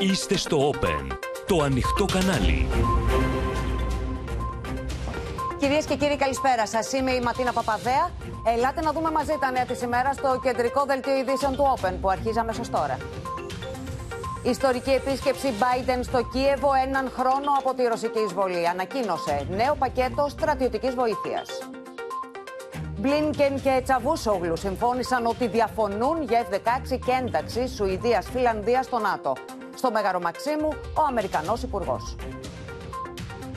Είστε 0.00 0.36
στο 0.36 0.70
Open, 0.70 1.16
το 1.46 1.62
ανοιχτό 1.62 2.04
κανάλι. 2.04 2.66
Κυρίες 5.58 5.84
και 5.84 5.96
κύριοι, 5.96 6.16
καλησπέρα 6.16 6.66
σας. 6.66 6.92
Είμαι 6.92 7.10
η 7.10 7.20
Ματίνα 7.20 7.52
Παπαδέα. 7.52 8.10
Ελάτε 8.54 8.80
να 8.80 8.92
δούμε 8.92 9.10
μαζί 9.10 9.36
τα 9.40 9.50
νέα 9.50 9.64
της 9.64 9.82
ημέρας 9.82 10.16
στο 10.16 10.40
κεντρικό 10.42 10.84
δελτίο 10.84 11.16
ειδήσεων 11.16 11.56
του 11.56 11.76
Open 11.76 11.92
που 12.00 12.10
αρχίζει 12.10 12.38
αμέσως 12.38 12.70
τώρα. 12.70 12.96
Ιστορική 14.42 14.90
επίσκεψη 14.90 15.52
Biden 15.60 15.98
στο 16.02 16.28
Κίεβο 16.32 16.70
έναν 16.86 17.10
χρόνο 17.16 17.50
από 17.58 17.74
τη 17.74 17.82
ρωσική 17.82 18.18
εισβολή. 18.18 18.68
Ανακοίνωσε 18.68 19.46
νέο 19.50 19.74
πακέτο 19.74 20.26
στρατιωτικής 20.28 20.94
βοήθειας. 20.94 21.48
Μπλίνκεν 22.96 23.60
και 23.60 23.80
Τσαβούσογλου 23.84 24.56
συμφώνησαν 24.56 25.26
ότι 25.26 25.46
διαφωνούν 25.46 26.22
για 26.22 26.46
F-16 26.50 26.98
και 27.06 27.12
ένταξη 27.20 27.68
Σουηδίας-Φιλανδίας 27.68 28.84
στο 28.84 28.98
ΝΑΤΟ. 28.98 29.32
Στο 29.76 29.90
Μέγαρο 29.90 30.20
Μαξίμου, 30.20 30.68
ο 30.72 31.02
Αμερικανός 31.08 31.62
Υπουργός. 31.62 32.16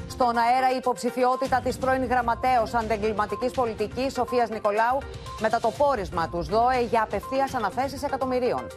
Στον 0.09 0.37
αέρα 0.37 0.71
η 0.73 0.75
υποψηφιότητα 0.77 1.59
της 1.61 1.77
πρώην 1.77 2.05
γραμματέως 2.05 2.73
αντεγκληματικής 2.73 3.51
πολιτικής 3.51 4.13
Σοφίας 4.13 4.49
Νικολάου 4.49 4.97
μετά 5.39 5.59
το 5.59 5.71
πόρισμα 5.77 6.29
τους 6.29 6.47
ΔΟΕ 6.47 6.81
για 6.81 7.01
απευθείας 7.01 7.53
αναθέσεις 7.53 8.03
εκατομμυρίων. 8.03 8.67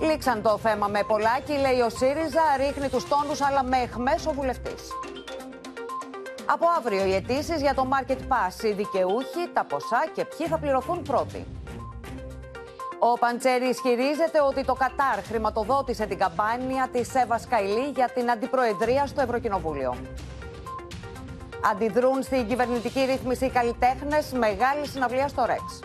Λήξαν 0.00 0.42
το 0.42 0.58
θέμα 0.58 0.86
με 0.86 1.02
πολλάκι, 1.06 1.52
λέει 1.52 1.80
ο 1.80 1.88
ΣΥΡΙΖΑ, 1.88 2.42
ρίχνει 2.56 2.88
τους 2.88 3.08
τόνους 3.08 3.40
αλλά 3.40 3.62
με 3.64 3.76
εχμές 3.76 4.26
ο 4.26 4.32
βουλευτής. 4.32 4.82
Από 6.44 6.66
αύριο 6.78 7.04
οι 7.04 7.14
αιτήσεις 7.14 7.60
για 7.60 7.74
το 7.74 7.88
Market 7.92 8.18
Pass, 8.18 8.64
οι 8.64 8.72
δικαιούχοι, 8.72 9.50
τα 9.52 9.64
ποσά 9.64 10.02
και 10.14 10.24
ποιοι 10.24 10.46
θα 10.46 10.58
πληρωθούν 10.58 11.02
πρώτοι. 11.02 11.46
Ο 13.02 13.18
Παντσέρη 13.18 13.68
ισχυρίζεται 13.68 14.40
ότι 14.40 14.64
το 14.64 14.72
Κατάρ 14.72 15.24
χρηματοδότησε 15.24 16.06
την 16.06 16.18
καμπάνια 16.18 16.88
της 16.92 17.14
Εύα 17.14 17.38
Σκαϊλή 17.38 17.88
για 17.94 18.10
την 18.14 18.30
αντιπροεδρία 18.30 19.06
στο 19.06 19.20
Ευρωκοινοβούλιο. 19.20 19.96
Αντιδρούν 21.70 22.22
στην 22.22 22.46
κυβερνητική 22.46 23.04
ρύθμιση 23.04 23.44
οι 23.44 23.50
καλλιτέχνες, 23.50 24.32
μεγάλη 24.32 24.86
συναυλία 24.86 25.28
στο 25.28 25.44
Ρεξ. 25.44 25.80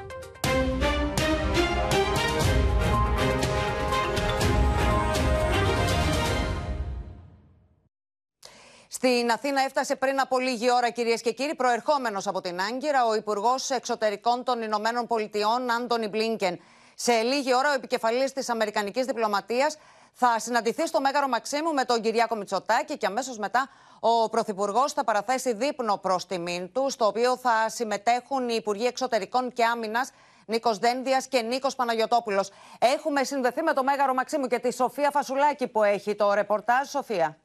Στην 8.87 9.31
Αθήνα 9.31 9.61
έφτασε 9.61 9.95
πριν 9.95 10.19
από 10.19 10.39
λίγη 10.39 10.71
ώρα, 10.71 10.89
κυρίες 10.89 11.21
και 11.21 11.31
κύριοι, 11.31 11.55
προερχόμενος 11.55 12.27
από 12.27 12.41
την 12.41 12.59
Άγκυρα, 12.61 13.05
ο 13.05 13.15
Υπουργός 13.15 13.69
Εξωτερικών 13.69 14.43
των 14.43 14.61
Ηνωμένων 14.61 15.07
Πολιτειών, 15.07 15.71
Άντωνι 15.71 16.07
Μπλίνκεν. 16.07 16.59
Σε 16.95 17.21
λίγη 17.21 17.55
ώρα, 17.55 17.69
ο 17.69 17.73
επικεφαλής 17.73 18.33
της 18.33 18.49
Αμερικανικής 18.49 19.05
Διπλωματίας 19.05 19.77
θα 20.13 20.39
συναντηθεί 20.39 20.87
στο 20.87 21.01
Μέγαρο 21.01 21.27
Μαξίμου 21.27 21.73
με 21.73 21.85
τον 21.85 22.01
Κυριάκο 22.01 22.35
Μητσοτάκη 22.35 22.97
και 22.97 23.05
αμέσως 23.05 23.37
μετά 23.37 23.69
ο 23.99 24.29
Πρωθυπουργός 24.29 24.93
θα 24.93 25.03
παραθέσει 25.03 25.53
δείπνο 25.53 25.97
προς 25.97 26.25
τιμήν 26.25 26.71
του, 26.71 26.89
στο 26.89 27.05
οποίο 27.05 27.37
θα 27.37 27.69
συμμετέχουν 27.69 28.49
οι 28.49 28.55
Υπουργοί 28.55 28.85
Εξωτερικών 28.85 29.53
και 29.53 29.63
Άμυνας 29.63 30.11
Νίκος 30.45 30.77
Δένδιας 30.77 31.27
και 31.27 31.41
Νίκος 31.41 31.75
Παναγιοτόπουλος. 31.75 32.51
Έχουμε 32.79 33.23
συνδεθεί 33.23 33.61
με 33.61 33.73
το 33.73 33.83
Μέγαρο 33.83 34.13
Μαξίμου 34.13 34.47
και 34.47 34.59
τη 34.59 34.73
Σοφία 34.73 35.11
Φασουλάκη 35.11 35.67
που 35.67 35.83
έχει 35.83 36.15
το 36.15 36.33
ρεπορτάζ. 36.33 36.89
Σοφία. 36.89 37.37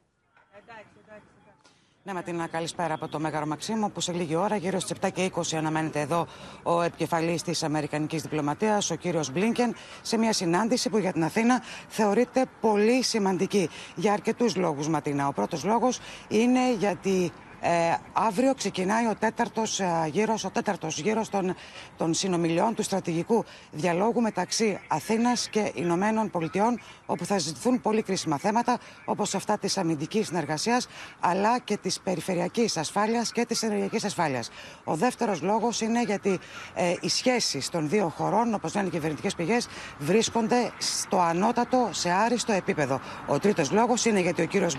Ναι, 2.05 2.12
με 2.12 2.23
την 2.23 2.48
καλησπέρα 2.51 2.95
από 2.95 3.09
το 3.09 3.20
Μέγαρο 3.20 3.47
Μαξίμου, 3.47 3.91
που 3.91 4.01
σε 4.01 4.12
λίγη 4.12 4.34
ώρα, 4.34 4.56
γύρω 4.56 4.81
στις 4.81 4.97
7 5.01 5.11
και 5.12 5.31
20, 5.34 5.56
αναμένεται 5.56 6.01
εδώ 6.01 6.27
ο 6.62 6.83
επικεφαλής 6.83 7.43
της 7.43 7.62
Αμερικανικής 7.62 8.23
Διπλωματίας, 8.23 8.91
ο 8.91 8.95
κύριος 8.95 9.33
Μπλίνκεν, 9.33 9.75
σε 10.03 10.17
μια 10.17 10.33
συνάντηση 10.33 10.91
που 10.91 10.98
για 10.98 11.12
την 11.12 11.25
Αθήνα 11.25 11.62
θεωρείται 11.89 12.47
πολύ 12.61 13.03
σημαντική. 13.03 13.69
Για 13.95 14.12
αρκετούς 14.12 14.56
λόγους, 14.56 14.89
Ματίνα. 14.89 15.27
Ο 15.27 15.33
πρώτος 15.33 15.65
λόγος 15.65 15.98
είναι 16.28 16.73
γιατί 16.73 17.33
ε, 17.61 17.70
αύριο 18.12 18.55
ξεκινάει 18.55 19.06
ο 19.06 19.14
τέταρτος 19.19 19.81
ε, 19.81 20.09
γύρος 20.12 20.44
ο 20.44 20.50
τέταρτος 20.50 20.98
γύρος 20.98 21.28
των, 21.28 21.54
των 21.97 22.15
συνομιλιών 22.15 22.75
του 22.75 22.82
στρατηγικού 22.82 23.44
διαλόγου 23.71 24.21
μεταξύ 24.21 24.81
Αθήνας 24.88 25.48
και 25.48 25.72
Ηνωμένων 25.75 26.31
Πολιτειών, 26.31 26.81
όπου 27.06 27.25
θα 27.25 27.38
ζητηθούν 27.38 27.81
πολύ 27.81 28.03
κρίσιμα 28.03 28.38
θέματα, 28.38 28.78
όπως 29.04 29.34
αυτά 29.34 29.59
της 29.59 29.78
αμυντικής 29.78 30.26
συνεργασίας, 30.26 30.88
αλλά 31.20 31.59
και 31.59 31.76
της 31.76 32.00
περιφερειακής 32.00 32.76
ασφάλειας 32.76 33.32
και 33.32 33.44
της 33.44 33.62
ενεργειακής 33.62 34.04
ασφάλειας. 34.04 34.50
Ο 34.84 34.94
δεύτερος 34.94 35.43
λόγος 35.43 35.81
είναι 35.81 36.03
γιατί 36.03 36.38
ε, 36.75 36.94
οι 37.00 37.09
σχέσεις 37.09 37.69
των 37.69 37.88
δύο 37.88 38.09
χωρών, 38.16 38.54
όπως 38.54 38.75
λένε 38.75 38.87
οι 38.87 38.91
κυβερνητικές 38.91 39.34
πηγές, 39.34 39.69
βρίσκονται 39.99 40.72
στο 40.78 41.20
ανώτατο, 41.20 41.88
σε 41.93 42.10
άριστο 42.10 42.53
επίπεδο. 42.53 43.00
Ο 43.26 43.38
τρίτος 43.38 43.70
λόγος 43.70 44.04
είναι 44.04 44.20
γιατί 44.20 44.43
ο 44.43 44.47
κύριος 44.47 44.78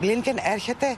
Μπλίνκεν 0.00 0.38
έρχεται 0.42 0.86
ε, 0.86 0.96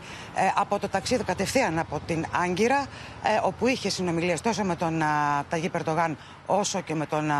από 0.54 0.78
το 0.78 0.88
ταξίδι 0.96 1.24
κατευθείαν 1.24 1.78
από 1.78 2.00
την 2.06 2.24
Άγκυρα, 2.30 2.86
ε, 3.22 3.40
όπου 3.42 3.66
είχε 3.66 3.90
συνομιλίες 3.90 4.40
τόσο 4.40 4.64
με 4.64 4.76
τον 4.76 5.02
Ταγί 5.48 5.68
Περτογάν 5.68 6.16
όσο 6.46 6.80
και 6.80 6.94
με 6.94 7.06
τον 7.06 7.32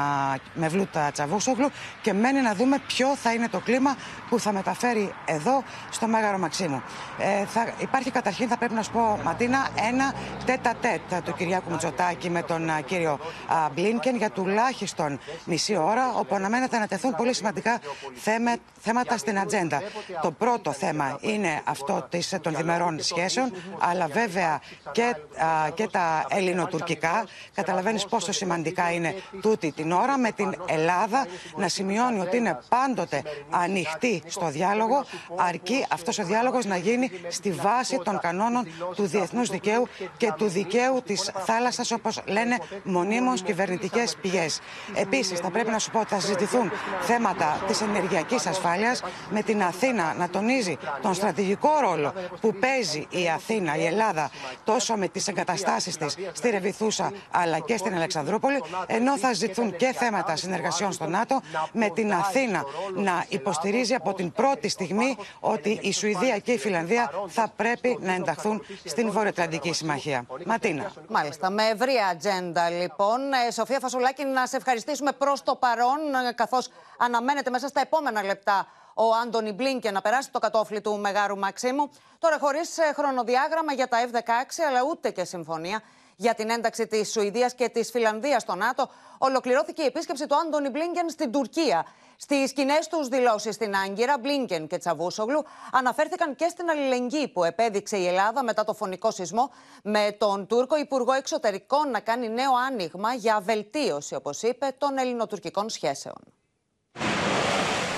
Μευλούτα 0.55 1.11
Τσαβούσογλου 1.11 1.71
και 2.03 2.13
μένει 2.13 2.41
να 2.41 2.55
δούμε 2.55 2.79
ποιο 2.87 3.17
θα 3.17 3.33
είναι 3.33 3.49
το 3.49 3.61
κλίμα 3.61 3.97
που 4.29 4.41
θα 4.41 4.53
μεταφέρει 4.53 5.15
εδώ 5.25 5.63
στο 5.91 6.07
Μέγαρο 6.07 6.39
Μαξίμου. 6.39 6.83
Ε, 7.19 7.45
θα, 7.45 7.73
υπάρχει 7.79 8.11
καταρχήν, 8.11 8.49
θα 8.49 8.57
πρέπει 8.57 8.75
να 8.75 8.83
σου 8.83 8.91
πω, 8.91 9.19
Ματίνα, 9.25 9.69
ένα 9.89 10.15
τέτα 10.45 10.75
τέτ 10.81 11.25
του 11.25 11.35
Κυριάκου 11.35 11.71
Μητσοτάκη 11.71 12.31
με 12.31 12.43
τον 12.43 12.71
α, 12.71 12.81
κύριο 12.81 13.19
α, 13.47 13.69
Μπλίνκεν 13.75 14.17
για 14.17 14.31
τουλάχιστον 14.31 15.19
μισή 15.45 15.77
ώρα, 15.77 16.13
όπου 16.15 16.35
αναμένεται 16.35 16.79
να 16.79 16.87
τεθούν 16.87 17.15
πολύ 17.15 17.35
σημαντικά 17.35 17.81
θέμε, 18.15 18.57
θέματα 18.81 19.17
στην 19.17 19.39
ατζέντα. 19.39 19.83
Το 20.23 20.31
πρώτο 20.31 20.73
θέμα 20.73 21.19
είναι 21.21 21.61
αυτό 21.65 22.07
της, 22.11 22.35
των 22.41 22.55
διμερών 22.57 23.03
σχέσεων, 23.03 23.53
αλλά 23.79 24.07
βέβαια 24.07 24.61
και, 24.93 25.03
α, 25.03 25.71
και 25.75 25.89
τα 25.89 26.25
ελληνοτουρκικά. 26.29 27.27
Καταλαβαίνεις 27.55 28.07
πόσο 28.07 28.33
σημαντικά 28.33 28.93
είναι 28.97 29.15
τούτη 29.41 29.73
την 29.73 29.93
ώρα 29.93 30.19
με 30.19 30.31
την 30.33 30.55
Ελλάδα 30.67 31.27
να 31.57 31.69
σημειώνει 31.69 32.21
ότι 32.21 32.37
είναι 32.37 32.59
πάντοτε 32.69 33.23
ανοιχτή 33.51 34.23
στο 34.27 34.47
διάλογο 34.49 35.05
αρκεί 35.37 35.87
αυτός 35.91 36.19
ο 36.19 36.25
διάλογος 36.25 36.65
να 36.65 36.77
γίνει 36.77 37.11
στη 37.29 37.51
βάση 37.51 37.99
των 38.05 38.19
κανόνων 38.21 38.67
του 38.97 39.07
διεθνούς 39.07 39.49
δικαίου 39.49 39.89
και 40.17 40.33
του 40.37 40.49
δικαίου 40.49 41.03
της 41.05 41.31
θάλασσας 41.45 41.91
όπως 41.91 42.23
λένε 42.27 42.59
μονίμως 42.83 43.43
κυβερνητικές 43.43 44.17
πηγές. 44.21 44.61
Επίσης 44.95 45.39
θα 45.39 45.51
πρέπει 45.51 45.71
να 45.71 45.79
σου 45.79 45.91
πω 45.91 46.01
ότι 46.01 46.09
θα 46.09 46.21
συζητηθούν 46.21 46.71
θέματα 47.01 47.59
της 47.67 47.81
ενεργειακής 47.81 48.47
ασφάλειας 48.47 49.03
με 49.31 49.43
την 49.43 49.63
Αθήνα 49.63 50.15
να 50.19 50.29
τονίζει 50.29 50.79
τον 51.03 51.15
στρατηγικό 51.15 51.71
ρόλο 51.81 52.13
που 52.41 52.55
παίζει 52.55 53.07
η 53.11 53.29
Αθήνα, 53.35 53.77
η 53.77 53.85
Ελλάδα 53.85 54.31
τόσο 54.65 54.97
με 54.97 55.09
τις 55.09 55.29
εγκαταστάσεις 55.29 55.97
της 55.97 56.17
στη 56.33 56.51
Ρεβιθούσα 56.51 57.13
αλλά 57.31 57.59
και 57.59 57.77
στην 57.77 57.95
Αλεξανδρούπολη 57.95 58.63
ενώ 58.87 59.19
θα 59.19 59.33
ζητούν 59.33 59.77
και 59.77 59.93
θέματα 59.93 60.37
συνεργασιών 60.37 60.93
στο 60.93 61.07
ΝΑΤΟ, 61.07 61.41
με 61.73 61.91
την 61.91 62.13
Αθήνα 62.13 62.65
να 62.95 63.25
υποστηρίζει 63.29 63.95
από 63.95 64.15
την 64.15 64.33
πρώτη 64.33 64.69
στιγμή 64.69 65.17
ότι 65.41 65.79
η 65.83 65.93
Σουηδία 65.93 66.39
και 66.39 66.53
η 66.53 66.59
Φιλανδία 66.59 67.11
θα 67.29 67.53
πρέπει 67.57 67.99
να 68.01 68.13
ενταχθούν 68.13 68.63
στην 68.85 69.11
Βορειοατλαντική 69.11 69.73
Συμμαχία. 69.73 70.27
Ματίνα. 70.47 70.93
Μάλιστα. 71.09 71.51
Με 71.51 71.63
ευρία 71.63 72.07
ατζέντα, 72.07 72.71
λοιπόν. 72.71 73.33
Ε, 73.49 73.51
Σοφία 73.51 73.79
Φασουλάκη, 73.81 74.25
να 74.25 74.47
σε 74.47 74.57
ευχαριστήσουμε 74.57 75.13
προς 75.13 75.43
το 75.43 75.55
παρόν, 75.55 75.99
ε, 76.29 76.33
καθώς 76.33 76.69
αναμένεται 76.99 77.51
μέσα 77.51 77.69
στα 77.69 77.81
επόμενα 77.81 78.23
λεπτά 78.23 78.67
ο 78.95 79.15
Άντωνι 79.23 79.53
Μπλίνκε 79.53 79.91
να 79.91 80.01
περάσει 80.01 80.31
το 80.31 80.39
κατόφλι 80.39 80.81
του 80.81 80.99
Μεγάρου 80.99 81.39
Μαξίμου. 81.39 81.91
Τώρα, 82.19 82.39
χωρίς 82.41 82.79
ε, 82.79 82.93
χρονοδιάγραμμα 82.95 83.73
για 83.73 83.89
τα 83.89 83.99
F-16, 84.11 84.21
αλλά 84.69 84.81
ούτε 84.91 85.11
και 85.11 85.25
συμφωνία 85.25 85.83
για 86.17 86.35
την 86.35 86.51
ένταξη 86.51 86.87
της 86.87 87.11
Σουηδίας 87.11 87.55
και 87.55 87.69
της 87.69 87.91
Φιλανδίας 87.91 88.43
στο 88.43 88.55
ΝΑΤΟ, 88.55 88.91
ολοκληρώθηκε 89.19 89.83
η 89.83 89.87
επίσκεψη 89.87 90.27
του 90.27 90.37
Άντωνι 90.37 90.69
Μπλίνκεν 90.69 91.11
στην 91.11 91.33
Τουρκία. 91.33 91.87
Στις 92.17 92.53
κοινέ 92.53 92.79
τους 92.91 93.09
δηλώσεις 93.09 93.55
στην 93.55 93.75
Άγκυρα, 93.75 94.19
Μπλίνκεν 94.19 94.67
και 94.67 94.79
Τσαβούσογλου 94.79 95.45
αναφέρθηκαν 95.73 96.35
και 96.35 96.49
στην 96.49 96.71
αλληλεγγύη 96.71 97.29
που 97.29 97.45
επέδειξε 97.45 97.97
η 97.97 98.07
Ελλάδα 98.07 98.43
μετά 98.43 98.65
το 98.65 98.75
φωνικό 98.75 99.11
σεισμό, 99.11 99.51
με 99.83 100.17
τον 100.19 100.47
Τούρκο 100.47 100.77
Υπουργό 100.77 101.13
Εξωτερικών 101.13 101.91
να 101.91 102.01
κάνει 102.01 102.29
νέο 102.29 102.53
άνοιγμα 102.67 103.15
για 103.15 103.41
βελτίωση, 103.41 104.15
όπως 104.15 104.43
είπε, 104.43 104.75
των 104.79 104.99
ελληνοτουρκικών 104.99 105.69
σχέσεων. 105.69 106.19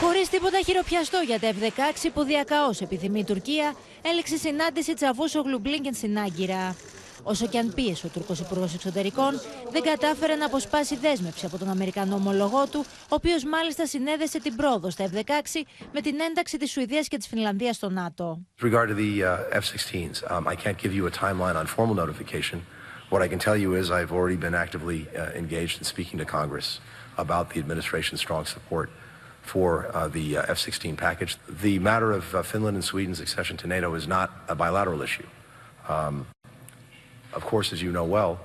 Χωρίς 0.01 0.29
τίποτα 0.29 0.61
χειροπιαστό 0.61 1.19
για 1.19 1.41
τα 1.41 1.51
F-16 1.51 2.09
που 2.15 2.23
διακαώς 2.23 2.81
επιθυμεί 2.81 3.19
η 3.19 3.25
Τουρκία, 3.25 3.75
έληξε 4.03 4.37
συνάντηση 4.37 4.95
Τσαβούσογλου 4.95 5.59
Μπλίνκεν 5.59 5.95
στην 5.95 6.19
Άγκυρα. 6.19 6.77
Όσο 7.23 7.47
και 7.47 7.59
αν 7.59 7.73
πίεσε 7.75 8.07
ο 8.07 8.09
Τούρκο 8.09 8.35
Υπουργό 8.41 8.69
Εξωτερικών, 8.75 9.41
δεν 9.73 9.83
κατάφερε 9.83 10.35
να 10.35 10.47
αποσπάσει 10.47 10.97
δέσμευση 10.97 11.47
από 11.47 11.59
τον 11.59 11.69
Αμερικανό 11.69 12.15
ομολογό 12.15 12.67
του, 12.67 12.85
ο 12.89 13.15
οποίο 13.15 13.37
μάλιστα 13.51 13.87
συνέδεσε 13.87 14.41
την 14.41 14.57
πρόοδο 14.57 14.91
στα 14.91 15.11
F-16 15.13 15.61
με 15.93 16.01
την 16.01 16.21
ένταξη 16.21 16.59
τη 16.59 16.69
Σουηδία 16.69 17.01
και 17.01 17.17
τη 17.17 17.29
Φινλανδία 17.29 17.73
στο 17.73 17.91
ΝΑΤΟ. 17.91 18.39
Regard 18.63 18.89
to 18.89 18.95
the 18.95 19.23
uh, 19.23 19.61
F-16s, 19.61 20.31
um, 20.31 20.47
I 20.47 20.55
can't 20.55 20.79
give 20.85 20.95
you 20.95 21.07
a 21.07 21.11
timeline 21.11 21.57
on 21.57 21.67
formal 21.67 21.95
notification. 21.95 22.59
What 23.13 23.23
I 23.23 23.29
can 23.29 23.39
tell 23.39 23.57
you 23.57 23.75
is 23.81 23.91
I've 23.91 24.13
already 24.13 24.37
been 24.37 24.55
actively 24.55 25.01
uh, 25.09 25.43
engaged 25.43 25.77
in 25.81 25.85
speaking 25.95 26.19
to 26.19 26.27
Congress 26.39 26.81
about 27.25 27.45
the 27.53 27.59
administration's 27.59 28.21
strong 28.21 28.45
support 28.45 28.89
for 29.53 29.71
uh, 29.95 30.09
the 30.09 30.27
uh, 30.37 30.55
F-16 30.57 30.97
package. 30.97 31.33
The 31.67 31.79
matter 31.79 32.11
of 32.13 32.25
uh, 32.35 32.43
Finland 32.43 32.77
and 32.77 32.85
Sweden's 32.85 33.21
accession 33.27 33.57
to 33.63 33.67
NATO 33.67 33.95
is 33.95 34.07
not 34.07 34.29
a 34.49 34.55
bilateral 34.55 35.01
issue. 35.09 35.27
Um, 35.89 36.27
of 37.37 37.51
course, 37.51 37.75
as 37.75 37.83
you 37.83 37.93
know 37.93 38.07
well, 38.07 38.37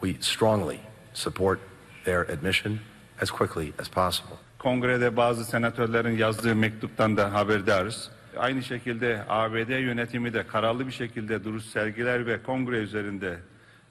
we 0.00 0.22
strongly 0.22 0.78
support 1.14 1.58
their 2.04 2.20
admission 2.30 2.78
as 3.22 3.30
quickly 3.30 3.72
as 3.80 3.88
possible. 3.88 4.36
Kongrede 4.58 5.16
bazı 5.16 5.44
senatörlerin 5.44 6.16
yazdığı 6.16 6.54
mektuptan 6.56 7.16
da 7.16 7.32
haberdarız. 7.32 8.10
Aynı 8.38 8.62
şekilde 8.62 9.22
ABD 9.28 9.70
yönetimi 9.80 10.32
de 10.34 10.46
kararlı 10.46 10.86
bir 10.86 10.92
şekilde 10.92 11.44
duruş 11.44 11.64
sergiler 11.64 12.26
ve 12.26 12.42
kongre 12.42 12.76
üzerinde 12.78 13.36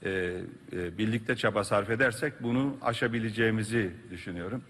e, 0.04 0.10
e, 0.72 0.98
birlikte 0.98 1.36
çaba 1.36 1.64
sarf 1.64 1.90
edersek 1.90 2.32
bunu 2.42 2.76
aşabileceğimizi 2.82 3.90
düşünüyorum. 4.10 4.62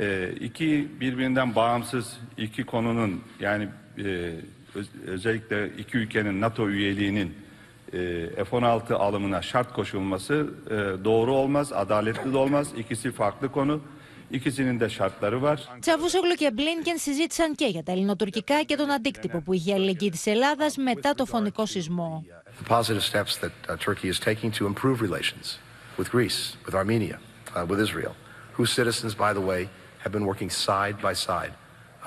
E, 0.00 0.30
iki 0.40 0.88
birbirinden 1.00 1.54
bağımsız 1.54 2.18
iki 2.36 2.64
konunun 2.64 3.22
yani 3.40 3.68
e, 3.98 4.34
öz- 4.74 4.90
özellikle 5.06 5.68
iki 5.68 5.98
ülkenin 5.98 6.40
NATO 6.40 6.68
üyeliğinin 6.68 7.34
F-16 7.90 8.94
alımına 8.94 9.42
şart 9.42 9.72
koşulması 9.72 10.46
e, 10.66 11.04
doğru 11.04 11.34
olmaz, 11.34 11.72
adaletli 11.72 12.32
de 12.32 12.36
olmaz. 12.36 12.68
İkisi 12.76 13.12
farklı 13.12 13.52
konu. 13.52 13.80
İkisinin 14.30 14.80
de 14.80 14.88
şartları 14.88 15.42
var. 15.42 15.68
Τσαβούσογλου 15.80 16.34
και 16.34 16.50
Μπλίνκεν 16.50 16.98
συζήτησαν 16.98 17.54
και 17.54 17.66
για 17.66 17.82
τα 17.82 17.92
ελληνοτουρκικά 17.92 18.62
και 18.62 18.76
τον 18.76 18.90
αντίκτυπο 18.90 19.40
που 19.40 19.52
είχε 19.52 19.70
η 19.70 19.74
αλληλεγγύη 19.74 20.10
τη 20.10 20.30
Ελλάδα 20.30 20.66
μετά 20.76 21.14
το 21.14 21.24
φωνικό 21.24 21.66
σεισμό. 21.66 22.24
The 22.60 22.68
positive 22.68 23.02
steps 23.02 23.36
that 23.42 23.52
uh, 23.68 23.76
Turkey 23.76 24.08
is 24.08 24.18
taking 24.18 24.50
to 24.58 24.66
improve 24.66 25.00
relations 25.08 25.58
with 25.98 26.08
Greece, 26.10 26.40
with 26.66 26.74
Armenia, 26.74 27.18
uh, 27.56 27.64
with 27.70 27.80
Israel, 27.86 28.14
whose 28.56 28.70
citizens, 28.80 29.14
by 29.14 29.32
the 29.38 29.44
way, 29.50 29.68
have 30.02 30.12
been 30.16 30.26
working 30.32 30.50
side 30.50 30.96
by 31.06 31.14
side 31.28 31.52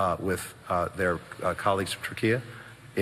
uh, 0.01 0.15
with 0.29 0.43
uh, 0.69 0.89
their 0.99 1.15
uh, 1.19 1.53
colleagues 1.65 1.91
from 1.93 2.03
Turkey 2.09 2.31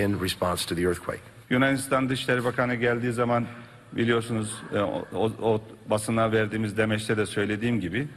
in 0.02 0.10
response 0.18 0.60
to 0.70 0.74
the 0.78 0.84
earthquake. 0.90 1.24
Yunanistan 1.50 2.08
Dışişleri 2.08 2.44
Bakanı 2.44 2.74
geldiği 2.74 3.12
zaman 3.12 3.46
biliyorsunuz 3.92 4.54
e, 4.74 4.78
o, 4.80 5.32
o- 5.42 5.62
basına 5.90 6.32
verdiğimiz 6.32 6.76
demeçte 6.76 7.16
de 7.16 7.26
söylediğim 7.26 7.80
gibi 7.80 8.08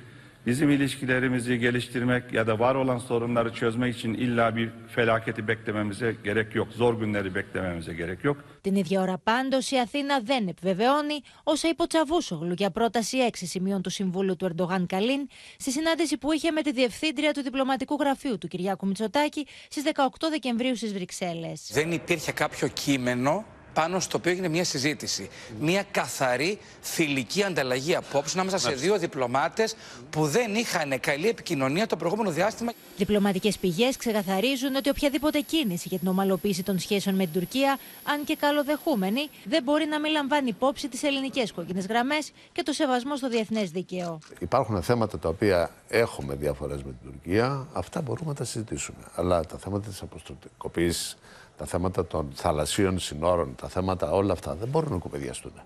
bizim 0.45 0.69
ilişkilerimizi 0.69 1.59
geliştirmek 1.59 2.33
ya 2.33 2.47
da 2.47 2.59
var 2.59 2.75
olan 2.75 2.97
sorunları 2.97 3.53
çözmek 3.53 3.95
için 3.95 4.13
illa 4.13 4.55
bir 4.55 4.69
felaketi 4.95 5.47
beklememize 5.47 6.15
gerek 6.23 6.55
yok. 6.55 6.67
Zor 6.71 6.99
günleri 6.99 7.35
beklememize 7.35 7.93
gerek 7.93 8.23
yok. 8.23 8.37
Την 8.61 8.75
ίδια 8.75 9.01
ώρα 9.01 9.17
πάντως 9.17 9.71
η 9.71 9.77
Αθήνα 9.77 10.19
δεν 10.21 10.47
επιβεβαιώνει 10.47 11.21
όσα 11.43 11.67
είπε 11.69 11.81
ο 11.83 11.87
Τσαβούσογλου 11.87 12.53
για 12.53 12.69
πρόταση 12.71 13.17
έξι 13.17 13.45
σημείων 13.45 13.81
του 13.81 13.89
Συμβούλου 13.89 14.35
του 14.35 14.45
Ερντογάν 14.45 14.85
Καλίν 14.87 15.27
στη 15.57 15.71
συνάντηση 15.71 16.17
που 16.17 16.31
είχε 16.31 16.51
με 16.51 16.61
τη 16.61 16.71
διευθύντρια 16.71 17.33
του 17.33 17.41
διπλωματικού 17.41 17.95
γραφείου 17.99 18.37
του 18.37 18.47
Κυριάκου 18.47 18.87
Μητσοτάκη 18.87 19.47
στις 19.69 19.83
18 19.93 20.03
Δεκεμβρίου 20.29 20.75
στις 20.75 20.93
Βρυξέλλες. 20.93 21.69
δεν 21.73 21.91
υπήρχε 21.91 22.31
κάποιο 22.31 22.67
κείμενο 22.67 23.45
πάνω 23.73 23.99
στο 23.99 24.17
οποίο 24.17 24.31
έγινε 24.31 24.47
μια 24.47 24.63
συζήτηση. 24.63 25.29
Μια 25.59 25.83
καθαρή 25.91 26.59
φιλική 26.81 27.43
ανταλλαγή 27.43 27.95
απόψεων 27.95 28.31
ανάμεσα 28.33 28.69
σε 28.69 28.75
δύο 28.75 28.97
διπλωμάτες 28.97 29.75
που 30.09 30.25
δεν 30.27 30.55
είχαν 30.55 30.99
καλή 30.99 31.27
επικοινωνία 31.27 31.87
το 31.87 31.95
προηγούμενο 31.97 32.31
διάστημα. 32.31 32.71
Διπλωματικές 32.97 33.57
πηγές 33.57 33.97
ξεκαθαρίζουν 33.97 34.75
ότι 34.75 34.89
οποιαδήποτε 34.89 35.39
κίνηση 35.39 35.87
για 35.87 35.99
την 35.99 36.07
ομαλοποίηση 36.07 36.63
των 36.63 36.79
σχέσεων 36.79 37.15
με 37.15 37.23
την 37.23 37.33
Τουρκία, 37.33 37.79
αν 38.03 38.23
και 38.23 38.35
καλοδεχούμενη, 38.35 39.29
δεν 39.43 39.63
μπορεί 39.63 39.85
να 39.85 39.99
μην 39.99 40.11
λαμβάνει 40.11 40.49
υπόψη 40.49 40.89
τις 40.89 41.03
ελληνικές 41.03 41.51
κόκκινες 41.51 41.85
γραμμές 41.85 42.31
και 42.51 42.63
το 42.63 42.73
σεβασμό 42.73 43.17
στο 43.17 43.29
διεθνές 43.29 43.71
δίκαιο. 43.71 44.19
Υπάρχουν 44.39 44.81
θέματα 44.81 45.19
τα 45.19 45.29
οποία 45.29 45.69
έχουμε 45.87 46.35
διαφορές 46.35 46.83
με 46.83 46.93
την 47.01 47.11
Τουρκία, 47.11 47.67
αυτά 47.73 48.01
μπορούμε 48.01 48.29
να 48.29 48.35
τα 48.35 48.43
συζητήσουμε. 48.43 48.97
Αλλά 49.15 49.45
τα 49.45 49.57
θέματα 49.57 49.89
της 49.89 50.01
αποστολικοποίησης, 50.01 51.17
τα 51.57 51.65
θέματα 51.65 52.05
των 52.05 52.31
θαλασσίων 52.35 52.99
συνόρων, 52.99 53.55
τα 53.55 53.67
θέματα 53.67 54.11
όλα 54.11 54.33
αυτά 54.33 54.55
δεν 54.55 54.67
μπορούν 54.67 54.91
να 54.91 54.97
κουβεντιαστούν. 54.97 55.61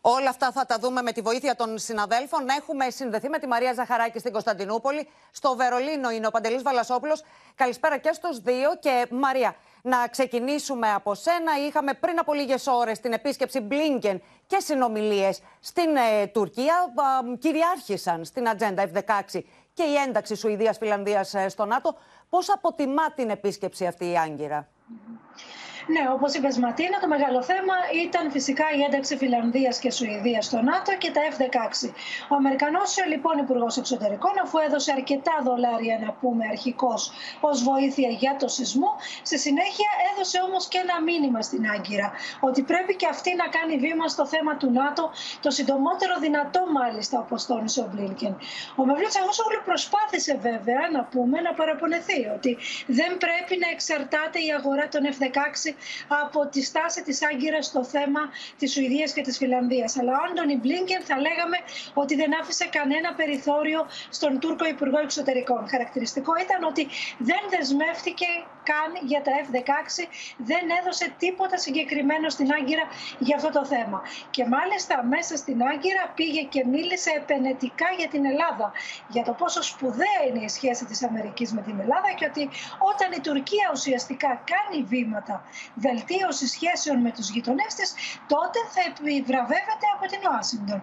Όλα 0.00 0.28
αυτά 0.28 0.52
θα 0.52 0.66
τα 0.66 0.78
δούμε 0.78 1.02
με 1.02 1.12
τη 1.12 1.20
βοήθεια 1.20 1.54
των 1.54 1.78
συναδέλφων. 1.78 2.48
Έχουμε 2.58 2.90
συνδεθεί 2.90 3.28
με 3.28 3.38
τη 3.38 3.46
Μαρία 3.46 3.72
Ζαχαράκη 3.72 4.18
στην 4.18 4.32
Κωνσταντινούπολη. 4.32 5.08
Στο 5.30 5.56
Βερολίνο 5.56 6.10
είναι 6.10 6.26
ο 6.26 6.30
Παντελής 6.30 6.62
Βαλασόπουλος. 6.62 7.22
Καλησπέρα 7.54 7.98
και 7.98 8.12
στους 8.12 8.38
δύο. 8.38 8.76
Και 8.80 9.06
Μαρία, 9.10 9.56
να 9.82 10.08
ξεκινήσουμε 10.08 10.92
από 10.92 11.14
σένα. 11.14 11.66
Είχαμε 11.66 11.94
πριν 11.94 12.18
από 12.18 12.34
λίγες 12.34 12.66
ώρες 12.66 13.00
την 13.00 13.12
επίσκεψη 13.12 13.60
Μπλίνκεν 13.60 14.22
και 14.46 14.58
συνομιλίες 14.60 15.40
στην 15.60 15.96
ε, 15.96 16.26
Τουρκία. 16.26 16.74
Α, 16.74 17.36
κυριάρχησαν 17.38 18.24
στην 18.24 18.48
ατζέντα 18.48 18.90
F-16 18.94 19.40
και 19.74 19.82
η 19.82 19.94
ένταξη 19.94 20.34
Σουηδίας-Φιλανδίας 20.34 21.34
ε, 21.34 21.48
στο 21.48 21.64
ΝΑΤΟ. 21.64 21.96
Πώς 22.28 22.50
αποτιμά 22.50 23.12
την 23.12 23.30
επίσκεψη 23.30 23.86
αυτή 23.86 24.10
η 24.10 24.18
Άγκυρα; 24.18 24.68
Ναι, 25.94 26.04
όπως 26.14 26.34
είπες 26.34 26.56
Ματίνα, 26.58 26.98
το 27.00 27.08
μεγάλο 27.08 27.42
θέμα 27.42 27.74
ήταν 28.04 28.30
φυσικά 28.30 28.64
η 28.78 28.80
ένταξη 28.82 29.16
Φιλανδίας 29.16 29.78
και 29.78 29.90
Σουηδίας 29.90 30.44
στο 30.44 30.60
ΝΑΤΟ 30.62 30.90
και 31.02 31.10
τα 31.10 31.20
F-16. 31.30 31.90
Ο 32.28 32.34
Αμερικανός 32.34 32.90
λοιπόν 33.12 33.38
Υπουργός 33.38 33.76
Εξωτερικών, 33.76 34.34
αφού 34.42 34.58
έδωσε 34.58 34.92
αρκετά 34.92 35.34
δολάρια, 35.46 35.96
να 36.04 36.10
πούμε 36.20 36.44
αρχικώς, 36.46 37.12
ως 37.40 37.62
βοήθεια 37.62 38.08
για 38.08 38.36
το 38.38 38.48
σεισμό, 38.48 38.90
στη 39.22 39.38
συνέχεια 39.38 39.90
έδωσε 40.10 40.38
όμως 40.46 40.68
και 40.68 40.78
ένα 40.84 40.96
μήνυμα 41.08 41.40
στην 41.42 41.62
Άγκυρα. 41.74 42.12
Ότι 42.40 42.62
πρέπει 42.62 42.96
και 42.96 43.06
αυτή 43.14 43.30
να 43.34 43.46
κάνει 43.56 43.74
βήμα 43.84 44.08
στο 44.08 44.26
θέμα 44.26 44.56
του 44.56 44.70
ΝΑΤΟ 44.70 45.10
το 45.40 45.50
συντομότερο 45.50 46.14
δυνατό, 46.20 46.62
μάλιστα, 46.78 47.18
όπως 47.18 47.46
τόνισε 47.46 47.80
ο 47.80 47.88
Μπλίνκεν. 47.90 48.36
Ο 48.76 48.84
Μευλή 48.86 49.06
Τσαγούσογλου 49.06 49.60
προσπάθησε 49.64 50.38
βέβαια 50.48 50.82
να 50.92 51.02
πούμε 51.04 51.40
να 51.40 51.52
παραπονεθεί 51.54 52.20
ότι 52.36 52.56
δεν 52.86 53.10
πρέπει 53.24 53.54
να 53.62 53.68
εξαρτάται 53.74 54.38
η 54.48 54.50
αγορά 54.58 54.88
των 54.88 55.02
F-16 55.14 55.74
από 56.08 56.48
τη 56.48 56.62
στάση 56.62 57.02
της 57.02 57.26
Άγκυρας 57.28 57.66
στο 57.66 57.84
θέμα 57.84 58.20
της 58.58 58.72
Σουηδίας 58.72 59.12
και 59.12 59.22
της 59.22 59.36
Φιλανδίας. 59.36 59.98
Αλλά 59.98 60.12
ο 60.12 60.16
Άντωνι 60.30 60.56
Μπλίνκεν 60.56 61.02
θα 61.02 61.16
λέγαμε 61.16 61.56
ότι 61.94 62.14
δεν 62.14 62.40
άφησε 62.40 62.66
κανένα 62.66 63.14
περιθώριο 63.14 63.86
στον 64.10 64.38
Τούρκο 64.40 64.64
Υπουργό 64.66 64.98
Εξωτερικών. 64.98 65.68
Χαρακτηριστικό 65.68 66.32
ήταν 66.36 66.64
ότι 66.64 66.88
δεν 67.18 67.42
δεσμεύτηκε 67.50 68.26
καν 68.68 68.90
για 69.10 69.22
τα 69.22 69.32
F-16, 69.44 70.06
δεν 70.36 70.64
έδωσε 70.80 71.14
τίποτα 71.18 71.56
συγκεκριμένο 71.58 72.28
στην 72.28 72.52
Άγκυρα 72.52 72.84
για 73.18 73.36
αυτό 73.36 73.50
το 73.50 73.64
θέμα. 73.64 74.02
Και 74.30 74.44
μάλιστα 74.44 75.04
μέσα 75.04 75.36
στην 75.36 75.62
Άγκυρα 75.62 76.12
πήγε 76.14 76.42
και 76.42 76.64
μίλησε 76.64 77.10
επενετικά 77.16 77.88
για 77.98 78.08
την 78.08 78.24
Ελλάδα, 78.24 78.72
για 79.08 79.22
το 79.24 79.32
πόσο 79.32 79.62
σπουδαία 79.62 80.20
είναι 80.28 80.44
η 80.44 80.48
σχέση 80.48 80.84
της 80.84 81.04
Αμερικής 81.04 81.52
με 81.52 81.62
την 81.62 81.80
Ελλάδα 81.80 82.10
και 82.16 82.24
ότι 82.24 82.48
όταν 82.90 83.12
η 83.12 83.20
Τουρκία 83.20 83.70
ουσιαστικά 83.72 84.42
κάνει 84.52 84.82
βήματα 84.82 85.44
βελτίωση 85.74 86.46
σχέσεων 86.46 86.98
με 87.00 87.10
τους 87.10 87.28
γειτονές 87.30 87.74
της, 87.74 87.94
τότε 88.26 88.58
θα 88.74 88.80
επιβραβεύεται 88.90 89.86
από 89.94 90.04
την 90.12 90.20
Ουάσιγκτον. 90.28 90.82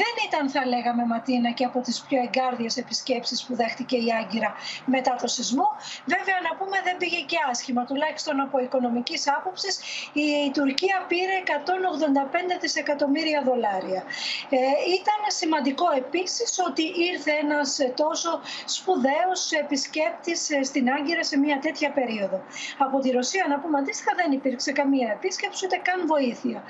Δεν 0.00 0.14
ήταν, 0.26 0.50
θα 0.50 0.66
λέγαμε, 0.66 1.04
Ματίνα, 1.06 1.50
και 1.50 1.64
από 1.64 1.80
τις 1.80 1.96
πιο 2.06 2.18
εγκάρδιες 2.26 2.76
επισκέψεις 2.76 3.44
που 3.44 3.54
δέχτηκε 3.54 3.96
η 3.96 4.08
Άγκυρα 4.20 4.54
μετά 4.84 5.14
το 5.20 5.26
σεισμό. 5.26 5.68
Βέβαια, 6.14 6.38
να 6.48 6.56
πούμε, 6.58 6.76
δεν 6.84 6.96
πήγε 6.96 7.13
και 7.22 7.36
άσχημα, 7.50 7.84
τουλάχιστον 7.84 8.40
από 8.40 8.58
οικονομικής 8.58 9.28
άποψης. 9.36 9.78
Η, 10.12 10.22
η 10.46 10.50
Τουρκία 10.50 11.04
πήρε 11.08 11.36
185 11.46 12.58
δισεκατομμύρια 12.60 13.42
δολάρια. 13.46 14.02
Ε, 14.50 14.56
ήταν 14.98 15.20
σημαντικό 15.26 15.86
επίσης 15.96 16.50
ότι 16.68 16.82
ήρθε 17.10 17.32
ένας 17.42 17.78
ε, 17.78 17.92
τόσο 17.96 18.40
σπουδαίος 18.64 19.52
επισκέπτης 19.62 20.50
ε, 20.50 20.62
στην 20.62 20.90
Άγκυρα 20.90 21.24
σε 21.24 21.36
μια 21.38 21.58
τέτοια 21.58 21.90
περίοδο. 21.92 22.42
Από 22.78 22.98
τη 23.00 23.10
Ρωσία, 23.10 23.44
να 23.48 23.58
πούμε 23.60 23.78
αντίστοιχα, 23.78 24.12
δεν 24.16 24.32
υπήρξε 24.32 24.72
καμία 24.72 25.08
επίσκεψη 25.12 25.64
ούτε 25.66 25.76
καν 25.88 26.06
βοήθεια. 26.06 26.62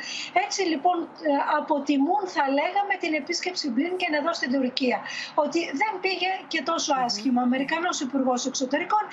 Έτσι 0.45 0.63
λοιπόν 0.63 0.97
ε, 1.03 1.31
αποτιμούν 1.61 2.23
θα 2.35 2.45
λέγαμε 2.59 2.95
την 3.01 3.13
επίσκεψη 3.15 3.71
Μπλίνκεν 3.71 4.15
εδώ 4.15 4.33
στην 4.35 4.53
Τουρκία. 4.53 4.99
Ότι 5.35 5.61
δεν 5.81 5.93
πήγε 6.01 6.31
και 6.49 6.63
τόσο 6.63 6.93
άσχημα. 7.05 7.41
Ο 7.43 7.45
Αμερικανός 7.45 8.01
Υπουργός 8.01 8.47
Εξωτερικών 8.47 9.05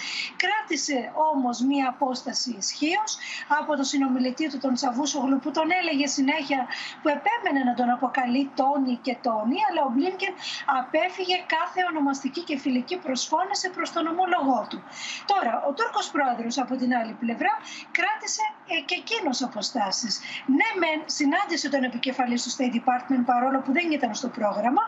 κράτησε 0.44 1.12
όμως 1.34 1.62
μία 1.62 1.88
απόσταση 1.90 2.56
ισχύως 2.58 3.18
από 3.60 3.76
τον 3.76 3.84
συνομιλητή 3.84 4.50
του 4.50 4.58
τον 4.58 4.74
Τσαβούσογλου 4.74 5.40
που 5.40 5.52
τον 5.52 5.68
έλεγε 5.80 6.08
συνέχεια 6.08 6.68
που 7.02 7.08
επέμενε 7.18 7.62
να 7.70 7.74
τον 7.74 7.90
αποκαλεί 7.90 8.52
Τόνι 8.56 8.96
και 9.02 9.18
Τόνι 9.26 9.58
αλλά 9.70 9.82
ο 9.88 9.90
Μπλίνκεν 9.94 10.34
απέφυγε 10.80 11.36
κάθε 11.56 11.82
ονομαστική 11.90 12.42
και 12.48 12.58
φιλική 12.58 12.98
προσφώνηση 12.98 13.70
προς 13.76 13.92
τον 13.92 14.04
ομόλογό 14.08 14.60
του. 14.70 14.80
Τώρα, 15.32 15.54
ο 15.68 15.72
Τούρκος 15.74 16.06
πρόεδρος 16.16 16.58
από 16.64 16.74
την 16.82 16.90
άλλη 17.00 17.14
πλευρά 17.24 17.54
κράτησε 17.98 18.44
ε, 18.52 18.61
και 18.86 18.96
εκείνος 19.02 19.42
αποστάσει. 19.44 20.08
Ναι, 20.46 20.70
μεν 20.82 21.00
συνάντησε 21.06 21.70
τον 21.70 21.84
επικεφαλής 21.84 22.44
του 22.44 22.52
State 22.56 22.76
Department 22.80 23.24
παρόλο 23.26 23.60
που 23.60 23.72
δεν 23.72 23.92
ήταν 23.92 24.14
στο 24.14 24.28
πρόγραμμα, 24.28 24.84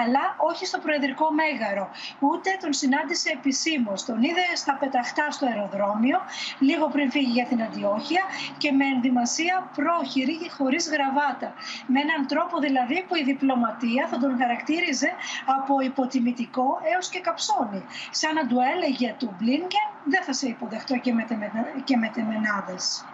αλλά 0.00 0.22
όχι 0.50 0.66
στο 0.66 0.78
Προεδρικό 0.78 1.26
Μέγαρο. 1.32 1.90
Ούτε 2.18 2.50
τον 2.60 2.72
συνάντησε 2.72 3.30
επισήμως. 3.38 4.04
Τον 4.04 4.22
είδε 4.22 4.46
στα 4.54 4.74
πεταχτά 4.80 5.30
στο 5.30 5.46
αεροδρόμιο, 5.46 6.18
λίγο 6.58 6.88
πριν 6.88 7.10
φύγει 7.10 7.32
για 7.32 7.46
την 7.46 7.62
Αντιόχεια 7.62 8.22
και 8.58 8.72
με 8.72 8.84
ενδυμασία 8.84 9.70
πρόχειρη 9.76 10.36
και 10.38 10.50
χωρίς 10.50 10.88
γραβάτα. 10.88 11.54
Με 11.86 12.00
έναν 12.00 12.26
τρόπο 12.26 12.58
δηλαδή 12.58 13.04
που 13.08 13.14
η 13.16 13.22
διπλωματία 13.22 14.06
θα 14.10 14.18
τον 14.18 14.38
χαρακτήριζε 14.38 15.10
από 15.56 15.80
υποτιμητικό 15.80 16.80
έως 16.94 17.08
και 17.08 17.20
καψόνι. 17.20 17.84
Σαν 18.10 18.34
να 18.34 18.46
του 18.46 18.58
έλεγε 18.74 19.14
του 19.18 19.34
Μπλίνκεν, 19.38 19.88
δεν 20.04 20.22
θα 20.22 20.32
σε 20.32 20.46
υποδεχτώ 20.48 20.96
και 20.98 21.12
με, 21.12 21.26
και 21.84 21.96
με 21.96 22.08
τεμενάδες. 22.14 23.04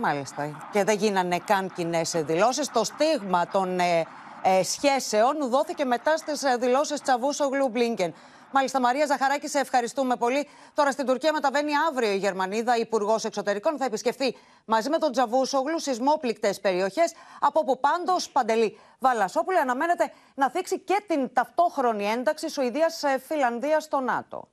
Μάλιστα. 0.00 0.68
Και 0.72 0.84
δεν 0.84 0.96
γίνανε 0.96 1.38
καν 1.38 1.72
κοινές 1.74 2.10
δηλώσεις. 2.16 2.68
Το 2.72 2.84
στίγμα 2.84 3.46
των 3.46 3.78
ε, 3.78 4.06
ε, 4.42 4.62
σχέσεων 4.62 5.48
δόθηκε 5.48 5.84
μετά 5.84 6.16
στις 6.16 6.42
ε, 6.42 6.56
δηλώσεις 6.56 7.00
Τσαβούσογλου 7.00 7.68
Μπλίνκεν. 7.68 8.14
Μάλιστα, 8.50 8.80
Μαρία 8.80 9.06
Ζαχαράκη, 9.06 9.48
σε 9.48 9.58
ευχαριστούμε 9.58 10.16
πολύ. 10.16 10.48
Τώρα 10.74 10.90
στην 10.90 11.06
Τουρκία 11.06 11.32
μεταβαίνει 11.32 11.70
αύριο 11.88 12.12
η 12.12 12.16
Γερμανίδα, 12.16 12.76
Υπουργός 12.76 13.24
Εξωτερικών. 13.24 13.78
Θα 13.78 13.84
επισκεφθεί 13.84 14.36
μαζί 14.64 14.88
με 14.90 14.98
τον 14.98 15.12
Τσαβούσογλου 15.12 15.80
σεισμόπληκτες 15.80 16.60
περιοχές, 16.60 17.12
από 17.40 17.60
όπου 17.60 17.80
πάντως 17.80 18.28
Παντελή 18.28 18.78
Βαλασόπουλε 18.98 19.58
αναμένεται 19.58 20.12
να 20.34 20.50
θίξει 20.50 20.78
και 20.78 21.04
την 21.06 21.32
ταυτόχρονη 21.32 22.06
ένταξη 22.06 22.48
Σουηδίας-Φινλανδίας 22.48 23.80
στο 23.80 24.00
ΝΑΤΟ. 24.00 24.48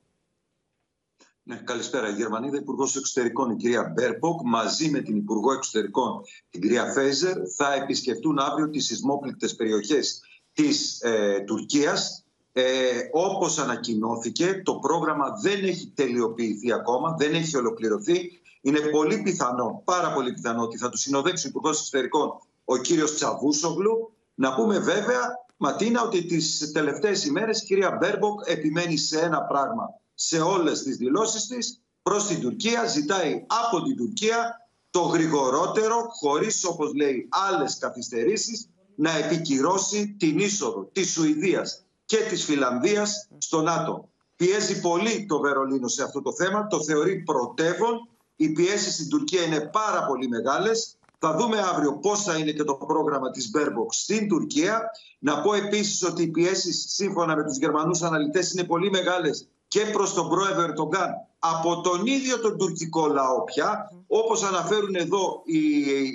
Ναι, 1.46 1.56
καλησπέρα. 1.56 2.10
Η 2.10 2.14
Γερμανίδα 2.14 2.58
Υπουργός 2.58 2.96
Εξωτερικών, 2.96 3.52
η 3.52 3.56
κυρία 3.56 3.92
Μπέρμποκ, 3.94 4.40
μαζί 4.44 4.90
με 4.90 5.00
την 5.00 5.16
Υπουργό 5.16 5.54
Εξωτερικών, 5.54 6.22
την 6.50 6.62
κυρία 6.62 6.92
Φέιζερ, 6.92 7.38
θα 7.56 7.74
επισκεφτούν 7.74 8.40
αύριο 8.40 8.70
τις 8.70 8.86
σεισμόπληκτες 8.86 9.56
περιοχές 9.56 10.22
της 10.54 11.02
ε, 11.02 11.40
Τουρκίας. 11.40 12.26
Ε, 12.52 12.64
όπως 13.12 13.58
ανακοινώθηκε, 13.58 14.62
το 14.66 14.76
πρόγραμμα 14.76 15.26
δεν 15.42 15.64
έχει 15.64 15.92
τελειοποιηθεί 15.96 16.74
ακόμα, 16.74 17.16
δεν 17.18 17.34
έχει 17.34 17.58
ολοκληρωθεί. 17.58 18.42
Είναι 18.62 18.80
πολύ 18.80 19.22
πιθανό, 19.22 19.82
πάρα 19.86 20.14
πολύ 20.14 20.34
πιθανό, 20.34 20.62
ότι 20.62 20.78
θα 20.78 20.90
τους 20.90 20.98
συνοδεύσει 20.98 21.46
ο 21.46 21.50
Υπουργός 21.50 21.80
Εξωτερικών 21.80 22.30
ο 22.66 22.78
κύριος 22.78 23.16
Τσαβούσογλου. 23.16 24.14
Να 24.34 24.56
πούμε 24.56 24.80
βέβαια, 24.80 25.46
Ματίνα, 25.58 26.02
ότι 26.04 26.26
τις 26.26 26.72
τελευταίες 26.72 27.26
ημέρες 27.26 27.62
η 27.62 27.66
κυρία 27.66 27.98
Μπέρμποκ 28.00 28.40
επιμένει 28.46 28.98
σε 28.98 29.20
ένα 29.20 29.42
πράγμα 29.42 30.02
σε 30.14 30.40
όλες 30.40 30.84
τις 30.84 30.98
δηλώσεις 30.98 31.48
της 31.48 31.82
προς 32.02 32.28
την 32.28 32.42
Τουρκία. 32.42 32.86
Ζητάει 32.86 33.46
από 33.48 33.84
την 33.84 33.96
Τουρκία 33.96 34.68
το 34.90 35.02
γρηγορότερο, 35.02 36.08
χωρίς 36.20 36.66
όπως 36.66 36.94
λέει 36.94 37.28
άλλες 37.30 37.78
καθυστερήσεις, 37.78 38.68
να 38.96 39.18
επικυρώσει 39.18 40.16
την 40.20 40.40
είσοδο 40.40 40.90
της 40.92 41.12
Σουηδίας 41.12 41.84
και 42.06 42.18
της 42.18 42.44
Φινλανδίας 42.44 43.28
στο 43.38 43.62
ΝΑΤΟ. 43.62 44.10
Πιέζει 44.36 44.82
πολύ 44.82 45.26
το 45.26 45.40
Βερολίνο 45.40 45.88
σε 45.88 46.04
αυτό 46.04 46.22
το 46.22 46.34
θέμα, 46.34 46.68
το 46.68 46.84
θεωρεί 46.84 47.24
πρωτεύον. 47.24 48.10
Οι 48.36 48.50
πιέσεις 48.50 48.94
στην 48.94 49.10
Τουρκία 49.10 49.42
είναι 49.42 49.60
πάρα 49.60 50.06
πολύ 50.06 50.28
μεγάλες. 50.28 50.98
Θα 51.20 51.36
δούμε 51.36 51.60
αύριο 51.60 51.98
πώς 51.98 52.24
θα 52.24 52.38
είναι 52.38 52.52
και 52.52 52.64
το 52.64 52.74
πρόγραμμα 52.74 53.32
της 53.32 53.50
Μπέρμποκ 53.50 53.94
στην 53.94 54.28
Τουρκία. 54.28 54.82
Να 55.20 55.42
πω 55.42 55.54
επίσης 55.54 56.04
ότι 56.04 56.24
οι 56.24 56.28
πιέσεις 56.28 56.86
σύμφωνα 56.88 57.36
με 57.36 57.44
τους 57.44 57.58
Γερμανούς 57.58 58.02
αναλυτές 58.02 58.52
είναι 58.52 58.64
πολύ 58.64 58.90
μεγάλες 58.90 59.48
και 59.74 59.86
προς 59.86 60.14
τον 60.14 60.30
πρόεδρο 60.30 60.64
Ερντογάν 60.64 61.10
από 61.40 61.82
τον 61.82 62.06
ίδιο 62.06 62.40
τον 62.40 62.58
τουρκικό 62.58 63.08
λαό 63.08 63.44
πια, 63.44 63.92
όπως 64.08 64.44
αναφέρουν 64.44 64.96
εδώ 64.96 65.42
οι, 65.46 65.60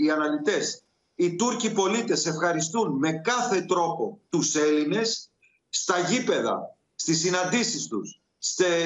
οι 0.05 0.11
αναλυτές. 0.11 0.83
Οι 1.15 1.37
Τούρκοι 1.37 1.73
πολίτες 1.73 2.27
ευχαριστούν 2.27 2.99
με 2.99 3.13
κάθε 3.13 3.61
τρόπο 3.61 4.21
τους 4.29 4.55
Έλληνες 4.55 5.31
στα 5.69 5.99
γήπεδα, 5.99 6.77
στις 6.95 7.19
συναντήσεις 7.21 7.87
τους, 7.87 8.21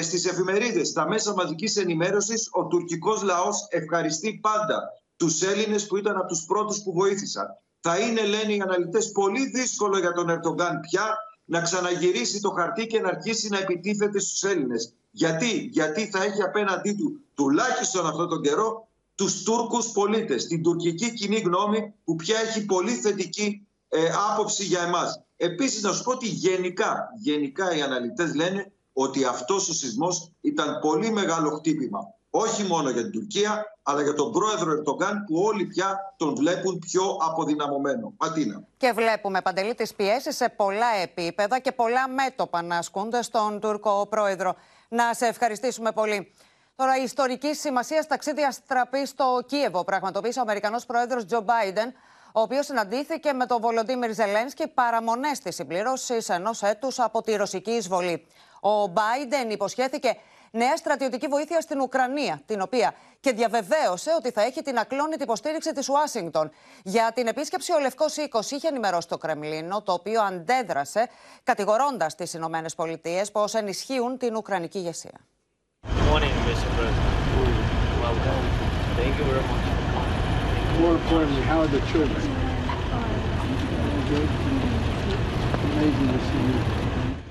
στις 0.01 0.25
εφημερίδες, 0.25 0.87
στα 0.87 1.07
μέσα 1.07 1.33
μαζικής 1.33 1.77
ενημέρωσης. 1.77 2.49
Ο 2.51 2.67
τουρκικός 2.67 3.21
λαός 3.21 3.67
ευχαριστεί 3.69 4.39
πάντα 4.41 4.81
τους 5.15 5.41
Έλληνες 5.41 5.87
που 5.87 5.97
ήταν 5.97 6.17
από 6.17 6.27
τους 6.27 6.45
πρώτους 6.45 6.83
που 6.83 6.93
βοήθησαν. 6.93 7.47
Θα 7.79 7.97
είναι, 7.99 8.21
λένε 8.21 8.53
οι 8.53 8.61
αναλυτές, 8.61 9.11
πολύ 9.11 9.49
δύσκολο 9.49 9.97
για 9.99 10.11
τον 10.11 10.29
Ερτογκάν 10.29 10.79
πια 10.79 11.17
να 11.45 11.61
ξαναγυρίσει 11.61 12.41
το 12.41 12.49
χαρτί 12.49 12.87
και 12.87 12.99
να 12.99 13.07
αρχίσει 13.07 13.49
να 13.49 13.57
επιτίθεται 13.57 14.19
στους 14.19 14.43
Έλληνες. 14.43 14.93
Γιατί, 15.11 15.69
Γιατί 15.71 16.09
θα 16.09 16.23
έχει 16.23 16.41
απέναντί 16.41 16.93
του 16.93 17.19
τουλάχιστον 17.35 18.05
αυτόν 18.07 18.29
τον 18.29 18.41
καιρό 18.41 18.87
τους 19.15 19.43
Τούρκους 19.43 19.91
πολίτες, 19.91 20.47
την 20.47 20.63
τουρκική 20.63 21.13
κοινή 21.13 21.39
γνώμη 21.39 21.93
που 22.03 22.15
πια 22.15 22.39
έχει 22.39 22.65
πολύ 22.65 22.91
θετική 22.91 23.67
ε, 23.89 24.09
άποψη 24.31 24.63
για 24.63 24.81
εμάς. 24.81 25.21
Επίσης 25.37 25.81
να 25.81 25.91
σου 25.91 26.03
πω 26.03 26.11
ότι 26.11 26.27
γενικά, 26.27 27.09
γενικά 27.19 27.75
οι 27.75 27.81
αναλυτές 27.81 28.35
λένε 28.35 28.71
ότι 28.93 29.23
αυτός 29.23 29.69
ο 29.69 29.73
σεισμός 29.73 30.31
ήταν 30.41 30.79
πολύ 30.79 31.11
μεγάλο 31.11 31.49
χτύπημα 31.49 31.99
όχι 32.35 32.63
μόνο 32.63 32.89
για 32.89 33.01
την 33.01 33.11
Τουρκία, 33.11 33.77
αλλά 33.83 34.01
για 34.01 34.13
τον 34.13 34.31
πρόεδρο 34.31 34.71
Ερτογκάν 34.71 35.23
που 35.25 35.41
όλοι 35.41 35.65
πια 35.65 36.13
τον 36.17 36.35
βλέπουν 36.35 36.79
πιο 36.79 37.17
αποδυναμωμένο. 37.21 38.13
Ματίνα. 38.17 38.63
Και 38.77 38.91
βλέπουμε, 38.91 39.41
Παντελή, 39.41 39.75
τις 39.75 39.93
πιέσεις 39.93 40.35
σε 40.35 40.49
πολλά 40.49 40.95
επίπεδα 41.01 41.59
και 41.59 41.71
πολλά 41.71 42.07
μέτωπα 42.07 42.61
να 42.61 42.77
ασκούνται 42.77 43.21
στον 43.21 43.59
Τούρκο 43.59 44.07
πρόεδρο. 44.09 44.55
Να 44.87 45.13
σε 45.13 45.25
ευχαριστήσουμε 45.25 45.91
πολύ. 45.91 46.33
Τώρα, 46.75 46.97
η 46.97 47.03
ιστορική 47.03 47.55
σημασία 47.55 48.05
ταξίδια 48.07 48.51
στραπή 48.51 49.05
στο 49.05 49.43
Κίεβο 49.45 49.83
πραγματοποίησε 49.83 50.39
ο 50.39 50.41
Αμερικανός 50.41 50.85
πρόεδρος 50.85 51.25
Τζο 51.25 51.41
Μπάιντεν, 51.41 51.93
ο 52.33 52.41
οποίος 52.41 52.65
συναντήθηκε 52.65 53.33
με 53.33 53.45
τον 53.45 53.61
Βολοντίμιρ 53.61 54.13
Ζελένσκι 54.13 54.67
παραμονές 54.67 55.39
της 55.39 55.55
συμπλήρωσης 55.55 56.29
ενός 56.29 56.61
έτους 56.61 56.99
από 56.99 57.21
τη 57.21 57.35
ρωσική 57.35 57.71
εισβολή. 57.71 58.25
Ο 58.59 58.87
Μπάιντεν 58.87 59.49
υποσχέθηκε 59.49 60.17
νέα 60.53 60.77
στρατιωτική 60.77 61.27
βοήθεια 61.27 61.61
στην 61.61 61.79
Ουκρανία, 61.79 62.41
την 62.45 62.61
οποία 62.61 62.93
και 63.19 63.31
διαβεβαίωσε 63.31 64.11
ότι 64.17 64.31
θα 64.31 64.41
έχει 64.41 64.61
την 64.61 64.77
ακλόνητη 64.77 65.23
υποστήριξη 65.23 65.71
της 65.71 65.89
Ουάσιγκτον. 65.89 66.51
Για 66.83 67.11
την 67.15 67.27
επίσκεψη, 67.27 67.73
ο 67.73 67.79
Λευκός 67.79 68.17
Οίκος 68.17 68.51
είχε 68.51 68.67
ενημερώσει 68.67 69.07
το 69.07 69.17
Κρεμλίνο, 69.17 69.81
το 69.81 69.93
οποίο 69.93 70.21
αντέδρασε, 70.21 71.09
κατηγορώντας 71.43 72.15
τις 72.15 72.33
Ηνωμένες 72.33 72.75
Πολιτείες 72.75 73.31
πως 73.31 73.53
ενισχύουν 73.53 74.17
την 74.17 74.35
Ουκρανική 74.35 74.77
ηγεσία. 74.77 75.19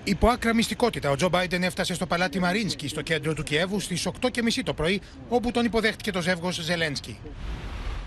Υπό 0.04 0.28
άκρα 0.28 0.54
μυστικότητα, 0.54 1.11
ο 1.11 1.16
Τζο 1.16 1.28
Μπάιντεν 1.28 1.62
έφτασε 1.62 1.94
στο 1.94 2.06
παλάτι 2.06 2.38
Μαρίνσκι 2.38 2.88
στο 2.88 3.02
κέντρο 3.02 3.35
του 3.35 3.42
Κιέβου 3.42 3.80
στις 3.80 4.09
8.30 4.21 4.30
το 4.64 4.75
πρωί, 4.75 5.00
όπου 5.28 5.50
τον 5.50 5.64
υποδέχτηκε 5.64 6.11
το 6.11 6.21
ζεύγος 6.21 6.54
Ζελένσκι. 6.54 7.18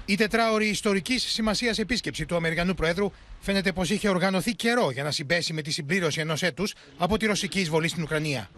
Η 0.05 0.15
τετράωρη 0.15 0.67
ιστορικής 0.67 1.23
σημασίας 1.23 1.79
επίσκεψη 1.79 2.25
του 2.25 2.35
Αμερικανού 2.35 2.73
Προέδρου 2.73 3.11
φαίνεται 3.39 3.71
πως 3.71 3.89
είχε 3.89 4.09
οργανωθεί 4.09 4.55
καιρό 4.55 4.91
για 4.91 5.03
να 5.03 5.11
συμπέσει 5.11 5.53
με 5.53 5.61
τη 5.61 5.71
συμπλήρωση 5.71 6.19
ενός 6.19 6.43
έτους 6.43 6.73
από 6.97 7.17
τη 7.17 7.25
ρωσική 7.25 7.59
εισβολή 7.59 7.87
στην 7.87 8.03
Ουκρανία. 8.03 8.49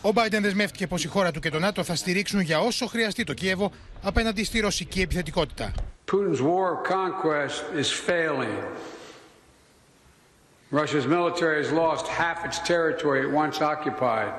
Ο 0.00 0.12
Μπάιντεν 0.12 0.42
δεσμεύτηκε 0.42 0.86
πως 0.86 1.04
η 1.04 1.06
χώρα 1.06 1.30
του 1.30 1.40
και 1.40 1.50
το 1.50 1.58
ΝΑΤΟ 1.58 1.82
θα 1.84 1.94
στηρίξουν 1.94 2.40
για 2.40 2.60
όσο 2.60 2.86
χρειαστεί 2.86 3.24
το 3.24 3.32
Κίεβο 3.34 3.70
απέναντι 4.02 4.44
στη 4.44 4.60
ρωσική 4.60 5.00
επιθετικότητα. 5.00 5.72
Putin's 6.12 6.40
war 6.40 6.70
conquest 6.94 7.80
is 7.80 7.90
failing. 8.06 8.62
Russia's 10.76 11.06
military 11.06 11.64
has 11.64 11.72
lost 11.72 12.06
half 12.06 12.44
its 12.44 12.58
territory 12.58 13.22
it 13.22 13.30
once 13.30 13.62
occupied. 13.62 14.30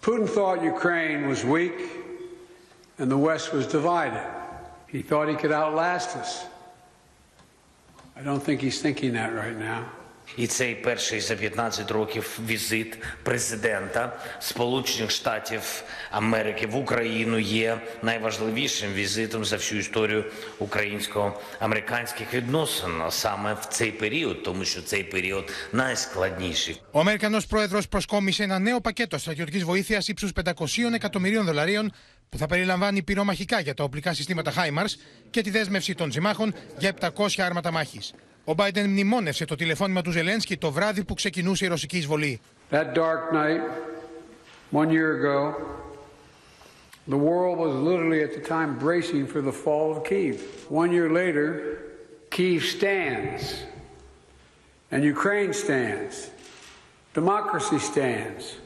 Putin 0.00 0.26
thought 0.26 0.62
Ukraine 0.62 1.28
was 1.28 1.44
weak 1.44 1.78
and 2.96 3.10
the 3.10 3.18
West 3.18 3.52
was 3.52 3.66
divided. 3.66 4.26
He 4.88 5.02
thought 5.02 5.28
he 5.28 5.34
could 5.34 5.52
outlast 5.52 6.16
us. 6.16 6.46
I 8.16 8.22
don't 8.22 8.40
think 8.40 8.62
he's 8.62 8.80
thinking 8.80 9.12
that 9.12 9.34
right 9.34 9.54
now. 9.54 9.86
І 10.37 10.47
цей 10.47 10.75
перший 10.75 11.19
за 11.19 11.35
15 11.35 11.91
років 11.91 12.39
візит 12.47 12.97
президента 13.23 14.19
Сполучених 14.39 15.11
Штатів 15.11 15.83
Америки 16.11 16.67
в 16.67 16.75
Україну 16.75 17.39
є 17.39 17.81
найважливішим 18.01 18.93
візитом 18.93 19.45
за 19.45 19.55
всю 19.55 19.81
історію 19.81 20.25
українсько-американських 20.59 22.33
відносин 22.33 22.91
саме 23.09 23.53
в 23.53 23.65
цей 23.65 23.91
період, 23.91 24.43
тому 24.43 24.65
що 24.65 24.81
цей 24.81 25.03
період 25.03 25.51
найскладніший. 25.71 26.81
Ο 26.91 26.99
Αμερικανό 26.99 27.39
πρόεδρο 27.49 27.81
προσκόμισε 27.89 28.43
ένα 28.43 28.59
νέο 28.59 28.81
πακέτο 28.81 29.17
στρατιωτική 29.17 29.59
βοήθεια 29.59 30.01
ύψου 30.07 30.27
500 30.27 30.93
εκατομμυρίων 30.93 31.45
δολαρίων 31.45 31.91
που 32.29 32.37
θα 32.37 32.47
περιλαμβάνει 32.47 33.03
πυρομαχικά 33.03 33.59
για 33.59 33.73
τα 33.73 33.83
οπλικά 33.83 34.13
συστήματα 34.13 34.51
HIMARS 34.51 34.95
και 35.29 35.41
τη 35.41 35.49
δέσμευση 35.49 35.95
των 35.95 36.11
συμμάχων 36.11 36.53
για 36.77 36.93
700 37.17 37.27
άρματα 37.37 37.71
μάχη. 37.71 37.99
Ο 38.44 38.52
Biden 38.56 38.86
μνημόνευσε 38.86 39.44
το 39.44 39.54
τηλεφώνημα 39.54 40.02
του 40.02 40.10
Ζελένσκι 40.10 40.56
το 40.56 40.70
βράδυ 40.70 41.04
που 41.04 41.14
ξεκινούσε 41.14 41.64
η 41.64 41.68
ρωσική 41.68 41.96
εισβολή. 41.96 42.40
That 42.70 42.94
dark 42.94 43.32
night, 43.32 43.62
one 44.70 44.90
year 44.90 45.10
ago, 45.18 45.54
The 47.06 47.18
world 47.18 47.58
was 47.58 47.74
literally 47.74 48.22
at 48.22 48.32
the 48.32 48.40
time 48.40 48.78
bracing 48.78 49.26
for 49.26 49.42
the 49.42 49.52
fall 49.52 49.94
of 49.94 50.04
Kiev. 50.04 50.40
One 50.70 50.90
year 50.90 51.10
later, 51.10 51.80
Kiev 52.30 52.64
stands, 52.64 53.62
and 54.90 55.04
Ukraine 55.04 55.52
stands. 55.52 56.30
Democracy 57.12 57.78
stands. 57.78 58.56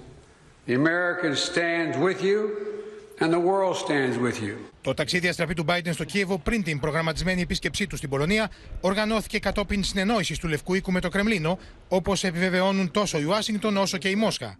The 0.67 0.75
Americans 0.75 1.41
stand 1.41 2.01
with 2.01 2.23
you, 2.23 2.78
and 3.21 3.33
the 3.33 3.41
world 3.41 3.77
stands 3.77 4.17
with 4.19 4.43
you. 4.43 4.57
Το 4.81 4.95
ταξίδι 4.95 5.29
αστραπή 5.29 5.55
του 5.55 5.65
Biden 5.69 5.91
στο 5.93 6.05
Κίεβο 6.05 6.39
πριν 6.39 6.63
την 6.63 6.81
προγραμματισμένη 6.81 7.41
επίσκεψή 7.41 7.87
του 7.87 7.97
στην 7.97 8.09
Πολωνία 8.09 8.51
οργανώθηκε 8.81 9.39
κατόπιν 9.39 9.85
συνεννόησης 9.85 10.39
του 10.39 10.49
Λευκού 10.49 10.75
Οίκου 10.75 10.93
με 10.93 11.01
το 11.01 11.09
Κρεμλίνο, 11.09 11.59
όπως 11.89 12.25
επιβεβαιώνουν 12.25 12.91
τόσο 12.91 13.19
η 13.19 13.25
Ουάσιγκτον 13.25 13.77
όσο 13.77 13.99
και 13.99 14.09
η 14.09 14.15
Μόσχα. 14.15 14.59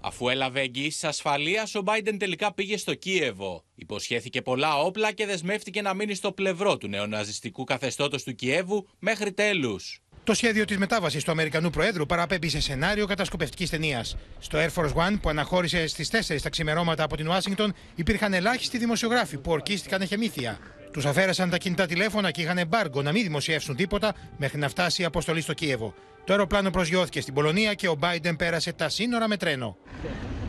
Αφού 0.00 0.28
έλαβε 0.28 0.60
εγγύηση 0.60 1.06
ασφαλείας, 1.06 1.74
ο 1.74 1.82
Biden 1.86 2.14
τελικά 2.18 2.54
πήγε 2.54 2.76
στο 2.76 2.94
Κίεβο. 2.94 3.64
Υποσχέθηκε 3.74 4.42
πολλά 4.42 4.78
όπλα 4.78 5.12
και 5.12 5.26
δεσμεύτηκε 5.26 5.82
να 5.82 5.94
μείνει 5.94 6.14
στο 6.14 6.32
πλευρό 6.32 6.76
του 6.76 6.88
νεοναζιστικού 6.88 7.64
καθεστώτος 7.64 8.22
του 8.22 8.34
Κιέβου 8.34 8.88
μέχρι 8.98 9.32
τέλους. 9.32 10.00
Το 10.26 10.34
σχέδιο 10.34 10.64
της 10.64 10.78
μετάβασης 10.78 11.24
του 11.24 11.30
Αμερικανού 11.30 11.70
Προέδρου 11.70 12.06
παραπέμπει 12.06 12.48
σε 12.48 12.60
σενάριο 12.60 13.06
κατασκοπευτικής 13.06 13.70
ταινίας. 13.70 14.16
Στο 14.38 14.58
Air 14.58 14.68
Force 14.74 14.92
One, 14.92 15.18
που 15.20 15.28
αναχώρησε 15.28 15.86
στις 15.86 16.08
4 16.08 16.42
τα 16.42 16.50
ξημερώματα 16.50 17.02
από 17.02 17.16
την 17.16 17.28
Ουάσιγκτον, 17.28 17.74
υπήρχαν 17.94 18.34
ελάχιστοι 18.34 18.78
δημοσιογράφοι 18.78 19.36
που 19.36 19.50
ορκίστηκαν 19.50 20.00
εχεμήθεια. 20.00 20.58
Τους 20.92 21.06
αφαίρεσαν 21.06 21.50
τα 21.50 21.56
κινητά 21.56 21.86
τηλέφωνα 21.86 22.30
και 22.30 22.42
είχαν 22.42 22.58
εμπάργκο 22.58 23.02
να 23.02 23.12
μην 23.12 23.22
δημοσιεύσουν 23.22 23.76
τίποτα 23.76 24.14
μέχρι 24.36 24.58
να 24.58 24.68
φτάσει 24.68 25.02
η 25.02 25.04
αποστολή 25.04 25.40
στο 25.40 25.52
Κίεβο. 25.52 25.94
Το 26.24 26.32
αεροπλάνο 26.32 26.70
προσγειώθηκε 26.70 27.20
στην 27.20 27.34
Πολωνία 27.34 27.74
και 27.74 27.88
ο 27.88 27.98
Biden 28.00 28.34
πέρασε 28.38 28.72
τα 28.72 28.88
σύνορα 28.88 29.28
με 29.28 29.36
τρένο. 29.36 29.76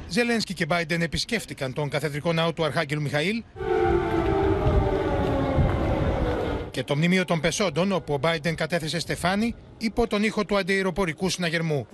Ζελένσκι 0.08 0.54
και 0.54 0.66
Biden 0.70 1.02
επισκέφτηκαν 1.02 1.74
τον 1.74 1.90
καθεδρικό 1.90 2.34
ναό 2.34 2.54
του 2.54 2.64
Αρχάγγελου 2.64 3.02
Μιχαήλ 3.02 3.44
και 6.78 6.84
το 6.84 6.96
μνημείο 6.96 7.26
των 7.26 7.40
Πεσόντων, 7.40 7.92
όπου 7.92 8.14
ο 8.14 8.20
Biden 8.22 8.54
κατέθεσε 8.56 9.00
στεφάνι 9.00 9.56
υπό 9.78 10.08
τον 10.08 10.24
ήχο 10.24 10.46
του 10.46 10.58
αντιεροπορικού 10.58 11.30
συναγερμού. 11.30 11.88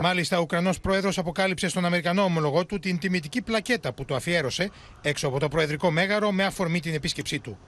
Μάλιστα, 0.00 0.38
ο 0.38 0.40
Ουκρανός 0.40 0.80
πρόεδρος 0.80 1.18
αποκάλυψε 1.18 1.68
στον 1.68 1.84
Αμερικανό 1.84 2.22
ομολογό 2.22 2.66
του 2.66 2.78
την 2.78 2.98
τιμητική 2.98 3.42
πλακέτα 3.42 3.92
που 3.92 4.04
το 4.04 4.14
αφιέρωσε 4.14 4.70
έξω 5.02 5.26
από 5.28 5.38
το 5.38 5.48
Προεδρικό 5.48 5.90
Μέγαρο 5.90 6.32
με 6.32 6.44
αφορμή 6.44 6.80
την 6.80 6.94
επίσκεψή 6.94 7.38
του. 7.38 7.58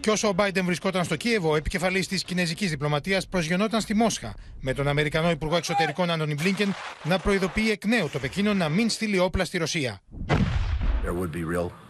Και 0.00 0.10
όσο 0.10 0.28
ο 0.28 0.34
Biden 0.36 0.62
βρισκόταν 0.64 1.04
στο 1.04 1.16
Κίεβο, 1.16 1.50
ο 1.50 1.56
επικεφαλής 1.56 2.08
της 2.08 2.24
κινέζικης 2.24 2.70
διπλωματίας 2.70 3.26
προσγειωνόταν 3.26 3.80
στη 3.80 3.94
Μόσχα, 3.94 4.34
με 4.60 4.72
τον 4.72 4.88
Αμερικανό 4.88 5.30
Υπουργό 5.30 5.56
Εξωτερικών 5.56 6.10
Άντωνι 6.10 6.34
Μπλίνκεν 6.34 6.74
να 7.02 7.18
προειδοποιεί 7.18 7.68
εκ 7.70 7.84
νέου 7.84 8.08
το 8.08 8.18
Πεκίνο 8.18 8.54
να 8.54 8.68
μην 8.68 8.90
στείλει 8.90 9.18
όπλα 9.18 9.44
στη 9.44 9.58
Ρωσία. 9.58 10.00
There 11.04 11.14
would 11.14 11.32
be 11.32 11.44
real 11.54 11.87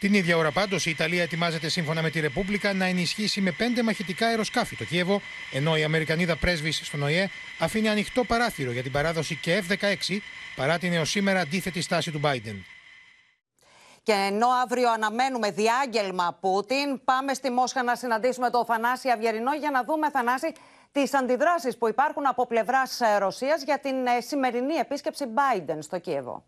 Την 0.00 0.14
ίδια 0.14 0.36
ώρα 0.36 0.50
πάντως 0.50 0.86
η 0.86 0.90
Ιταλία 0.90 1.22
ετοιμάζεται 1.22 1.68
σύμφωνα 1.68 2.02
με 2.02 2.10
τη 2.10 2.20
Ρεπούμπλικα 2.20 2.72
να 2.72 2.84
ενισχύσει 2.84 3.40
με 3.40 3.50
πέντε 3.50 3.82
μαχητικά 3.82 4.26
αεροσκάφη 4.26 4.76
το 4.76 4.84
Κίεβο, 4.84 5.20
ενώ 5.52 5.76
η 5.76 5.84
Αμερικανίδα 5.84 6.36
πρέσβη 6.36 6.72
στον 6.72 7.02
ΟΗΕ 7.02 7.30
αφήνει 7.58 7.88
ανοιχτό 7.88 8.24
παράθυρο 8.24 8.72
για 8.72 8.82
την 8.82 8.92
παράδοση 8.92 9.36
και 9.36 9.62
F-16 9.68 10.18
παρά 10.56 10.78
την 10.78 10.92
έως 10.92 11.10
σήμερα 11.10 11.40
αντίθετη 11.40 11.80
στάση 11.80 12.10
του 12.10 12.20
Biden. 12.24 12.56
Και 14.02 14.12
ενώ 14.12 14.48
αύριο 14.62 14.90
αναμένουμε 14.92 15.50
διάγγελμα 15.50 16.38
Πούτιν, 16.40 17.04
πάμε 17.04 17.34
στη 17.34 17.50
Μόσχα 17.50 17.82
να 17.82 17.94
συναντήσουμε 17.94 18.50
τον 18.50 18.64
Θανάση 18.64 19.08
Αυγερινό 19.08 19.54
για 19.54 19.70
να 19.70 19.84
δούμε, 19.84 20.10
Θανάση, 20.10 20.52
τις 20.92 21.14
αντιδράσεις 21.14 21.78
που 21.78 21.88
υπάρχουν 21.88 22.26
από 22.26 22.46
πλευράς 22.46 23.00
Ρωσίας 23.18 23.62
για 23.62 23.78
την 23.78 23.94
σημερινή 24.18 24.74
επίσκεψη 24.74 25.24
Biden 25.34 25.78
στο 25.80 25.98
Κίεβο. 25.98 26.44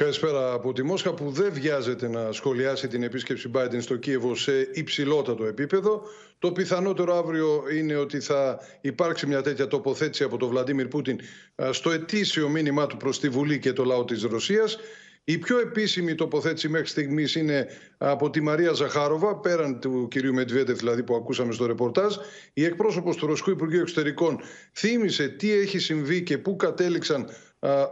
Καλησπέρα 0.00 0.52
από 0.52 0.72
τη 0.72 0.82
Μόσχα 0.82 1.14
που 1.14 1.30
δεν 1.30 1.52
βιάζεται 1.52 2.08
να 2.08 2.32
σχολιάσει 2.32 2.88
την 2.88 3.02
επίσκεψη 3.02 3.50
Biden 3.54 3.78
στο 3.80 3.96
Κίεβο 3.96 4.34
σε 4.34 4.68
υψηλότατο 4.72 5.44
επίπεδο. 5.44 6.02
Το 6.38 6.52
πιθανότερο 6.52 7.16
αύριο 7.16 7.62
είναι 7.78 7.96
ότι 7.96 8.20
θα 8.20 8.60
υπάρξει 8.80 9.26
μια 9.26 9.42
τέτοια 9.42 9.66
τοποθέτηση 9.66 10.24
από 10.24 10.36
τον 10.36 10.48
Βλαντίμιρ 10.48 10.88
Πούτιν 10.88 11.20
στο 11.70 11.90
ετήσιο 11.90 12.48
μήνυμά 12.48 12.86
του 12.86 12.96
προς 12.96 13.20
τη 13.20 13.28
Βουλή 13.28 13.58
και 13.58 13.72
το 13.72 13.84
λαό 13.84 14.04
της 14.04 14.22
Ρωσίας. 14.22 14.78
Η 15.24 15.38
πιο 15.38 15.58
επίσημη 15.58 16.14
τοποθέτηση 16.14 16.68
μέχρι 16.68 16.86
στιγμής 16.86 17.34
είναι 17.34 17.66
από 17.98 18.30
τη 18.30 18.40
Μαρία 18.40 18.72
Ζαχάροβα, 18.72 19.36
πέραν 19.36 19.80
του 19.80 20.08
κυρίου 20.10 20.34
Μετβέντεφ, 20.34 20.78
δηλαδή 20.78 21.02
που 21.02 21.14
ακούσαμε 21.14 21.52
στο 21.52 21.66
ρεπορτάζ. 21.66 22.16
Η 22.52 22.64
εκπρόσωπος 22.64 23.16
του 23.16 23.26
Ρωσικού 23.26 23.50
Υπουργείου 23.50 23.80
Εξωτερικών 23.80 24.40
θύμισε 24.74 25.28
τι 25.28 25.52
έχει 25.52 25.78
συμβεί 25.78 26.22
και 26.22 26.38
πού 26.38 26.56
κατέληξαν 26.56 27.28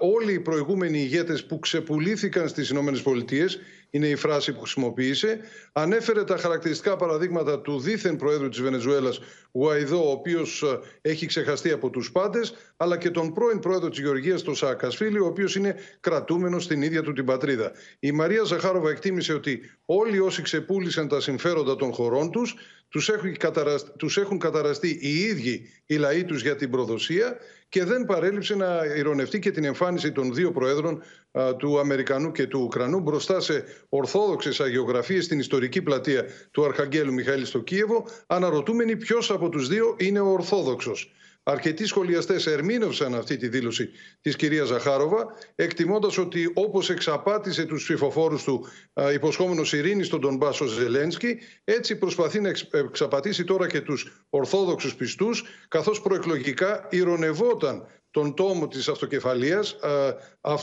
όλοι 0.01 0.33
οι 0.33 0.41
προηγούμενοι 0.41 0.99
ηγέτες 0.99 1.45
που 1.45 1.59
ξεπουλήθηκαν 1.59 2.49
στις 2.49 2.71
Ηνωμένες 2.71 3.03
Πολιτείες 3.03 3.59
είναι 3.91 4.07
η 4.07 4.15
φράση 4.17 4.53
που 4.53 4.61
χρησιμοποίησε. 4.61 5.41
Ανέφερε 5.73 6.25
τα 6.25 6.37
χαρακτηριστικά 6.37 6.97
παραδείγματα 6.97 7.61
του 7.61 7.81
δίθεν 7.81 8.17
Προέδρου 8.17 8.49
της 8.49 8.61
Βενεζουέλας, 8.61 9.21
Γουαϊδό, 9.53 10.09
ο 10.09 10.11
οποίος 10.11 10.65
έχει 11.01 11.27
ξεχαστεί 11.27 11.71
από 11.71 11.91
τους 11.91 12.13
πάντες, 12.13 12.55
αλλά 12.77 12.97
και 12.97 13.11
τον 13.11 13.33
πρώην 13.33 13.59
Πρόεδρο 13.59 13.89
της 13.89 13.99
Γεωργίας, 13.99 14.43
τον 14.43 14.55
Σαακασφίλη, 14.55 15.19
ο 15.19 15.27
οποίος 15.27 15.57
είναι 15.57 15.75
κρατούμενος 16.01 16.65
στην 16.65 16.83
ίδια 16.83 17.03
του 17.03 17.13
την 17.13 17.25
πατρίδα. 17.25 17.73
Η 17.99 18.13
Μαρία 18.13 18.43
Ζαχάροβα 18.43 18.91
εκτίμησε 18.91 19.33
ότι 19.33 19.61
όλοι 19.85 20.19
όσοι 20.19 20.43
ξεπούλησαν 20.43 21.09
τα 21.09 21.21
συμφέροντα 21.21 21.77
των 21.77 21.93
χωρών 21.93 22.31
τους, 22.31 22.55
τους 22.89 23.09
έχουν, 23.09 23.37
καταραστεί, 23.37 23.91
τους 23.97 24.17
έχουν 24.17 24.39
καταραστεί 24.39 24.99
οι 25.01 25.15
ίδιοι 25.15 25.69
οι 25.87 25.95
λαοί 25.97 26.25
τους 26.25 26.43
για 26.43 26.57
την 26.57 26.71
προδοσία 26.71 27.37
και 27.69 27.85
δεν 27.85 28.05
παρέλειψε 28.05 28.55
να 28.55 28.85
ηρωνευτεί 28.97 29.39
και 29.39 29.51
την 29.51 29.65
εμφάνιση 29.65 30.13
των 30.13 30.35
δύο 30.35 30.53
προέδρων 30.53 31.03
α, 31.33 31.57
του 31.57 31.79
Αμερικανού 31.79 32.33
και 32.33 32.47
του 32.47 32.61
Ουκρανού 32.63 33.01
μπροστά 33.01 33.41
σε 33.41 33.65
ορθόδοξες 33.89 34.61
αγιογραφίες 34.61 35.25
στην 35.25 35.39
ιστορική 35.39 35.83
πλατεία 35.83 36.25
του 36.51 36.65
Αρχαγγέλου 36.65 37.13
Μιχαήλ 37.13 37.45
στο 37.45 37.59
Κίεβο, 37.59 38.07
αναρωτούμενοι 38.27 38.97
ποιος 38.97 39.31
από 39.31 39.49
τους 39.49 39.69
δύο 39.69 39.97
είναι 39.99 40.21
ο 40.21 40.29
Ορθόδοξος. 40.33 41.13
Αρκετοί 41.51 41.87
σχολιαστές 41.87 42.47
ερμήνευσαν 42.47 43.15
αυτή 43.15 43.37
τη 43.37 43.49
δήλωση 43.49 43.91
της 44.21 44.37
κυρίας 44.37 44.69
Ζαχάροβα, 44.69 45.27
εκτιμώντας 45.55 46.19
ότι 46.19 46.51
όπως 46.55 46.91
εξαπάτησε 46.91 47.65
τους 47.65 47.83
ψηφοφόρους 47.83 48.43
του 48.43 48.67
υποσχόμενος 49.15 49.73
ειρήνης 49.73 50.07
στον 50.07 50.21
τον 50.21 50.37
Μπάσο 50.37 50.67
Ζελένσκι, 50.67 51.39
έτσι 51.65 51.97
προσπαθεί 51.97 52.41
να 52.41 52.53
εξαπατήσει 52.71 53.45
τώρα 53.45 53.67
και 53.67 53.81
τους 53.81 54.25
Ορθόδοξους 54.31 54.95
πιστούς, 54.95 55.45
καθώς 55.69 56.01
προεκλογικά 56.01 56.87
ηρωνευόταν 56.91 57.87
τον 58.11 58.35
τόμο 58.35 58.69
της 58.69 58.89
αυτοκεφαλίας, 58.89 59.77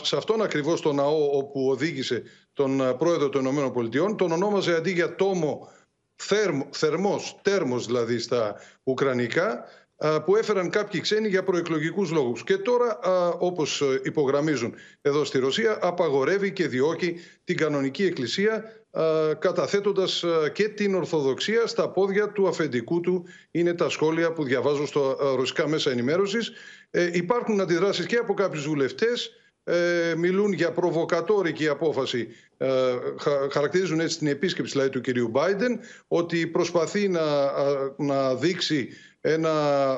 σε 0.01 0.17
αυτόν 0.17 0.41
ακριβώς 0.41 0.81
τον 0.81 0.95
ναό 0.95 1.37
όπου 1.37 1.69
οδήγησε 1.69 2.23
τον 2.53 2.95
πρόεδρο 2.97 3.29
των 3.29 3.45
ΗΠΑ, 3.45 4.15
τον 4.15 4.31
ονόμαζε 4.31 4.75
αντί 4.75 4.91
για 4.91 5.15
τόμο 5.15 5.69
θερμός, 6.71 7.39
τέρμος 7.41 7.85
δηλαδή 7.85 8.19
στα 8.19 8.55
ουκρανικά, 8.83 9.65
που 10.25 10.35
έφεραν 10.35 10.69
κάποιοι 10.69 11.01
ξένοι 11.01 11.27
για 11.27 11.43
προεκλογικούς 11.43 12.11
λόγους. 12.11 12.43
Και 12.43 12.57
τώρα, 12.57 12.99
όπως 13.37 13.83
υπογραμμίζουν 14.03 14.75
εδώ 15.01 15.23
στη 15.23 15.39
Ρωσία, 15.39 15.77
απαγορεύει 15.81 16.51
και 16.51 16.67
διώκει 16.67 17.15
την 17.43 17.57
κανονική 17.57 18.03
εκκλησία 18.05 18.63
καταθέτοντας 19.39 20.23
και 20.53 20.69
την 20.69 20.95
Ορθοδοξία 20.95 21.67
στα 21.67 21.89
πόδια 21.89 22.29
του 22.31 22.47
αφεντικού 22.47 22.99
του. 22.99 23.25
Είναι 23.51 23.73
τα 23.73 23.89
σχόλια 23.89 24.33
που 24.33 24.43
διαβάζω 24.43 24.85
στο 24.85 25.17
ρωσικά 25.35 25.67
μέσα 25.67 25.91
ενημέρωσης. 25.91 26.51
Ε, 26.95 27.09
υπάρχουν 27.13 27.61
αντιδράσεις 27.61 28.05
και 28.05 28.15
από 28.15 28.33
κάποιους 28.33 28.67
βουλευτές 28.67 29.31
ε, 29.63 30.13
μιλούν 30.17 30.53
για 30.53 30.71
προβοκατόρικη 30.71 31.67
απόφαση, 31.67 32.27
ε, 32.57 32.67
χαρακτηρίζουν 33.51 33.99
έτσι 33.99 34.17
την 34.17 34.27
επίσκεψη 34.27 34.71
δηλαδή, 34.71 34.89
του 34.89 35.01
κυρίου 35.01 35.27
Μπάιντεν, 35.27 35.79
ότι 36.07 36.47
προσπαθεί 36.47 37.07
να, 37.07 37.51
να 37.97 38.35
δείξει 38.35 38.89
ένα 39.27 39.51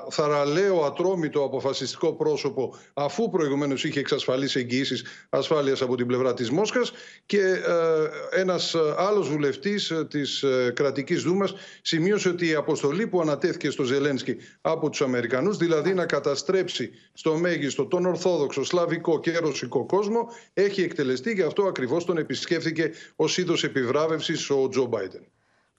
θαραλέο 0.09 0.83
ατρόμητο 0.83 1.43
αποφασιστικό 1.43 2.13
πρόσωπο 2.13 2.75
αφού 2.93 3.29
προηγουμένως 3.29 3.83
είχε 3.83 3.99
εξασφαλίσει 3.99 4.59
εγγυήσεις 4.59 5.03
ασφάλειας 5.29 5.81
από 5.81 5.95
την 5.95 6.07
πλευρά 6.07 6.33
της 6.33 6.51
Μόσχας 6.51 6.91
και 7.25 7.41
ε, 7.41 8.39
ένας 8.39 8.75
άλλος 8.97 9.29
βουλευτής 9.29 9.93
της 10.07 10.43
ε, 10.43 10.71
κρατικής 10.75 11.23
δούμας 11.23 11.53
σημείωσε 11.81 12.29
ότι 12.29 12.47
η 12.47 12.53
αποστολή 12.53 13.07
που 13.07 13.21
ανατέθηκε 13.21 13.69
στο 13.69 13.83
Ζελένσκι 13.83 14.37
από 14.61 14.89
τους 14.89 15.01
Αμερικανούς 15.01 15.57
δηλαδή 15.57 15.93
να 15.93 16.05
καταστρέψει 16.05 16.91
στο 17.13 17.37
μέγιστο 17.37 17.85
τον 17.85 18.05
Ορθόδοξο, 18.05 18.63
Σλαβικό 18.63 19.19
και 19.19 19.37
Ρωσικό 19.37 19.85
κόσμο 19.85 20.29
έχει 20.53 20.81
εκτελεστεί 20.81 21.31
γι' 21.31 21.41
αυτό 21.41 21.63
ακριβώς 21.63 22.05
τον 22.05 22.17
επισκέφθηκε 22.17 22.91
ως 23.15 23.37
είδος 23.37 23.63
επιβράβευσης 23.63 24.49
ο 24.49 24.67
Τζο 24.69 24.85
Μπάιντεν. 24.85 25.27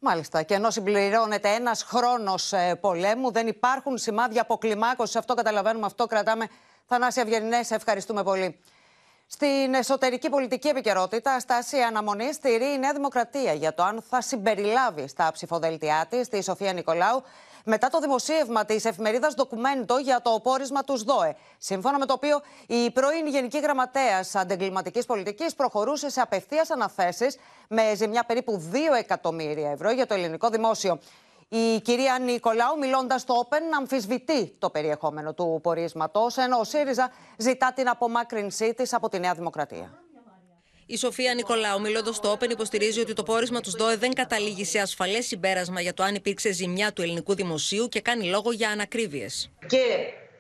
Μάλιστα. 0.01 0.43
Και 0.43 0.55
ενώ 0.55 0.71
συμπληρώνεται 0.71 1.49
ένας 1.49 1.83
χρόνος 1.83 2.53
ε, 2.53 2.75
πολέμου, 2.81 3.33
δεν 3.33 3.47
υπάρχουν 3.47 3.99
σημάδια 3.99 4.43
αποκλιμάκωσης. 4.43 5.17
Αυτό 5.17 5.35
καταλαβαίνουμε, 5.35 5.87
αυτό 5.87 6.07
κρατάμε. 6.07 6.49
Θανάση 6.87 7.21
Αυγερινέ, 7.21 7.61
ευχαριστούμε 7.69 8.23
πολύ. 8.23 8.59
Στην 9.31 9.75
εσωτερική 9.75 10.29
πολιτική 10.31 10.69
επικαιρότητα, 10.69 11.41
στάση 11.41 11.77
αναμονή 11.77 12.33
στηρεί 12.33 12.65
η 12.65 12.79
Νέα 12.79 12.93
Δημοκρατία 12.93 13.53
για 13.53 13.75
το 13.75 13.83
αν 13.83 14.03
θα 14.09 14.21
συμπεριλάβει 14.21 15.09
στα 15.09 15.31
ψηφοδέλτιά 15.33 16.07
της 16.11 16.29
τη 16.29 16.43
Σοφία 16.43 16.73
Νικολάου 16.73 17.23
μετά 17.65 17.89
το 17.89 17.99
δημοσίευμα 17.99 18.65
της 18.65 18.85
εφημερίδας 18.85 19.35
Ντοκουμέντο 19.35 19.99
για 19.99 20.21
το 20.23 20.41
πόρισμα 20.43 20.85
του 20.85 20.97
ΣΔΟΕ. 20.97 21.37
Σύμφωνα 21.59 21.99
με 21.99 22.07
το 22.07 22.13
οποίο 22.13 22.41
η 22.67 22.91
πρώην 22.91 23.27
Γενική 23.27 23.59
Γραμματέας 23.59 24.35
Αντεγκληματικής 24.35 25.07
Πολιτικής 25.07 25.55
προχωρούσε 25.55 26.11
σε 26.11 26.21
απευθείας 26.21 26.71
αναθέσεις 26.71 27.39
με 27.69 27.95
ζημιά 27.95 28.25
περίπου 28.25 28.71
2 28.73 28.77
εκατομμύρια 28.99 29.71
ευρώ 29.71 29.91
για 29.91 30.07
το 30.07 30.15
ελληνικό 30.15 30.49
δημόσιο. 30.49 30.99
Η 31.49 31.81
κυρία 31.81 32.19
Νικολάου, 32.19 32.79
μιλώντας 32.79 33.21
στο 33.21 33.49
Open, 33.49 33.61
αμφισβητεί 33.77 34.55
το 34.59 34.71
περιεχόμενο 34.71 35.35
του 35.35 35.61
πορίσματος, 35.63 36.37
ενώ 36.37 36.59
ο 36.59 36.65
ΣΥΡΙΖΑ 36.65 37.11
ζητά 37.37 37.73
την 37.75 37.89
απομάκρυνσή 37.89 38.75
της 38.75 38.93
από 38.93 39.09
τη 39.09 39.19
Νέα 39.19 39.35
Δημοκρατία. 39.35 40.03
Η 40.87 40.97
Σοφία 40.97 41.35
Νικολάου, 41.35 41.81
μιλώντας 41.81 42.17
στο 42.17 42.33
Open, 42.33 42.51
υποστηρίζει 42.51 43.01
ότι 43.01 43.13
το 43.13 43.23
πόρισμα 43.23 43.61
του 43.61 43.71
ΣΔΟΕ 43.71 43.97
δεν 43.97 44.15
καταλήγει 44.15 44.65
σε 44.65 44.79
ασφαλές 44.79 45.27
συμπέρασμα 45.27 45.81
για 45.81 45.95
το 45.95 46.03
αν 46.03 46.15
υπήρξε 46.15 46.53
ζημιά 46.53 46.93
του 46.93 47.03
ελληνικού 47.03 47.35
δημοσίου 47.35 47.89
και 47.89 48.01
κάνει 48.01 48.25
λόγο 48.25 48.53
για 48.53 48.71
ανακρίβειες. 48.71 49.51
Και 49.67 49.79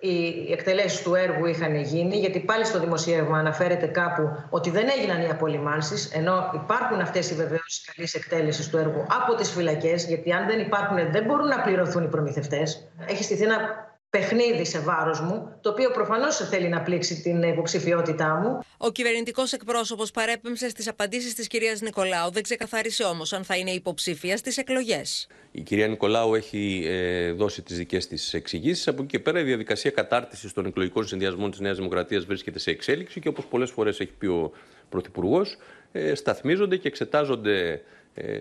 οι 0.01 0.53
εκτελέσεις 0.53 1.03
του 1.03 1.15
έργου 1.15 1.47
είχαν 1.47 1.75
γίνει, 1.75 2.17
γιατί 2.17 2.41
πάλι 2.41 2.65
στο 2.65 2.81
δημοσίευμα 2.81 3.39
αναφέρεται 3.39 3.87
κάπου 3.87 4.23
ότι 4.51 4.71
δεν 4.71 4.89
έγιναν 4.99 5.21
οι 5.23 5.29
απολυμάνσεις, 5.31 6.11
ενώ 6.13 6.51
υπάρχουν 6.55 7.01
αυτές 7.01 7.31
οι 7.31 7.35
βεβαιώσεις 7.35 7.85
καλής 7.95 8.15
εκτέλεσης 8.15 8.69
του 8.69 8.77
έργου 8.77 9.07
από 9.23 9.35
τις 9.35 9.51
φυλακές, 9.51 10.07
γιατί 10.07 10.33
αν 10.33 10.47
δεν 10.47 10.61
υπάρχουν, 10.61 10.97
δεν 11.11 11.25
μπορούν 11.25 11.47
να 11.47 11.61
πληρωθούν 11.61 12.05
οι 12.05 12.09
προμηθευτές. 12.09 12.89
Έχει 13.07 13.25
στηθεί 13.25 13.43
ένα 13.43 13.88
παιχνίδι 14.11 14.65
σε 14.65 14.81
βάρος 14.81 15.21
μου, 15.21 15.59
το 15.61 15.71
οποίο 15.71 15.91
προφανώς 15.91 16.37
θέλει 16.37 16.69
να 16.69 16.81
πλήξει 16.81 17.23
την 17.23 17.43
υποψηφιότητά 17.43 18.35
μου. 18.35 18.59
Ο 18.77 18.91
κυβερνητικός 18.91 19.53
εκπρόσωπος 19.53 20.11
παρέπεμψε 20.11 20.69
στις 20.69 20.89
απαντήσεις 20.89 21.35
της 21.35 21.47
κυρίας 21.47 21.81
Νικολάου, 21.81 22.31
δεν 22.31 22.43
ξεκαθάρισε 22.43 23.05
όμως 23.05 23.33
αν 23.33 23.45
θα 23.45 23.57
είναι 23.57 23.71
υποψήφια 23.71 24.37
στις 24.37 24.57
εκλογές. 24.57 25.27
Η 25.51 25.61
κυρία 25.61 25.89
Νικολάου 25.89 26.35
έχει 26.35 26.83
ε, 26.87 27.33
δώσει 27.33 27.63
τις 27.63 27.77
δικές 27.77 28.07
της 28.07 28.35
εξηγήσεις. 28.35 28.89
Από 28.89 29.03
εκεί 29.03 29.11
και 29.11 29.19
πέρα 29.19 29.41
η 29.41 29.43
διαδικασία 29.43 29.91
κατάρτισης 29.91 30.53
των 30.53 30.67
εκλογικών 30.67 31.07
συνδυασμών 31.07 31.51
της 31.51 31.61
Νέας 31.61 31.77
Δημοκρατίας 31.77 32.25
βρίσκεται 32.25 32.59
σε 32.59 32.71
εξέλιξη 32.71 33.21
και 33.21 33.29
όπως 33.29 33.47
πολλές 33.47 33.71
φορές 33.71 34.01
έχει 34.01 34.13
πει 34.13 34.27
ο 34.27 34.53
Πρωθυπουργός, 34.89 35.57
ε, 35.93 36.15
σταθμίζονται 36.15 36.77
και 36.77 36.89
εξετάζονται 36.89 37.71
ε, 37.71 37.81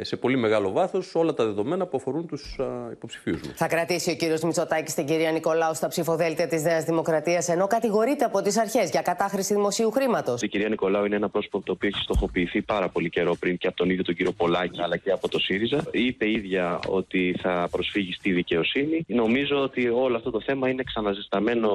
σε 0.01 0.15
πολύ 0.15 0.37
μεγάλο 0.37 0.71
βάθος 0.71 1.15
όλα 1.15 1.33
τα 1.33 1.45
δεδομένα 1.45 1.85
που 1.85 1.97
αφορούν 1.97 2.27
τους 2.27 2.57
υποψηφίους 2.91 3.41
μου. 3.41 3.51
Θα 3.55 3.67
κρατήσει 3.67 4.11
ο 4.11 4.15
κύριος 4.15 4.41
Μητσοτάκης 4.41 4.93
την 4.93 5.05
κυρία 5.05 5.31
Νικολάου 5.31 5.75
στα 5.75 5.87
ψηφοδέλτια 5.87 6.47
της 6.47 6.63
Νέας 6.63 6.83
Δημοκρατίας, 6.83 7.47
ενώ 7.49 7.67
κατηγορείται 7.67 8.25
από 8.25 8.41
τις 8.41 8.57
αρχές 8.57 8.89
για 8.89 9.01
κατάχρηση 9.01 9.53
δημοσίου 9.53 9.91
χρήματος. 9.91 10.41
Η 10.41 10.47
κυρία 10.47 10.69
Νικολάου 10.69 11.05
είναι 11.05 11.15
ένα 11.15 11.29
πρόσωπο 11.29 11.61
το 11.61 11.71
οποίο 11.71 11.87
έχει 11.93 12.01
στοχοποιηθεί 12.03 12.61
πάρα 12.61 12.89
πολύ 12.89 13.09
καιρό 13.09 13.35
πριν 13.39 13.57
και 13.57 13.67
από 13.67 13.75
τον 13.75 13.89
ίδιο 13.89 14.03
τον 14.03 14.15
κύριο 14.15 14.31
Πολάκη, 14.31 14.81
αλλά 14.81 14.97
και 14.97 15.11
από 15.11 15.29
το 15.29 15.39
ΣΥΡΙΖΑ. 15.39 15.83
Είπε 15.91 16.29
ίδια 16.29 16.79
ότι 16.87 17.35
θα 17.41 17.67
προσφύγει 17.71 18.13
στη 18.13 18.31
δικαιοσύνη. 18.31 19.05
Νομίζω 19.07 19.57
ότι 19.57 19.89
όλο 19.89 20.15
αυτό 20.15 20.31
το 20.31 20.41
θέμα 20.41 20.69
είναι 20.69 20.83
ξαναζεσταμένο 20.83 21.69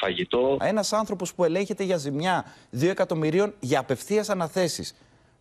φαγητό. 0.00 0.56
Ένας 0.60 0.92
άνθρωπος 0.92 1.34
που 1.34 1.44
ελέγχεται 1.44 1.84
για 1.84 1.96
ζημιά 1.96 2.44
2 2.80 2.88
εκατομμυρίων 2.88 3.54
για 3.60 3.78
απευθείας 3.78 4.28
αναθέσεις. 4.28 4.94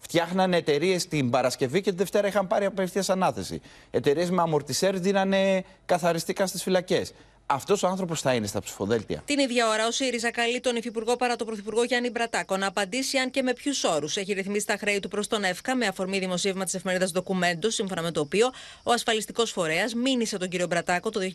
Φτιάχνανε 0.07 0.57
εταιρείες 0.57 1.07
την 1.07 1.29
Παρασκευή 1.29 1.81
και 1.81 1.89
τη 1.89 1.97
Δευτέρα 1.97 2.27
είχαν 2.27 2.47
πάρει 2.47 2.65
απευθείας 2.65 3.09
ανάθεση. 3.09 3.61
Εταιρείες 3.91 4.29
με 4.29 4.41
αμορτισέρ 4.41 4.99
δίνανε 4.99 5.63
καθαριστικά 5.85 6.47
στις 6.47 6.63
φυλακές. 6.63 7.13
Αυτός 7.45 7.83
ο 7.83 7.87
άνθρωπος 7.87 8.21
θα 8.21 8.33
είναι 8.33 8.47
στα 8.47 8.61
ψηφοδέλτια. 8.61 9.21
Την 9.25 9.39
ίδια 9.39 9.67
ώρα, 9.69 9.87
ο 9.87 9.91
ΣΥΡΙΖΑ 9.91 10.31
καλεί 10.31 10.59
τον 10.59 10.75
Υφυπουργό 10.75 11.15
παρά 11.15 11.35
τον 11.35 11.47
Πρωθυπουργό 11.47 11.83
Γιάννη 11.83 12.09
Μπρατάκο 12.09 12.57
να 12.57 12.67
απαντήσει 12.67 13.17
αν 13.17 13.31
και 13.31 13.41
με 13.41 13.53
ποιους 13.53 13.83
όρους 13.83 14.17
έχει 14.17 14.33
ρυθμίσει 14.33 14.65
τα 14.65 14.77
χρέη 14.77 14.99
του 14.99 15.07
προς 15.07 15.27
τον 15.27 15.43
ΕΦΚΑ 15.43 15.75
με 15.75 15.85
αφορμή 15.85 16.19
δημοσίευμα 16.19 16.63
της 16.63 16.73
εφημερίδας 16.73 17.11
Δοκουμέντο, 17.11 17.69
σύμφωνα 17.69 18.01
με 18.01 18.11
το 18.11 18.19
οποίο 18.19 18.51
ο 18.83 18.91
ασφαλιστικός 18.91 19.51
φορέας 19.51 19.93
μήνυσε 19.93 20.37
τον 20.37 20.49
κύριο 20.49 20.67
Μπρατάκο 20.67 21.09
το 21.09 21.19
2019 21.19 21.33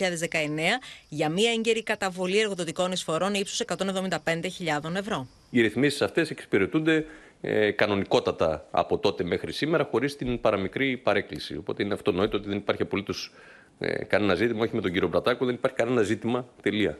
για 1.08 1.28
μία 1.28 1.50
έγκαιρη 1.50 1.82
καταβολή 1.82 2.38
εργοδοτικών 2.38 2.92
εισφορών 2.92 3.34
ύψους 3.34 3.62
175.000 3.66 4.94
ευρώ. 4.94 5.28
Οι 5.50 5.60
ρυθμίσεις 5.60 6.02
αυτές 6.02 6.30
εξυπηρετούνται 6.30 7.04
ε, 7.40 7.70
κανονικότατα 7.70 8.66
από 8.70 8.98
τότε 8.98 9.24
μέχρι 9.24 9.52
σήμερα, 9.52 9.88
χωρίς 9.90 10.16
την 10.16 10.40
παραμικρή 10.40 10.96
παρέκκληση. 10.96 11.56
Οπότε 11.56 11.82
είναι 11.82 11.94
αυτονόητο 11.94 12.36
ότι 12.36 12.48
δεν 12.48 12.56
υπάρχει 12.56 12.82
απολύτως 12.82 13.32
ε, 13.78 14.04
κανένα 14.04 14.34
ζήτημα, 14.34 14.62
όχι 14.62 14.74
με 14.74 14.80
τον 14.80 14.92
κύριο 14.92 15.08
Μπρατάκο, 15.08 15.44
δεν 15.44 15.54
υπάρχει 15.54 15.76
κανένα 15.76 16.02
ζήτημα. 16.02 16.46
Τελεία. 16.62 16.98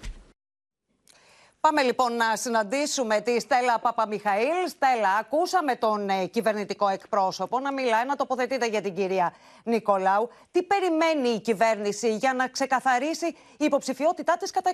Πάμε 1.61 1.83
λοιπόν 1.83 2.17
να 2.17 2.37
συναντήσουμε 2.37 3.21
τη 3.21 3.41
Στέλλα 3.41 3.79
Παπαμιχαήλ. 3.79 4.69
Στέλλα, 4.69 5.09
ακούσαμε 5.21 5.77
τον 5.77 6.09
ε, 6.09 6.27
κυβερνητικό 6.27 6.89
εκπρόσωπο 6.89 7.61
να 7.61 7.73
μιλάει, 7.73 8.05
να 8.07 8.17
τοποθετείται 8.17 8.67
για 8.67 8.81
την 8.81 8.95
κυρία 8.95 9.35
Νικολάου. 9.65 10.29
Τι 10.51 10.63
περιμένει 10.63 11.29
η 11.29 11.41
κυβέρνηση 11.41 12.17
για 12.17 12.35
να 12.35 12.49
ξεκαθαρίσει 12.49 13.27
η 13.27 13.65
υποψηφιότητά 13.65 14.37
της 14.37 14.51
κατά 14.51 14.73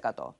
100%. 0.00 0.34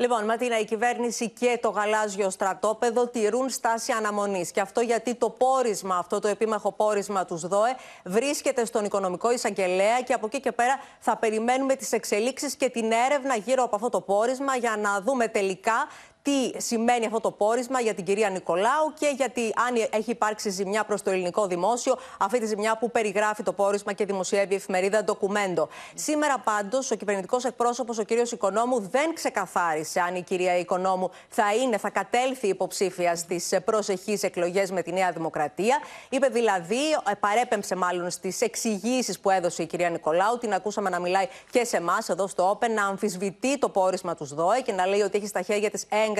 Λοιπόν, 0.00 0.24
Ματίνα, 0.24 0.58
η 0.58 0.64
κυβέρνηση 0.64 1.30
και 1.30 1.58
το 1.62 1.68
γαλάζιο 1.68 2.30
στρατόπεδο 2.30 3.06
τηρούν 3.06 3.48
στάση 3.48 3.92
αναμονής. 3.92 4.50
Και 4.50 4.60
αυτό 4.60 4.80
γιατί 4.80 5.14
το 5.14 5.30
πόρισμα, 5.30 5.96
αυτό 5.96 6.18
το 6.18 6.28
επίμαχο 6.28 6.72
πόρισμα 6.72 7.24
τους 7.24 7.40
ΣΔΟΕ, 7.40 7.76
βρίσκεται 8.04 8.64
στον 8.64 8.84
οικονομικό 8.84 9.32
εισαγγελέα 9.32 10.00
και 10.00 10.12
από 10.12 10.26
εκεί 10.26 10.40
και 10.40 10.52
πέρα 10.52 10.80
θα 10.98 11.16
περιμένουμε 11.16 11.74
τις 11.74 11.92
εξελίξεις 11.92 12.54
και 12.54 12.68
την 12.68 12.92
έρευνα 12.92 13.36
γύρω 13.36 13.62
από 13.62 13.74
αυτό 13.76 13.88
το 13.88 14.00
πόρισμα 14.00 14.56
για 14.56 14.76
να 14.76 15.00
δούμε 15.00 15.28
τελικά 15.28 15.88
τι 16.28 16.62
σημαίνει 16.62 17.06
αυτό 17.06 17.20
το 17.20 17.30
πόρισμα 17.30 17.80
για 17.80 17.94
την 17.94 18.04
κυρία 18.04 18.30
Νικολάου 18.30 18.92
και 18.98 19.12
γιατί 19.16 19.40
αν 19.40 19.88
έχει 19.90 20.10
υπάρξει 20.10 20.50
ζημιά 20.50 20.84
προς 20.84 21.02
το 21.02 21.10
ελληνικό 21.10 21.46
δημόσιο, 21.46 21.96
αυτή 22.18 22.38
τη 22.38 22.46
ζημιά 22.46 22.78
που 22.78 22.90
περιγράφει 22.90 23.42
το 23.42 23.52
πόρισμα 23.52 23.92
και 23.92 24.04
δημοσιεύει 24.04 24.52
η 24.52 24.56
εφημερίδα 24.56 25.04
Ντοκουμέντο. 25.04 25.68
Σήμερα 25.94 26.38
πάντως 26.38 26.90
ο 26.90 26.94
κυβερνητικός 26.94 27.44
εκπρόσωπος, 27.44 27.98
ο 27.98 28.02
κύριος 28.02 28.32
Οικονόμου, 28.32 28.80
δεν 28.80 29.14
ξεκαθάρισε 29.14 30.00
αν 30.00 30.14
η 30.14 30.22
κυρία 30.22 30.58
Οικονόμου 30.58 31.10
θα 31.28 31.54
είναι, 31.54 31.78
θα 31.78 31.90
κατέλθει 31.90 32.48
υποψήφια 32.48 33.16
στις 33.16 33.54
προσεχείς 33.64 34.22
εκλογές 34.22 34.70
με 34.70 34.82
τη 34.82 34.92
Νέα 34.92 35.12
Δημοκρατία. 35.12 35.78
Είπε 36.08 36.26
δηλαδή, 36.26 36.90
ε, 37.10 37.14
παρέπεμψε 37.20 37.76
μάλλον 37.76 38.10
στις 38.10 38.40
εξηγήσεις 38.40 39.18
που 39.20 39.30
έδωσε 39.30 39.62
η 39.62 39.66
κυρία 39.66 39.90
Νικολάου, 39.90 40.38
την 40.38 40.52
ακούσαμε 40.52 40.90
να 40.90 41.00
μιλάει 41.00 41.26
και 41.50 41.64
σε 41.64 41.76
εμάς 41.76 42.08
εδώ 42.08 42.26
στο 42.26 42.58
Open, 42.58 42.70
να 42.74 42.84
αμφισβητεί 42.84 43.58
το 43.58 43.68
πόρισμα 43.68 44.14
τους 44.14 44.28
ΣΔΟΕ 44.28 44.60
και 44.60 44.72
να 44.72 44.86
λέει 44.86 45.00
ότι 45.00 45.18
έχει 45.18 45.26
στα 45.26 45.42
χέρια 45.42 45.70
της 45.70 45.86
έγγραφα 45.88 46.16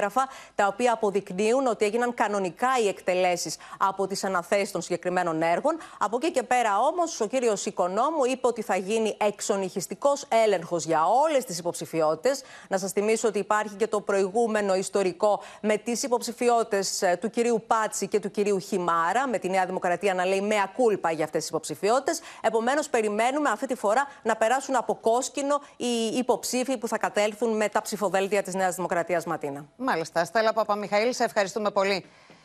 τα 0.55 0.67
οποία 0.67 0.93
αποδεικνύουν 0.93 1.67
ότι 1.67 1.85
έγιναν 1.85 2.15
κανονικά 2.15 2.69
οι 2.83 2.89
εκτελέσεις 2.89 3.57
από 3.79 4.07
τις 4.07 4.25
αναθέσεις 4.25 4.71
των 4.71 4.83
συγκεκριμένων 4.83 5.43
έργων. 5.43 5.79
Από 5.99 6.17
εκεί 6.17 6.31
και 6.31 6.43
πέρα 6.43 6.79
όμως, 6.79 7.21
ο 7.21 7.27
κύριος 7.27 7.67
Οικονόμου 7.67 8.25
είπε 8.25 8.47
ότι 8.47 8.63
θα 8.63 8.77
γίνει 8.77 9.17
εξονυχιστικός 9.21 10.25
έλεγχος 10.45 10.85
για 10.85 11.01
όλες 11.07 11.45
τις 11.45 11.59
υποψηφιότητες. 11.59 12.43
Να 12.69 12.79
σας 12.79 12.93
θυμίσω 12.93 13.29
ότι 13.29 13.39
υπάρχει 13.39 13.75
και 13.75 13.87
το 13.87 14.01
προηγούμενο 14.01 14.75
ιστορικό 14.75 15.43
με 15.61 15.77
τις 15.77 16.03
υποψηφιότητες 16.03 17.03
ε, 17.03 17.19
του 17.21 17.31
κυρίου 17.31 17.65
Πάτσι 17.67 18.09
και 18.09 18.21
του 18.21 18.31
κυρίου 18.31 18.59
Χιμάρα, 18.59 19.29
με 19.29 19.39
τη 19.39 19.49
Νέα 19.49 19.67
Δημοκρατία 19.67 20.15
να 20.15 20.25
λέει 20.25 20.41
με 20.41 20.61
ακούλπα 20.63 21.11
για 21.11 21.25
αυτές 21.25 21.41
τις 21.41 21.49
υποψηφιότητες. 21.49 22.21
Επομένως, 22.41 22.89
περιμένουμε 22.89 23.51
αυτή 23.51 23.67
τη 23.67 23.75
φορά 23.75 24.07
να 24.23 24.37
περάσουν 24.37 24.77
από 24.77 24.95
κόσκινο 24.95 25.61
οι 25.77 26.17
υποψήφοι 26.17 26.79
που 26.79 26.89
θα 26.89 26.99
κατέλθουν 26.99 27.57
με 27.57 27.69
τα 27.69 27.83
ψηφοδέλτια 27.83 28.43
της 28.43 28.55
Νέας 28.55 28.75
Δημοκρατίας 28.75 29.25
Ματίνα. 29.25 29.65
Μάλιστα. 29.81 30.25
Στέλλα 30.25 30.53
Παπαμιχαήλ, 30.53 31.14
σε 31.14 31.25
ευχαριστούμε 31.25 31.71
πολύ. 31.71 32.05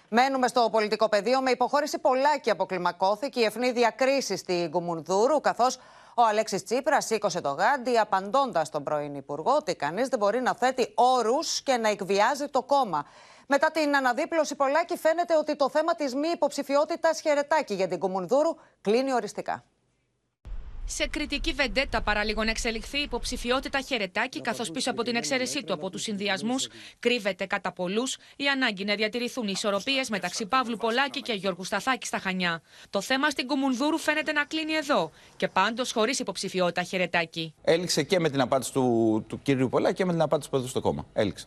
Μένουμε 0.09 0.47
στο 0.47 0.69
πολιτικό 0.71 1.09
πεδίο. 1.09 1.41
Με 1.41 1.51
υποχώρηση 1.51 1.99
πολλάκι 1.99 2.49
αποκλιμακώθηκε 2.49 3.39
η 3.39 3.43
ευνίδια 3.43 3.89
κρίση 3.89 4.37
στην 4.37 4.71
Κουμουνδούρου, 4.71 5.41
καθώς 5.41 5.75
ο 6.15 6.23
Αλέξης 6.23 6.63
Τσίπρας 6.63 7.05
σήκωσε 7.05 7.41
το 7.41 7.49
γάντι, 7.49 7.97
απαντώντας 7.97 8.69
τον 8.69 8.83
πρώην 8.83 9.15
Υπουργό 9.15 9.55
ότι 9.55 9.75
κανείς 9.75 10.07
δεν 10.07 10.19
μπορεί 10.19 10.41
να 10.41 10.55
θέτει 10.55 10.91
όρους 10.95 11.61
και 11.61 11.77
να 11.77 11.89
εκβιάζει 11.89 12.47
το 12.47 12.63
κόμμα. 12.63 13.05
Μετά 13.47 13.71
την 13.71 13.95
αναδίπλωση 13.95 14.55
Πολάκη, 14.55 14.97
φαίνεται 14.97 15.37
ότι 15.37 15.55
το 15.55 15.69
θέμα 15.69 15.95
της 15.95 16.15
μη 16.15 16.27
υποψηφιότητας 16.27 17.21
χαιρετάκι 17.21 17.73
για 17.73 17.87
την 17.87 17.99
Κουμουνδούρου 17.99 18.55
κλείνει 18.81 19.13
οριστικά. 19.13 19.63
Σε 20.85 21.07
κριτική 21.07 21.51
βεντέτα 21.53 22.01
παραλίγο 22.01 22.43
να 22.43 22.49
εξελιχθεί 22.49 22.97
η 22.97 23.01
υποψηφιότητα 23.01 23.81
χαιρετάκι, 23.81 24.41
καθώς 24.41 24.71
πίσω 24.71 24.91
από 24.91 25.03
την 25.03 25.15
εξαίρεσή 25.15 25.63
του 25.63 25.73
από 25.73 25.89
τους 25.89 26.01
συνδυασμούς 26.01 26.67
κρύβεται 26.99 27.45
κατά 27.45 27.71
πολλούς 27.71 28.17
η 28.35 28.47
ανάγκη 28.47 28.83
να 28.83 28.95
διατηρηθούν 28.95 29.47
οι 29.47 29.51
ισορροπίες 29.55 30.09
μεταξύ 30.09 30.45
Παύλου 30.45 30.77
Πολάκη 30.77 31.21
και 31.21 31.33
Γιώργου 31.33 31.63
Σταθάκη 31.63 32.05
στα 32.05 32.19
Χανιά. 32.19 32.61
Το 32.89 33.01
θέμα 33.01 33.29
στην 33.29 33.47
Κουμουνδούρου 33.47 33.97
φαίνεται 33.97 34.31
να 34.31 34.43
κλείνει 34.45 34.73
εδώ 34.73 35.11
και 35.37 35.47
πάντως 35.47 35.91
χωρίς 35.91 36.19
υποψηφιότητα 36.19 36.83
χαιρετάκι. 36.83 37.53
Έληξε 37.61 38.03
και 38.03 38.19
με 38.19 38.29
την 38.29 38.41
απάντηση 38.41 38.73
του, 38.73 39.25
του 39.27 39.41
κ. 39.43 39.69
Πολάκη 39.69 39.95
και 39.95 40.05
με 40.05 40.11
την 40.11 40.21
απάντηση 40.21 40.49
που 40.49 40.55
έδωσε 40.55 40.71
στο 40.71 40.81
κόμμα. 40.81 41.05
Έληξε. 41.13 41.45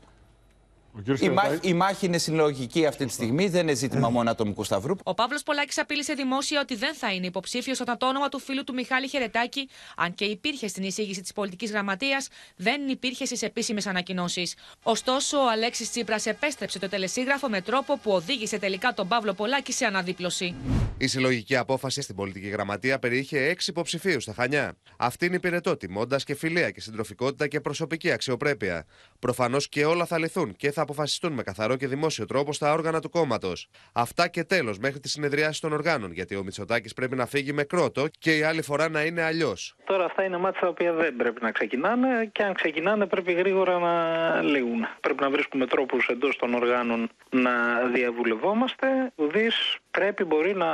Η 1.21 1.29
μάχη, 1.29 1.59
η 1.63 1.75
μάχη 1.75 2.07
είναι 2.07 2.19
συλλογική 2.19 2.87
αυτή 2.87 3.07
τη 3.07 3.13
στιγμή, 3.13 3.49
δεν 3.49 3.61
είναι 3.63 3.75
ζήτημα 3.75 4.09
μόνο 4.09 4.31
ατομικού 4.31 4.65
σταυρού. 4.65 4.95
Ο 5.03 5.15
Παύλος 5.15 5.43
Πολάκης 5.43 5.79
απείλησε 5.79 6.13
δημόσια 6.13 6.61
ότι 6.61 6.75
δεν 6.77 6.95
θα 6.95 7.13
είναι 7.13 7.27
υποψήφιος 7.27 7.81
όταν 7.81 7.99
το 7.99 8.09
όνομα 8.09 8.29
του 8.29 8.39
φίλου 8.39 8.65
του 8.65 8.75
Μιχάλη 8.75 9.09
Χερετάκη, 9.09 9.69
αν 9.97 10.15
και 10.15 10.25
υπήρχε 10.25 10.69
στην 10.69 10.83
εισήγηση 10.83 11.21
της 11.21 11.33
πολιτικής 11.33 11.71
γραμματείας, 11.71 12.29
δεν 12.57 12.89
υπήρχε 12.89 13.25
στις 13.25 13.43
επίσημες 13.43 13.87
ανακοινώσεις. 13.87 14.55
Ωστόσο, 14.83 15.39
ο 15.39 15.51
Αλέξης 15.51 15.91
Τσίπρας 15.91 16.27
επέστρεψε 16.27 16.79
το 16.79 16.89
τελεσίγραφο 16.89 17.49
με 17.49 17.61
τρόπο 17.61 17.99
που 17.99 18.11
οδήγησε 18.13 18.59
τελικά 18.59 18.95
τον 18.95 19.09
Παύλο 19.09 19.35
Πολάκη 19.35 19.73
σε 19.73 19.85
αναδίπλωση. 19.85 20.55
Η 20.99 21.07
συλλογική 21.07 21.57
απόφαση 21.57 22.01
στην 22.01 22.15
πολιτική 22.15 22.49
γραμματεία 22.49 22.99
περιείχε 22.99 23.47
έξι 23.47 23.71
υποψηφίους 23.71 24.23
στα 24.23 24.33
Χανιά. 24.33 24.77
Αυτήν 24.97 25.33
υπηρετώ 25.33 25.77
τιμώντας 25.77 26.25
και 26.25 26.35
φιλία 26.35 26.71
και 26.71 26.81
συντροφικότητα 26.81 27.47
και 27.47 27.61
προσωπική 27.61 28.11
αξιοπρέπεια. 28.11 28.87
Προφανώς 29.19 29.69
και 29.69 29.85
όλα 29.85 30.05
θα 30.07 30.19
λυθούν 30.19 30.57
και 30.57 30.71
θα 30.71 30.83
αποφασιστούν 30.83 31.33
με 31.33 31.43
καθαρό 31.43 31.77
και 31.77 31.87
δημόσιο 31.87 32.25
τρόπο 32.25 32.53
στα 32.53 32.73
όργανα 32.73 33.01
του 33.01 33.11
κόμματος. 33.11 33.69
Αυτά 33.93 34.29
και 34.29 34.45
τέλος 34.45 34.79
μέχρι 34.79 35.01
τη 35.01 35.09
συνεδριάση 35.09 35.61
των 35.61 35.73
οργάνων, 35.73 36.13
γιατί 36.13 36.37
ο 36.37 36.43
Μητσοτάκης 36.43 36.95
πρέπει 36.95 37.17
να 37.17 37.27
φύγει 37.27 37.53
με 37.53 37.63
κρότο 37.63 38.07
και 38.19 38.37
η 38.37 38.43
άλλη 38.43 38.63
φορά 38.63 38.89
να 38.89 39.03
είναι 39.03 39.23
αλλιώς. 39.23 39.75
Τώρα 39.85 40.05
αυτά 40.05 40.25
είναι 40.25 40.37
μάτια 40.37 40.61
τα 40.61 40.69
οποία 40.69 40.93
δεν 40.93 41.17
πρέπει 41.17 41.43
να 41.43 41.51
ξεκινάνε 41.51 42.27
και 42.33 42.43
αν 42.43 42.55
ξεκινάνε 42.55 43.07
πρέπει 43.07 43.33
γρήγορα 43.33 43.79
να 43.79 44.43
λύγουν. 44.43 44.87
Πρέπει 45.01 45.23
να 45.23 45.31
βρίσκουμε 45.31 45.67
τρόπους 45.67 46.09
εντός 46.09 46.37
των 46.37 46.55
οργάνων 46.55 47.09
να 47.31 47.53
διαβουλευόμαστε. 47.95 49.13
Ουδής 49.15 49.77
πρέπει 49.91 50.25
μπορεί 50.25 50.55
να 50.55 50.67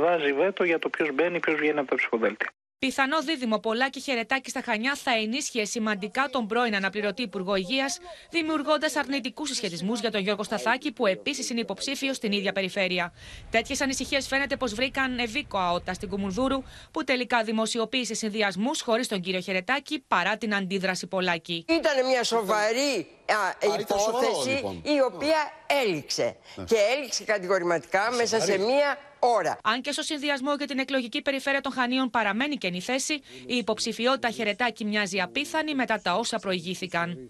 βάζει 0.00 0.32
βέτο 0.32 0.64
για 0.64 0.78
το 0.78 0.88
ποιος 0.88 1.12
μπαίνει, 1.14 1.40
ποιος 1.40 1.56
βγαίνει 1.56 1.78
από 1.78 1.88
τα 1.88 1.96
ψηφοδέλτια. 1.96 2.50
Πιθανό 2.80 3.20
δίδυμο 3.22 3.58
πολλά 3.58 3.88
και 3.88 4.00
χαιρετάκι 4.00 4.50
στα 4.50 4.62
Χανιά 4.64 4.94
θα 4.94 5.10
ενίσχυε 5.10 5.64
σημαντικά 5.64 6.28
τον 6.30 6.46
πρώην 6.46 6.74
αναπληρωτή 6.74 7.22
Υπουργό 7.22 7.54
Υγείας, 7.54 7.98
δημιουργώντας 8.30 8.96
αρνητικούς 8.96 9.48
συσχετισμούς 9.48 10.00
για 10.00 10.10
τον 10.10 10.20
Γιώργο 10.20 10.42
Σταθάκη, 10.42 10.92
που 10.92 11.06
επίσης 11.06 11.50
είναι 11.50 11.60
υποψήφιος 11.60 12.16
στην 12.16 12.32
ίδια 12.32 12.52
περιφέρεια. 12.52 13.12
Τέτοιες 13.50 13.80
ανησυχίες 13.80 14.26
φαίνεται 14.26 14.56
πως 14.56 14.74
βρήκαν 14.74 15.18
Ευήκο 15.18 15.58
Αότα 15.58 15.92
στην 15.92 16.08
Κουμουνδούρου, 16.08 16.62
που 16.90 17.04
τελικά 17.04 17.42
δημοσιοποίησε 17.42 18.14
συνδυασμούς 18.14 18.80
χωρίς 18.80 19.08
τον 19.08 19.20
κύριο 19.20 19.40
Χαιρετάκη 19.40 20.04
παρά 20.08 20.36
την 20.36 20.54
αντίδραση 20.54 21.06
Πολάκη. 21.06 21.64
Ήταν 21.68 22.06
μια 22.06 22.24
σοβαρή 22.24 23.06
α, 23.26 23.76
υπόθεση 23.80 24.48
λοιπόν. 24.48 24.82
η 24.84 25.00
οποία 25.12 25.36
έληξε. 25.84 26.36
Και 26.64 26.76
έληξε 26.96 27.24
κατηγορηματικά 27.24 28.10
μέσα 28.16 28.40
σε 28.40 28.58
μία 28.58 28.98
ώρα. 29.18 29.58
Αν 29.62 29.80
και 29.80 29.92
στο 29.92 30.02
συνδυασμό 30.02 30.54
για 30.54 30.66
την 30.66 30.78
εκλογική 30.78 31.22
περιφέρεια 31.22 31.60
των 31.60 31.72
Χανίων 31.72 32.10
παραμένει 32.10 32.56
καινή 32.56 32.80
θέση, 32.80 33.14
η 33.46 33.56
υποψηφιότητα 33.56 34.30
Χαιρετάκη 34.30 34.84
μοιάζει 34.84 35.20
απίθανη 35.20 35.74
μετά 35.74 36.00
τα 36.02 36.14
όσα 36.14 36.38
προηγήθηκαν. 36.38 37.28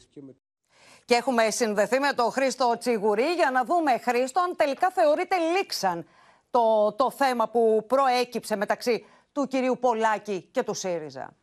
Και 1.05 1.15
έχουμε 1.15 1.51
συνδεθεί 1.51 1.99
με 1.99 2.13
τον 2.13 2.31
Χρήστο 2.31 2.77
Τσιγουρή 2.79 3.33
για 3.35 3.51
να 3.51 3.65
δούμε, 3.65 3.99
Χρήστο, 3.99 4.41
αν 4.41 4.57
τελικά 4.57 4.91
θεωρείται 4.91 5.37
λήξαν 5.57 6.07
το, 6.51 6.93
το 6.93 7.11
θέμα 7.11 7.49
που 7.49 7.85
προέκυψε 7.87 8.57
μεταξύ 8.57 9.05
του 9.33 9.47
κυρίου 9.47 9.79
Πολάκη 9.81 10.49
και 10.53 10.63
του 10.63 10.75
ΣΥΡΙΖΑ. 10.75 11.37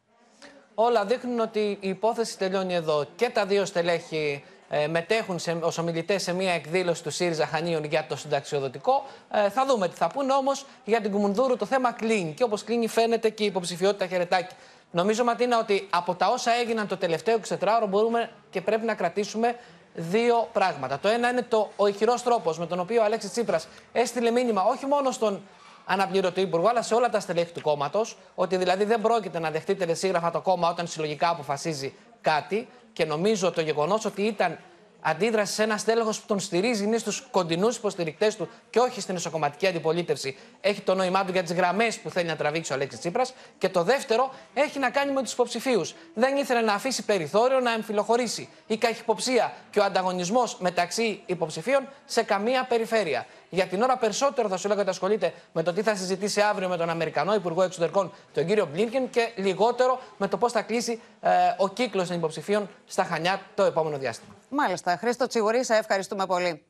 Όλα 0.75 1.05
δείχνουν 1.05 1.39
ότι 1.39 1.77
η 1.79 1.89
υπόθεση 1.89 2.37
τελειώνει 2.37 2.73
εδώ. 2.73 3.05
Και 3.15 3.29
τα 3.29 3.45
δύο 3.45 3.65
στελέχη 3.65 4.43
ε, 4.69 4.87
μετέχουν 4.87 5.39
σε, 5.39 5.57
ως 5.61 5.77
ομιλητές 5.77 6.23
σε 6.23 6.33
μια 6.33 6.53
εκδήλωση 6.53 7.03
του 7.03 7.09
ΣΥΡΙΖΑ 7.09 7.45
Χανίων 7.45 7.83
για 7.83 8.05
το 8.09 8.15
συνταξιοδοτικό. 8.15 9.05
Ε, 9.31 9.49
θα 9.49 9.65
δούμε 9.65 9.87
τι 9.87 9.95
θα 9.95 10.07
πούνε 10.07 10.33
όμως 10.33 10.65
για 10.85 11.01
την 11.01 11.11
Κουμουνδούρου 11.11 11.57
το 11.57 11.65
θέμα 11.65 11.91
κλείνει 11.91 12.31
και 12.31 12.43
όπως 12.43 12.63
κλείνει 12.63 12.87
φαίνεται 12.87 13.29
και 13.29 13.43
η 13.43 13.45
υποψηφιότητα 13.45 14.07
Χερετάκη. 14.07 14.55
Νομίζω 14.91 15.23
Ματίνα 15.23 15.59
ότι 15.59 15.87
από 15.89 16.15
τα 16.15 16.27
όσα 16.27 16.51
έγιναν 16.51 16.87
το 16.87 16.97
τελευταίο 16.97 17.39
24ωρο 17.49 17.85
μπορούμε 17.89 18.29
και 18.49 18.61
πρέπει 18.61 18.85
να 18.85 18.93
κρατήσουμε 18.93 19.55
δύο 19.93 20.49
πράγματα. 20.53 20.99
Το 20.99 21.07
ένα 21.07 21.29
είναι 21.29 21.41
το, 21.41 21.71
ο 21.75 21.87
ηχηρός 21.87 22.23
τρόπος 22.23 22.59
με 22.59 22.67
τον 22.67 22.79
οποίο 22.79 23.01
ο 23.01 23.03
Αλέξης 23.03 23.31
Τσίπρας 23.31 23.67
έστειλε 23.91 24.31
μήνυμα 24.31 24.63
όχι 24.63 24.85
μόνο 24.85 25.11
στον 25.11 25.41
αναπληρωτή 25.85 26.41
υπουργό, 26.41 26.67
αλλά 26.67 26.81
σε 26.81 26.93
όλα 26.93 27.09
τα 27.09 27.19
στελέχη 27.19 27.51
του 27.51 27.61
κόμματος, 27.61 28.17
ότι 28.35 28.57
δηλαδή 28.57 28.83
δεν 28.83 29.01
πρόκειται 29.01 29.39
να 29.39 29.51
δεχτεί 29.51 29.75
τελεσίγραφα 29.75 30.31
το 30.31 30.41
κόμμα 30.41 30.69
όταν 30.69 30.87
συλλογικά 30.87 31.29
αποφασίζει 31.29 31.93
κάτι. 32.21 32.67
Και 32.95 33.05
νομίζω 33.05 33.51
το 33.51 33.61
γεγονός 33.61 34.05
ότι 34.05 34.21
ήταν 34.21 34.59
αντίδραση 35.07 35.53
σε 35.53 35.63
ένα 35.63 35.77
στέλεχος 35.77 36.19
που 36.19 36.25
τον 36.27 36.39
στηρίζει, 36.39 36.83
είναι 36.83 36.97
στους 36.97 37.27
κοντινούς 37.31 37.77
υποστηρικτές 37.77 38.35
του 38.35 38.49
και 38.69 38.79
όχι 38.79 39.01
στην 39.01 39.15
εσωκομματική 39.15 39.67
αντιπολίτευση, 39.67 40.37
έχει 40.61 40.81
το 40.81 40.95
νόημά 40.95 41.25
του 41.25 41.31
για 41.31 41.43
τις 41.43 41.53
γραμμές 41.53 41.99
που 41.99 42.09
θέλει 42.09 42.27
να 42.27 42.35
τραβήξει 42.35 42.71
ο 42.71 42.75
Αλέξης 42.75 42.99
Τσίπρας. 42.99 43.33
Και 43.57 43.69
το 43.69 43.83
δεύτερο 43.83 44.33
έχει 44.53 44.79
να 44.79 44.89
κάνει 44.89 45.11
με 45.11 45.21
τους 45.21 45.31
υποψηφίους. 45.31 45.95
Δεν 46.13 46.37
ήθελε 46.37 46.61
να 46.61 46.73
αφήσει 46.73 47.05
περιθώριο 47.05 47.59
να 47.59 47.73
εμφυλοχωρήσει 47.73 48.49
η 48.67 48.77
καχυποψία 48.77 49.53
και 49.69 49.79
ο 49.79 49.83
ανταγωνισμός 49.83 50.57
μεταξύ 50.59 51.21
υποψηφίων 51.25 51.87
σε 52.05 52.23
καμία 52.23 52.65
περιφέρεια. 52.65 53.25
Για 53.49 53.65
την 53.65 53.81
ώρα 53.81 53.97
περισσότερο 53.97 54.47
θα 54.49 54.57
σου 54.57 54.67
λέγω 54.67 54.79
ότι 54.79 54.89
ασχολείται 54.89 55.33
με 55.53 55.63
το 55.63 55.73
τι 55.73 55.81
θα 55.81 55.95
συζητήσει 55.95 56.41
αύριο 56.41 56.69
με 56.69 56.77
τον 56.77 56.89
Αμερικανό 56.89 57.33
Υπουργό 57.33 57.63
Εξωτερικών, 57.63 58.11
τον 58.33 58.45
κύριο 58.45 58.65
Μπλίνκεν, 58.71 59.09
και 59.09 59.31
λιγότερο 59.35 59.99
με 60.17 60.27
το 60.27 60.37
πώς 60.37 60.51
θα 60.51 60.61
κλείσει 60.61 61.01
ε, 61.21 61.29
ο 61.57 61.69
κύκλος 61.69 62.07
των 62.07 62.17
υποψηφίων 62.17 62.69
στα 62.85 63.03
Χανιά 63.03 63.41
το 63.55 63.63
επόμενο 63.63 63.97
διάστημα. 63.97 64.34
Μάλιστα. 64.49 64.97
Χρήστο 64.97 65.27
Τσιγουρή, 65.27 65.63
σε 65.63 65.75
ευχαριστούμε 65.75 66.25
πολύ. 66.25 66.65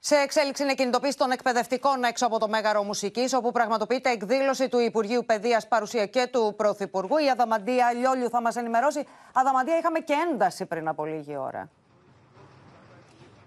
Σε 0.00 0.16
εξέλιξη 0.16 0.62
είναι 0.62 0.74
κινητοποίηση 0.74 1.16
των 1.16 1.30
εκπαιδευτικών 1.30 2.04
έξω 2.04 2.26
από 2.26 2.38
το 2.38 2.48
Μέγαρο 2.48 2.82
Μουσικής, 2.82 3.32
όπου 3.32 3.52
πραγματοποιείται 3.52 4.10
εκδήλωση 4.10 4.68
του 4.68 4.78
Υπουργείου 4.78 5.24
Παιδείας 5.24 5.68
παρουσία 5.68 6.06
και 6.06 6.26
του 6.32 6.54
Πρωθυπουργού. 6.56 7.16
Η 7.16 7.30
Αδαμαντία 7.30 7.92
Λιόλιου 7.92 8.30
θα 8.30 8.40
μας 8.40 8.56
ενημερώσει. 8.56 9.06
Αδαμαντία, 9.32 9.78
είχαμε 9.78 9.98
και 9.98 10.14
ένταση 10.30 10.66
πριν 10.66 10.88
από 10.88 11.04
λίγη 11.04 11.36
ώρα 11.36 11.70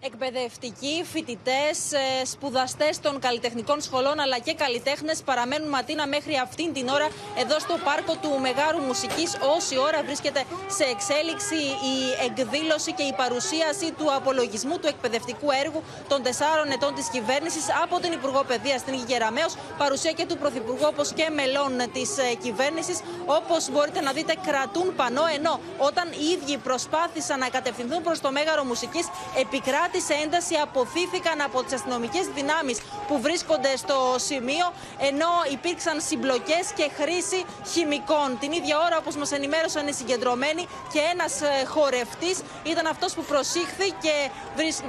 εκπαιδευτικοί, 0.01 1.03
φοιτητές, 1.11 1.77
ε, 1.91 2.25
σπουδαστές 2.25 2.99
των 2.99 3.19
καλλιτεχνικών 3.19 3.81
σχολών 3.81 4.19
αλλά 4.19 4.39
και 4.39 4.53
καλλιτέχνες 4.53 5.21
παραμένουν 5.21 5.69
ματίνα 5.69 6.07
μέχρι 6.07 6.35
αυτήν 6.37 6.73
την 6.73 6.87
ώρα 6.87 7.07
εδώ 7.37 7.59
στο 7.59 7.75
πάρκο 7.83 8.13
του 8.21 8.39
Μεγάρου 8.39 8.79
Μουσικής. 8.79 9.37
Όση 9.55 9.77
ώρα 9.77 10.03
βρίσκεται 10.03 10.43
σε 10.77 10.83
εξέλιξη 10.83 11.59
η 11.93 11.97
εκδήλωση 12.27 12.91
και 12.93 13.03
η 13.03 13.13
παρουσίαση 13.21 13.91
του 13.97 14.13
απολογισμού 14.13 14.75
του 14.79 14.87
εκπαιδευτικού 14.87 15.47
έργου 15.63 15.81
των 16.07 16.23
τεσσάρων 16.23 16.69
ετών 16.71 16.93
της 16.95 17.07
κυβέρνησης 17.09 17.65
από 17.83 17.99
την 17.99 18.11
Υπουργό 18.11 18.43
Παιδείας 18.43 18.79
στην 18.81 18.93
Γεραμαίο, 19.07 19.47
παρουσία 19.77 20.11
και 20.11 20.25
του 20.25 20.37
Πρωθυπουργού 20.37 20.85
όπως 20.93 21.13
και 21.13 21.29
μελών 21.29 21.71
της 21.93 22.17
ε, 22.17 22.33
κυβέρνησης. 22.33 22.97
Όπως 23.25 23.69
μπορείτε 23.71 24.01
να 24.01 24.11
δείτε, 24.11 24.33
κρατούν 24.47 24.95
πανό 24.95 25.25
ενώ 25.37 25.59
όταν 25.77 26.05
οι 26.19 26.25
ίδιοι 26.35 26.57
προσπάθησαν 26.57 27.39
να 27.39 27.49
κατευθυνθούν 27.49 28.01
προς 28.01 28.19
το 28.19 28.31
Μέγαρο 28.31 28.63
Μουσικής, 28.63 29.05
επικράτησε 29.43 29.87
σε 29.97 30.13
ένταση 30.13 30.55
αποθήθηκαν 30.55 31.41
από 31.41 31.63
τις 31.63 31.73
αστυνομικές 31.73 32.25
δυνάμεις 32.35 32.77
που 33.07 33.21
βρίσκονται 33.21 33.75
στο 33.75 34.15
σημείο, 34.17 34.73
ενώ 35.09 35.31
υπήρξαν 35.51 36.01
συμπλοκές 36.01 36.65
και 36.75 36.89
χρήση 36.99 37.45
χημικών. 37.71 38.37
Την 38.39 38.51
ίδια 38.51 38.77
ώρα, 38.85 38.97
όπως 38.97 39.15
μας 39.15 39.31
ενημέρωσαν 39.31 39.87
οι 39.87 39.93
συγκεντρωμένοι, 39.93 40.67
και 40.93 40.99
ένας 41.13 41.41
ε, 41.41 41.65
χορευτής 41.65 42.37
ήταν 42.63 42.85
αυτός 42.87 43.13
που 43.13 43.23
προσήχθη 43.23 43.87
και 44.03 44.15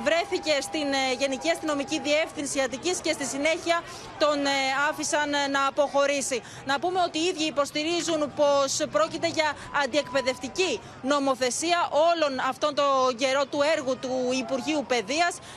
βρέθηκε 0.03 0.55
στην 0.61 0.89
ε, 0.93 1.13
Γενική 1.19 1.51
Αστυνομική 1.51 2.01
Διεύθυνση 2.01 2.61
Αττικής 2.61 2.99
και 3.01 3.13
στη 3.13 3.25
συνέχεια 3.25 3.83
τον 4.19 4.47
ε, 4.47 4.51
άφησαν 4.91 5.31
να 5.51 5.67
αποχωρήσει. 5.67 6.43
Να 6.65 6.79
πούμε 6.79 7.01
ότι 7.07 7.19
οι 7.19 7.25
ίδιοι 7.25 7.45
υποστηρίζουν 7.45 8.33
πως 8.37 8.71
πρόκειται 8.93 9.29
για 9.29 9.53
αντιεκπαιδευτική 9.85 10.81
νομοθεσία 11.03 11.89
όλων 12.11 12.39
αυτών 12.49 12.75
το 12.75 12.85
καιρό 13.17 13.45
του 13.51 13.61
έργου 13.75 13.97
του 13.99 14.15
Υπουργείου 14.39 14.85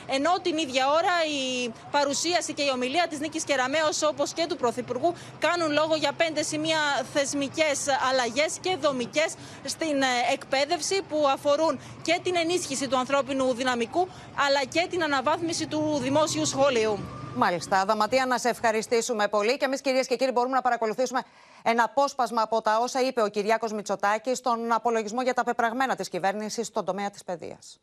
ενώ 0.06 0.32
την 0.42 0.56
ίδια 0.56 0.90
ώρα 0.90 1.14
η 1.38 1.72
παρουσίαση 1.90 2.52
και 2.54 2.62
η 2.62 2.70
ομιλία 2.74 3.06
της 3.08 3.18
Νίκης 3.18 3.44
Κεραμέως, 3.44 4.02
όπως 4.02 4.32
και 4.32 4.46
του 4.48 4.56
Πρωθυπουργού, 4.56 5.14
κάνουν 5.38 5.72
λόγο 5.72 5.94
για 5.94 6.12
πέντε 6.12 6.42
σημεία 6.42 6.78
θεσμικές 7.12 7.86
αλλαγές 8.10 8.58
και 8.60 8.76
δομικές 8.80 9.34
στην 9.64 10.02
ε, 10.02 10.32
εκπαίδευση 10.32 11.02
που 11.08 11.26
αφορούν 11.28 11.80
και 12.02 12.20
την 12.22 12.36
ενίσχυση 12.36 12.88
του 12.88 12.98
ανθρώπινου 12.98 13.54
δυναμικού, 13.54 14.08
αλλά 14.46 14.64
και 14.64 14.86
την 14.90 15.02
αναβάθμιση 15.02 15.66
του 15.66 15.98
δημόσιου 16.02 16.46
σχολείου. 16.46 16.98
Μάλιστα. 17.36 17.84
Δαματία, 17.84 18.26
να 18.26 18.38
σε 18.38 18.48
ευχαριστήσουμε 18.48 19.28
πολύ. 19.28 19.56
Και 19.56 19.64
εμείς, 19.64 19.80
κυρίες 19.80 20.06
και 20.06 20.16
κύριοι, 20.16 20.30
μπορούμε 20.32 20.54
να 20.54 20.62
παρακολουθήσουμε 20.62 21.22
ένα 21.62 21.84
απόσπασμα 21.84 22.42
από 22.42 22.62
τα 22.62 22.78
όσα 22.78 23.00
είπε 23.00 23.22
ο 23.22 23.28
Κυριάκος 23.28 23.72
Μητσοτάκης 23.72 24.38
στον 24.38 24.72
απολογισμό 24.72 25.22
για 25.22 25.34
τα 25.34 25.44
πεπραγμένα 25.44 25.96
της 25.96 26.08
κυβέρνησης 26.08 26.66
στον 26.66 26.84
τομέα 26.84 27.10
της 27.10 27.24
παιδείας. 27.24 27.80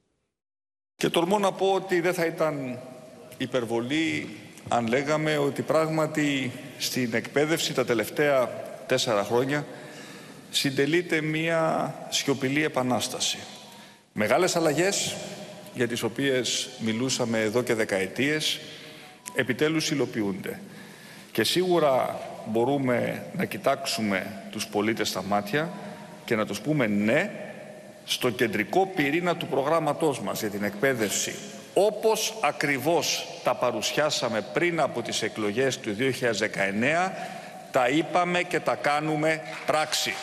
Και 1.01 1.09
τολμώ 1.09 1.39
να 1.39 1.51
πω 1.51 1.71
ότι 1.73 1.99
δεν 1.99 2.13
θα 2.13 2.25
ήταν 2.25 2.79
υπερβολή 3.37 4.37
αν 4.67 4.87
λέγαμε 4.87 5.37
ότι 5.37 5.61
πράγματι 5.61 6.51
στην 6.77 7.13
εκπαίδευση 7.13 7.73
τα 7.73 7.85
τελευταία 7.85 8.49
τέσσερα 8.87 9.23
χρόνια 9.23 9.65
συντελείται 10.51 11.21
μία 11.21 11.93
σιωπηλή 12.09 12.63
επανάσταση. 12.63 13.37
Μεγάλες 14.13 14.55
αλλαγές 14.55 15.15
για 15.73 15.87
τις 15.87 16.03
οποίες 16.03 16.69
μιλούσαμε 16.79 17.39
εδώ 17.39 17.61
και 17.61 17.73
δεκαετίες 17.73 18.59
επιτέλους 19.35 19.91
υλοποιούνται. 19.91 20.59
Και 21.31 21.43
σίγουρα 21.43 22.19
μπορούμε 22.45 23.25
να 23.37 23.45
κοιτάξουμε 23.45 24.41
τους 24.51 24.67
πολίτες 24.67 25.09
στα 25.09 25.23
μάτια 25.23 25.69
και 26.25 26.35
να 26.35 26.45
τους 26.45 26.61
πούμε 26.61 26.87
ναι 26.87 27.50
στο 28.05 28.29
κεντρικό 28.29 28.91
πυρήνα 28.95 29.35
του 29.35 29.47
προγράμματός 29.47 30.21
μας 30.21 30.39
για 30.39 30.49
την 30.49 30.63
εκπαίδευση 30.63 31.33
όπως 31.73 32.33
ακριβώς 32.41 33.27
τα 33.43 33.55
παρουσιάσαμε 33.55 34.41
πριν 34.53 34.79
από 34.79 35.01
τις 35.01 35.21
εκλογές 35.21 35.79
του 35.79 35.95
2019, 35.95 37.11
τα 37.71 37.87
είπαμε 37.87 38.41
και 38.41 38.59
τα 38.59 38.75
κάνουμε 38.75 39.41
πράξη. 39.65 40.13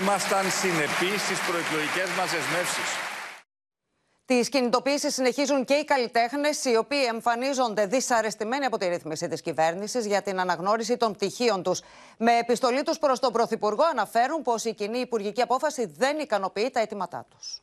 Ήμασταν 0.00 0.44
συνεπείς 0.50 1.22
στις 1.22 1.38
προεκλογικές 1.38 2.08
μας 2.18 2.30
δεσμεύσεις. 2.30 3.11
Τις 4.38 4.48
κινητοποίησει 4.48 5.10
συνεχίζουν 5.10 5.64
και 5.64 5.74
οι 5.74 5.84
καλλιτέχνες, 5.84 6.64
οι 6.64 6.76
οποίοι 6.76 7.04
εμφανίζονται 7.08 7.86
δυσαρεστημένοι 7.86 8.64
από 8.64 8.78
τη 8.78 8.88
ρύθμιση 8.88 9.28
της 9.28 9.40
κυβέρνησης 9.40 10.06
για 10.06 10.22
την 10.22 10.40
αναγνώριση 10.40 10.96
των 10.96 11.12
πτυχίων 11.12 11.62
τους. 11.62 11.80
Με 12.16 12.38
επιστολή 12.38 12.82
τους 12.82 12.98
προς 12.98 13.18
τον 13.20 13.32
Πρωθυπουργό, 13.32 13.84
αναφέρουν 13.90 14.42
πως 14.42 14.64
η 14.64 14.74
κοινή 14.74 14.98
υπουργική 14.98 15.42
απόφαση 15.42 15.86
δεν 15.96 16.18
ικανοποιεί 16.18 16.70
τα 16.70 16.80
αιτήματά 16.80 17.26
τους. 17.30 17.62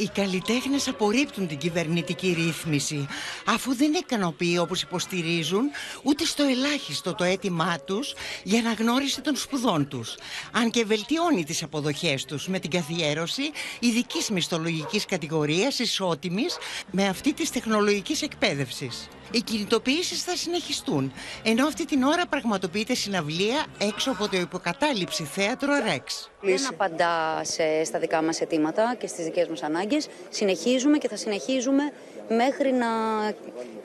Οι 0.00 0.08
καλλιτέχνες 0.14 0.88
απορρίπτουν 0.88 1.46
την 1.46 1.58
κυβερνητική 1.58 2.36
ρύθμιση, 2.38 3.06
αφού 3.44 3.74
δεν 3.74 3.92
ικανοποιεί 3.92 4.56
όπως 4.60 4.82
υποστηρίζουν 4.82 5.62
ούτε 6.02 6.24
στο 6.24 6.42
ελάχιστο 6.42 7.14
το 7.14 7.24
αίτημά 7.24 7.80
τους 7.80 8.14
για 8.42 8.58
αναγνώριση 8.58 9.20
των 9.20 9.36
σπουδών 9.36 9.88
τους. 9.88 10.14
Αν 10.52 10.70
και 10.70 10.84
βελτιώνει 10.84 11.44
τις 11.44 11.62
αποδοχές 11.62 12.24
τους 12.24 12.48
με 12.48 12.58
την 12.58 12.70
καθιέρωση 12.70 13.42
ειδικής 13.80 14.30
μισθολογικής 14.30 15.04
κατηγορίας 15.04 15.78
ισότιμης 15.78 16.56
με 16.90 17.08
αυτή 17.08 17.32
της 17.32 17.50
τεχνολογικής 17.50 18.22
εκπαίδευσης. 18.22 19.08
Οι 19.30 19.40
κινητοποιήσεις 19.40 20.22
θα 20.22 20.36
συνεχιστούν, 20.36 21.12
ενώ 21.42 21.66
αυτή 21.66 21.84
την 21.84 22.02
ώρα 22.02 22.26
πραγματοποιείται 22.26 22.94
συναυλία 22.94 23.64
έξω 23.78 24.10
από 24.10 24.28
το 24.28 24.36
υποκατάληψη 24.36 25.24
θέατρο 25.24 25.72
Ρεξ. 25.84 26.30
Δεν 26.40 26.66
απαντά 26.68 27.40
σε, 27.44 27.84
στα 27.84 27.98
δικά 27.98 28.22
μας 28.22 28.40
αιτήματα 28.40 28.96
και 28.98 29.06
στις 29.06 29.24
δικές 29.24 29.48
μας 29.48 29.62
ανάγκες. 29.62 30.08
Συνεχίζουμε 30.28 30.98
και 30.98 31.08
θα 31.08 31.16
συνεχίζουμε 31.16 31.92
μέχρι 32.28 32.72
να 32.72 32.86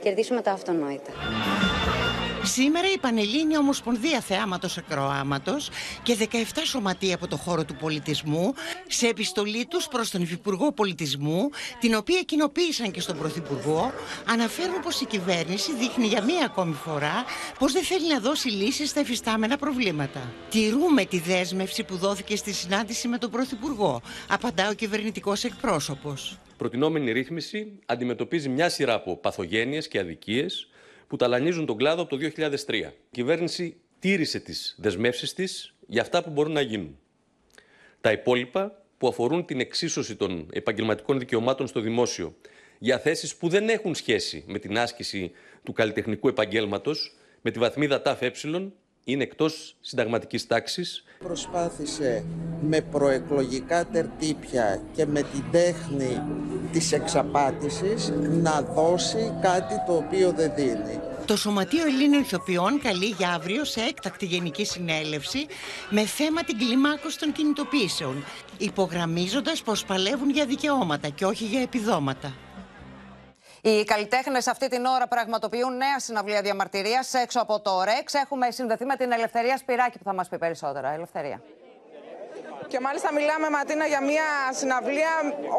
κερδίσουμε 0.02 0.42
τα 0.42 0.52
αυτονόητα. 0.52 1.12
Σήμερα 2.46 2.92
η 2.94 2.98
Πανελλήνια 2.98 3.60
Ομοσπονδία 3.60 4.22
Θεάματος 4.22 4.78
Ακροάματος 4.78 5.70
και 6.04 6.18
17 6.20 6.34
σωματεία 6.66 7.16
από 7.16 7.28
το 7.28 7.38
χώρο 7.38 7.66
του 7.66 7.76
πολιτισμού 7.76 8.54
σε 8.88 9.08
επιστολή 9.08 9.66
τους 9.66 9.88
προς 9.88 10.10
τον 10.10 10.22
Υφυπουργό 10.22 10.72
Πολιτισμού, 10.72 11.50
την 11.80 11.96
οποία 11.96 12.22
κοινοποίησαν 12.22 12.92
και 12.92 13.00
στον 13.02 13.18
Πρωθυπουργό, 13.18 13.94
αναφέρουν 14.26 14.82
πως 14.82 15.02
η 15.02 15.06
κυβέρνηση 15.06 15.76
δείχνει 15.76 16.08
για 16.08 16.24
μία 16.24 16.46
ακόμη 16.46 16.74
φορά 16.74 17.26
πως 17.60 17.72
δεν 17.72 17.84
θέλει 17.84 18.08
να 18.08 18.20
δώσει 18.20 18.50
λύσεις 18.50 18.90
στα 18.90 19.00
εφιστάμενα 19.00 19.58
προβλήματα. 19.58 20.34
Τηρούμε 20.50 21.06
τη 21.06 21.20
δέσμευση 21.20 21.84
που 21.84 21.96
δόθηκε 21.98 22.36
στη 22.36 22.54
συνάντηση 22.54 23.08
με 23.08 23.18
τον 23.18 23.30
Πρωθυπουργό, 23.30 24.02
απαντά 24.30 24.70
ο 24.70 24.74
κυβερνητικός 24.74 25.44
εκπρόσωπος. 25.44 26.40
Προτινόμενη 26.58 27.12
ρύθμιση 27.12 27.80
αντιμετωπίζει 27.86 28.50
μια 28.50 28.70
σειρά 28.70 28.94
από 28.94 29.18
παθογένειες 29.18 29.88
και 29.88 30.00
αδικίες 30.00 30.70
που 31.08 31.16
ταλανίζουν 31.16 31.66
τον 31.66 31.78
κλάδο 31.78 32.02
από 32.02 32.18
το 32.18 32.32
2003. 32.66 32.74
Η 32.74 32.88
κυβέρνηση 33.12 33.78
τήρησε 34.00 34.40
τις 34.40 34.76
δεσμεύσεις 34.78 35.34
της 35.34 35.76
για 35.88 36.02
αυτά 36.02 36.24
που 36.24 36.30
μπορούν 36.30 36.52
να 36.52 36.62
γίνουν. 36.62 37.00
Τα 38.02 38.12
υπόλοιπα 38.12 38.84
που 38.98 39.08
αφορούν 39.08 39.46
την 39.46 39.60
εξίσωση 39.60 40.16
των 40.16 40.48
επαγγελματικών 40.52 41.20
δικαιωμάτων 41.20 41.68
στο 41.68 41.80
δημόσιο 41.80 42.36
για 42.80 43.00
θέσεις 43.00 43.36
που 43.36 43.50
δεν 43.50 43.70
έχουν 43.70 43.96
σχέση 43.96 44.44
με 44.48 44.60
την 44.60 44.78
άσκηση 44.78 45.32
του 45.64 45.74
καλλιτεχνικού 45.74 46.28
επαγγέλματος, 46.28 47.16
με 47.42 47.52
τη 47.52 47.60
βαθμίδα 47.60 48.02
ΤΑΦΕ, 48.02 48.32
είναι 49.06 49.24
εκτός 49.24 49.76
συνταγματικής 49.82 50.48
τάξης. 50.48 51.04
Προσπάθησε 51.20 52.26
με 52.62 52.82
προεκλογικά 52.82 53.86
τερτύπια 53.86 54.82
και 54.96 55.06
με 55.06 55.22
την 55.22 55.44
τέχνη 55.52 56.22
της 56.72 56.92
εξαπάτησης 56.92 58.14
να 58.42 58.62
δώσει 58.62 59.34
κάτι 59.42 59.74
το 59.88 59.94
οποίο 59.94 60.32
δεν 60.32 60.52
δίνει. 60.56 61.00
Το 61.26 61.38
Σωματείο 61.38 61.86
Ελλήνων 61.86 62.22
Ηθοποιών 62.22 62.80
καλεί 62.82 63.06
για 63.06 63.30
αύριο 63.34 63.64
σε 63.64 63.82
έκτακτη 63.82 64.26
γενική 64.26 64.66
συνέλευση 64.66 65.46
με 65.90 66.06
θέμα 66.06 66.44
την 66.44 66.58
κλιμάκωση 66.58 67.20
των 67.20 67.32
κινητοποιήσεων, 67.32 68.24
υπογραμμίζοντας 68.58 69.62
πως 69.62 69.86
παλεύουν 69.86 70.30
για 70.30 70.46
δικαιώματα 70.46 71.10
και 71.10 71.26
όχι 71.26 71.46
για 71.46 71.62
επιδόματα. 71.62 72.34
Οι 73.66 73.84
καλλιτέχνες 73.84 74.48
αυτή 74.48 74.68
την 74.68 74.86
ώρα 74.86 75.08
πραγματοποιούν 75.08 75.78
νέα 75.78 76.00
συναυλία 76.00 76.42
διαμαρτυρίας 76.42 77.14
έξω 77.14 77.42
από 77.42 77.60
το 77.60 77.84
ΡΕΞ. 77.84 78.14
Έχουμε 78.14 78.52
συνδεθεί 78.52 78.86
με 78.86 78.96
την 78.96 79.12
Ελευθερία 79.12 79.58
Σπυράκη 79.58 79.98
που 79.98 80.04
θα 80.04 80.14
μας 80.14 80.28
πει 80.30 80.38
περισσότερα. 80.38 80.90
Ελευθερία. 80.92 81.42
Και 82.68 82.80
μάλιστα 82.80 83.14
μιλάμε, 83.14 83.50
Ματίνα, 83.50 83.86
για 83.86 84.02
μια 84.02 84.28
συναυλία 84.52 85.14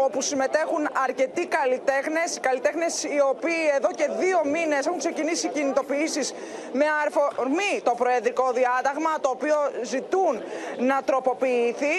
όπου 0.04 0.20
συμμετέχουν 0.20 0.88
αρκετοί 1.04 1.46
καλλιτέχνες. 1.46 2.38
Καλλιτέχνες 2.40 3.04
οι 3.04 3.20
οποίοι 3.32 3.62
εδώ 3.76 3.90
και 3.98 4.06
δύο 4.22 4.40
μήνες 4.44 4.86
έχουν 4.86 4.98
ξεκινήσει 4.98 5.48
κινητοποιήσεις 5.48 6.34
με 6.72 6.84
αφορμή 7.06 7.72
το 7.82 7.92
Προεδρικό 7.96 8.52
Διάταγμα, 8.52 9.12
το 9.20 9.28
οποίο 9.28 9.56
ζητούν 9.82 10.42
να 10.78 11.02
τροποποιηθεί. 11.02 11.96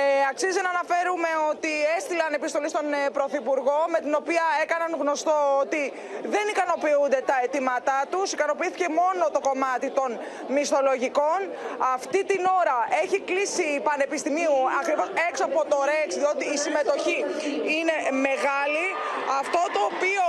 Ε, 0.00 0.02
αξίζει 0.30 0.60
να 0.66 0.70
αναφέρουμε 0.76 1.28
ότι 1.50 1.72
έστειλαν 1.96 2.32
επιστολή 2.32 2.68
στον 2.68 2.92
ε, 2.92 3.10
Πρωθυπουργό, 3.12 3.80
με 3.92 3.98
την 3.98 4.14
οποία 4.14 4.44
έκαναν 4.62 4.90
γνωστό 5.00 5.36
ότι 5.60 5.92
δεν 6.34 6.44
ικανοποιούνται 6.54 7.20
τα 7.26 7.36
αιτήματά 7.44 7.98
τους. 8.10 8.32
Ικανοποιήθηκε 8.32 8.86
μόνο 8.88 9.22
το 9.32 9.40
κομμάτι 9.48 9.88
των 9.90 10.18
μισθολογικών. 10.48 11.38
Αυτή 11.94 12.24
την 12.24 12.42
ώρα 12.60 12.76
έχει 13.02 13.18
κλείσει 13.20 13.62
η 13.62 13.80
Πανεπιστημίου 14.46 14.58
ακριβώς 14.80 15.08
έξω 15.28 15.44
από 15.50 15.60
το 15.72 15.78
ΡΕΞ, 15.88 16.10
διότι 16.22 16.44
η 16.54 16.56
συμμετοχή 16.64 17.18
είναι 17.76 17.96
μεγάλη. 18.26 18.86
Αυτό 19.40 19.60
το 19.74 19.80
οποίο 19.90 20.26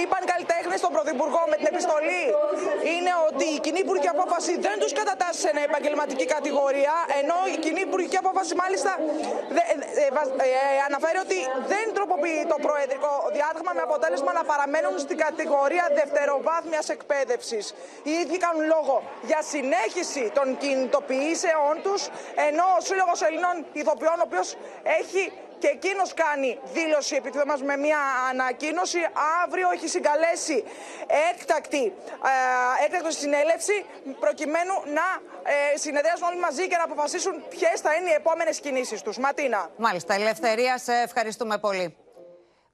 είπαν 0.00 0.20
οι 0.24 0.28
καλλιτέχνες 0.34 0.78
στον 0.82 0.92
Πρωθυπουργό 0.96 1.42
με 1.52 1.56
την 1.60 1.66
επιστολή 1.72 2.24
είναι 2.94 3.12
ότι 3.28 3.44
η 3.56 3.58
κοινή 3.64 3.80
υπουργική 3.86 4.10
απόφαση 4.16 4.52
δεν 4.66 4.76
τους 4.82 4.92
κατατάσσει 5.00 5.40
σε 5.44 5.50
επαγγελματική 5.68 6.26
κατηγορία, 6.36 6.94
ενώ 7.20 7.36
η 7.54 7.56
κοινή 7.64 7.80
υπουργική 7.88 8.18
απόφαση 8.24 8.52
μάλιστα 8.62 8.92
ε, 9.60 10.04
ε, 10.48 10.56
αναφέρει 10.88 11.18
ότι 11.26 11.38
δεν 11.72 11.86
τροποποιεί 11.96 12.40
το 12.52 12.56
προεδρικό 12.66 13.12
διάταγμα 13.36 13.72
με 13.78 13.82
αποτέλεσμα 13.88 14.30
να 14.38 14.42
παραμένουν 14.50 14.94
στην 15.04 15.16
κατηγορία 15.26 15.84
δευτεροβάθμιας 15.98 16.86
εκπαίδευσης. 16.96 17.64
Οι 18.08 18.12
ίδιοι 18.22 18.36
κάνουν 18.44 18.64
λόγο 18.74 18.96
για 19.30 19.40
συνέχιση 19.54 20.24
των 20.36 20.46
κινητοποιήσεών 20.62 21.74
τους, 21.84 22.00
ενώ 22.48 22.64
ο 22.78 22.80
Σύλλογος 22.88 23.20
Ελλήνων 23.36 23.66
Ηθοποιών, 23.72 24.18
ο 24.18 24.24
οποίος 24.24 24.56
έχει 25.00 25.32
και 25.58 25.66
εκείνος 25.66 26.14
κάνει 26.14 26.58
δήλωση 26.72 27.14
επί 27.14 27.30
του 27.30 27.46
μας 27.46 27.62
με 27.62 27.76
μια 27.76 27.98
ανακοίνωση. 28.30 28.98
Αύριο 29.44 29.70
έχει 29.70 29.88
συγκαλέσει 29.88 30.64
έκτακτη, 31.30 31.84
ε, 32.80 32.84
έκτακτη 32.84 33.14
συνέλευση 33.14 33.84
προκειμένου 34.20 34.74
να 34.98 35.06
ε, 35.74 35.78
συνεδριάσουν 35.78 36.26
όλοι 36.28 36.38
μαζί 36.38 36.68
και 36.68 36.76
να 36.76 36.84
αποφασίσουν 36.84 37.34
ποιες 37.48 37.80
θα 37.80 37.94
είναι 37.94 38.10
οι 38.10 38.12
επόμενες 38.12 38.60
κινήσεις 38.60 39.02
τους. 39.02 39.18
Ματίνα. 39.18 39.70
Μάλιστα, 39.76 40.14
Ελευθερία, 40.14 40.78
σε 40.78 40.92
ευχαριστούμε 40.92 41.58
πολύ. 41.58 41.96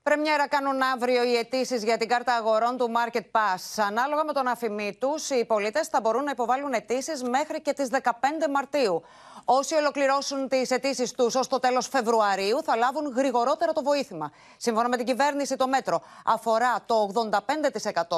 Πρεμιέρα 0.02 0.48
κάνουν 0.48 0.82
αύριο 0.82 1.22
οι 1.24 1.36
αιτήσεις 1.36 1.84
για 1.84 1.96
την 1.96 2.08
κάρτα 2.08 2.34
αγορών 2.34 2.76
του 2.76 2.92
Market 2.96 3.20
Pass. 3.20 3.82
Ανάλογα 3.86 4.24
με 4.24 4.32
τον 4.32 4.46
αφημί 4.46 4.96
τους, 5.00 5.30
οι 5.30 5.44
πολίτες 5.44 5.88
θα 5.88 6.00
μπορούν 6.00 6.24
να 6.24 6.30
υποβάλουν 6.30 6.72
αιτήσεις 6.72 7.22
μέχρι 7.22 7.60
και 7.60 7.72
τις 7.72 7.88
15 7.88 8.48
Μαρτίου. 8.50 9.02
Όσοι 9.44 9.74
ολοκληρώσουν 9.74 10.48
τις 10.48 10.70
αιτήσεις 10.70 11.12
τους 11.12 11.34
ως 11.34 11.48
το 11.48 11.58
τέλος 11.58 11.88
Φεβρουαρίου 11.88 12.62
θα 12.62 12.76
λάβουν 12.76 13.12
γρηγορότερα 13.16 13.72
το 13.72 13.82
βοήθημα. 13.82 14.32
Σύμφωνα 14.56 14.88
με 14.88 14.96
την 14.96 15.06
κυβέρνηση, 15.06 15.56
το 15.56 15.68
μέτρο 15.68 16.02
αφορά 16.24 16.82
το 16.86 17.10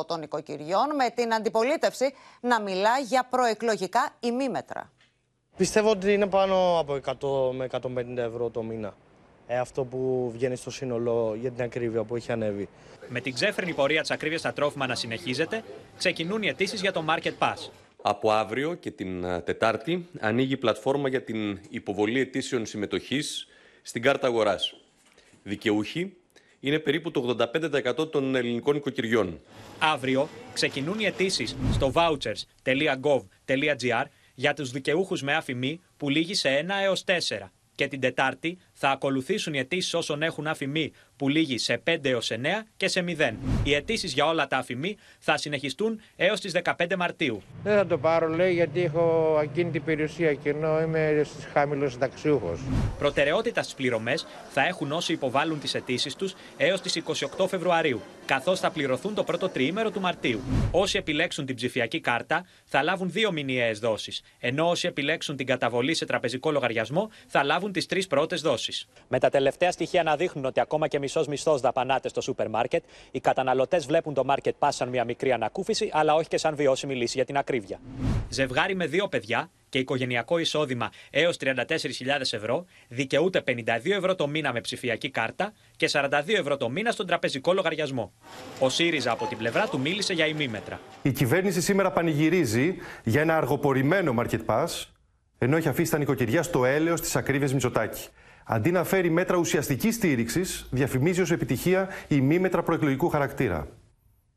85% 0.00 0.06
των 0.06 0.22
οικοκυριών, 0.22 0.94
με 0.94 1.10
την 1.14 1.34
αντιπολίτευση 1.34 2.14
να 2.40 2.60
μιλά 2.60 2.98
για 2.98 3.26
προεκλογικά 3.30 4.10
ημίμετρα. 4.20 4.90
Πιστεύω 5.56 5.90
ότι 5.90 6.12
είναι 6.12 6.26
πάνω 6.26 6.78
από 6.78 7.00
100 7.50 7.54
με 7.54 7.68
150 7.70 8.16
ευρώ 8.16 8.50
το 8.50 8.62
μήνα. 8.62 8.94
Ε, 9.46 9.58
αυτό 9.58 9.84
που 9.84 10.30
βγαίνει 10.32 10.56
στο 10.56 10.70
σύνολο 10.70 11.36
για 11.40 11.50
την 11.50 11.64
ακρίβεια 11.64 12.02
που 12.02 12.16
έχει 12.16 12.32
ανέβει. 12.32 12.68
Με 13.08 13.20
την 13.20 13.34
ξέφρενη 13.34 13.74
πορεία 13.74 14.00
της 14.00 14.10
ακρίβειας 14.10 14.40
στα 14.40 14.52
τρόφιμα 14.52 14.86
να 14.86 14.94
συνεχίζεται, 14.94 15.64
ξεκινούν 15.98 16.42
οι 16.42 16.48
αιτήσεις 16.48 16.80
για 16.80 16.92
το 16.92 17.04
Market 17.08 17.32
Pass. 17.38 17.68
Από 18.06 18.32
αύριο 18.32 18.74
και 18.74 18.90
την 18.90 19.24
ε, 19.24 19.40
Τετάρτη 19.40 20.08
ανοίγει 20.20 20.52
η 20.52 20.56
πλατφόρμα 20.56 21.08
για 21.08 21.22
την 21.22 21.60
υποβολή 21.70 22.20
αιτήσεων 22.20 22.66
συμμετοχής 22.66 23.46
στην 23.82 24.02
κάρτα 24.02 24.26
αγοράς. 24.26 24.74
Δικαιούχοι 25.42 26.16
είναι 26.60 26.78
περίπου 26.78 27.10
το 27.10 27.36
85% 27.98 28.10
των 28.10 28.34
ελληνικών 28.34 28.76
οικοκυριών. 28.76 29.40
Αύριο 29.78 30.28
ξεκινούν 30.52 30.98
οι 30.98 31.04
αιτήσεις 31.04 31.56
στο 31.72 31.92
vouchers.gov.gr 31.94 34.04
για 34.34 34.54
τους 34.54 34.70
δικαιούχους 34.70 35.22
με 35.22 35.34
άφημη 35.34 35.80
που 35.96 36.08
λύγει 36.08 36.34
σε 36.34 36.66
1 36.68 36.70
έως 36.82 37.04
4. 37.06 37.12
Και 37.74 37.88
την 37.88 38.00
Τετάρτη 38.00 38.58
θα 38.86 38.92
ακολουθήσουν 38.92 39.54
οι 39.54 39.58
αιτήσεις 39.58 39.94
όσων 39.94 40.22
έχουν 40.22 40.46
αφημί 40.46 40.92
που 41.16 41.28
λύγει 41.28 41.58
σε 41.58 41.82
5 41.90 41.96
έως 42.02 42.30
9 42.30 42.36
και 42.76 42.88
σε 42.88 43.04
0. 43.08 43.34
Οι 43.62 43.74
αιτήσεις 43.74 44.12
για 44.12 44.26
όλα 44.26 44.46
τα 44.46 44.56
αφημί 44.56 44.96
θα 45.18 45.36
συνεχιστούν 45.36 46.00
έως 46.16 46.40
τις 46.40 46.52
15 46.52 46.96
Μαρτίου. 46.96 47.42
Δεν 47.62 47.76
θα 47.76 47.86
το 47.86 47.98
πάρω, 47.98 48.28
λέει, 48.28 48.52
γιατί 48.54 48.82
έχω 48.82 49.36
ακίνητη 49.40 49.80
περιουσία 49.80 50.34
και 50.34 50.48
ενώ 50.48 50.80
είμαι 50.80 51.26
χαμηλός 51.52 51.92
συνταξιούχος. 51.92 52.60
Προτεραιότητας 52.98 53.64
στις 53.64 53.76
πληρωμές 53.76 54.26
θα 54.50 54.66
έχουν 54.66 54.92
όσοι 54.92 55.12
υποβάλλουν 55.12 55.60
τις 55.60 55.74
αιτήσεις 55.74 56.14
τους 56.14 56.34
έως 56.56 56.80
τις 56.80 57.02
28 57.38 57.48
Φεβρουαρίου, 57.48 58.00
καθώς 58.26 58.60
θα 58.60 58.70
πληρωθούν 58.70 59.14
το 59.14 59.24
πρώτο 59.24 59.48
τριήμερο 59.48 59.90
του 59.90 60.00
Μαρτίου. 60.00 60.40
Όσοι 60.70 60.98
επιλέξουν 60.98 61.46
την 61.46 61.54
ψηφιακή 61.54 62.00
κάρτα 62.00 62.46
θα 62.64 62.82
λάβουν 62.82 63.10
δύο 63.10 63.32
μηνιαίες 63.32 63.78
δόσεις, 63.78 64.22
ενώ 64.40 64.68
όσοι 64.68 64.86
επιλέξουν 64.86 65.36
την 65.36 65.46
καταβολή 65.46 65.94
σε 65.94 66.04
τραπεζικό 66.04 66.50
λογαριασμό 66.50 67.10
θα 67.26 67.44
λάβουν 67.44 67.72
τις 67.72 67.86
τρεις 67.86 68.06
πρώτες 68.06 68.40
δόσεις. 68.40 68.73
Με 69.08 69.18
τα 69.18 69.28
τελευταία 69.28 69.70
στοιχεία 69.70 70.02
να 70.02 70.16
δείχνουν 70.16 70.44
ότι 70.44 70.60
ακόμα 70.60 70.88
και 70.88 70.98
μισός 70.98 71.26
μισθός 71.26 71.60
δαπανάται 71.60 72.08
στο 72.08 72.20
σούπερ 72.20 72.48
μάρκετ, 72.48 72.84
οι 73.10 73.20
καταναλωτές 73.20 73.86
βλέπουν 73.86 74.14
το 74.14 74.24
Market 74.28 74.52
Pass 74.58 74.68
σαν 74.70 74.88
μια 74.88 75.04
μικρή 75.04 75.32
ανακούφιση, 75.32 75.90
αλλά 75.92 76.14
όχι 76.14 76.28
και 76.28 76.38
σαν 76.38 76.56
βιώσιμη 76.56 76.94
λύση 76.94 77.12
για 77.16 77.24
την 77.24 77.36
ακρίβεια. 77.36 77.80
Ζευγάρι 78.28 78.74
με 78.74 78.86
δύο 78.86 79.08
παιδιά 79.08 79.50
και 79.68 79.78
οικογενειακό 79.78 80.38
εισόδημα 80.38 80.90
έως 81.10 81.36
34.000 81.40 81.54
ευρώ 82.30 82.64
δικαιούται 82.88 83.42
52 83.46 83.62
ευρώ 83.84 84.14
το 84.14 84.28
μήνα 84.28 84.52
με 84.52 84.60
ψηφιακή 84.60 85.10
κάρτα 85.10 85.52
και 85.76 85.88
42 85.92 86.10
ευρώ 86.26 86.56
το 86.56 86.70
μήνα 86.70 86.90
στον 86.90 87.06
τραπεζικό 87.06 87.52
λογαριασμό. 87.52 88.12
Ο 88.58 88.68
ΣΥΡΙΖΑ 88.68 89.10
από 89.10 89.26
την 89.26 89.38
πλευρά 89.38 89.68
του 89.68 89.80
μίλησε 89.80 90.12
για 90.12 90.26
ημίμετρα. 90.26 90.80
Η 91.02 91.12
κυβέρνηση 91.12 91.60
σήμερα 91.60 91.90
πανηγυρίζει 91.90 92.74
για 93.04 93.20
ένα 93.20 93.36
αργοπορημένο 93.36 94.14
Market 94.18 94.44
Pass, 94.46 94.66
ενώ 95.38 95.56
έχει 95.56 95.68
αφήσει 95.68 95.90
τα 95.90 95.98
νοικοκυριά 95.98 96.42
στο 96.42 96.64
έλεος 96.64 97.00
της 97.00 97.16
ακρίβειας 97.16 97.52
Μητσοτάκη. 97.52 98.08
Αντί 98.44 98.70
να 98.70 98.84
φέρει 98.84 99.10
μέτρα 99.10 99.36
ουσιαστικής 99.36 99.94
στήριξης, 99.94 100.66
διαφημίζει 100.70 101.20
ως 101.20 101.30
επιτυχία 101.30 101.88
ημίμετρα 102.08 102.62
προεκλογικού 102.62 103.08
χαρακτήρα. 103.08 103.68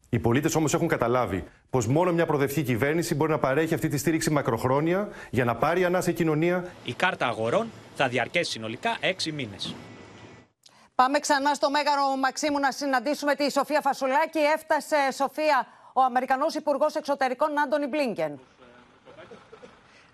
Οι 0.09 0.19
πολίτες 0.19 0.55
όμως 0.55 0.73
έχουν 0.73 0.87
καταλάβει 0.87 1.43
πως 1.69 1.87
μόνο 1.87 2.11
μια 2.11 2.25
προοδευτική 2.25 2.63
κυβέρνηση 2.63 3.15
μπορεί 3.15 3.31
να 3.31 3.37
παρέχει 3.37 3.73
αυτή 3.73 3.87
τη 3.87 3.97
στήριξη 3.97 4.29
μακροχρόνια 4.29 5.09
για 5.29 5.45
να 5.45 5.55
πάρει 5.55 5.85
ανάσα 5.85 6.09
η 6.09 6.13
κοινωνία. 6.13 6.65
Η 6.83 6.93
κάρτα 6.93 7.27
αγορών 7.27 7.67
θα 7.95 8.07
διαρκέσει 8.07 8.51
συνολικά 8.51 8.97
6 9.01 9.31
μήνες. 9.33 9.75
Πάμε 10.95 11.19
ξανά 11.19 11.53
στο 11.53 11.69
Μέγαρο 11.69 12.15
Μαξίμου 12.15 12.59
να 12.59 12.71
συναντήσουμε 12.71 13.35
τη 13.35 13.51
Σοφία 13.51 13.81
Φασουλάκη. 13.81 14.39
Έφτασε, 14.39 14.95
Σοφία, 15.11 15.67
ο 15.93 16.01
Αμερικανός 16.01 16.55
Υπουργός 16.55 16.95
Εξωτερικών 16.95 17.59
Άντωνι 17.59 17.87
Μπλίνκεν. 17.87 18.39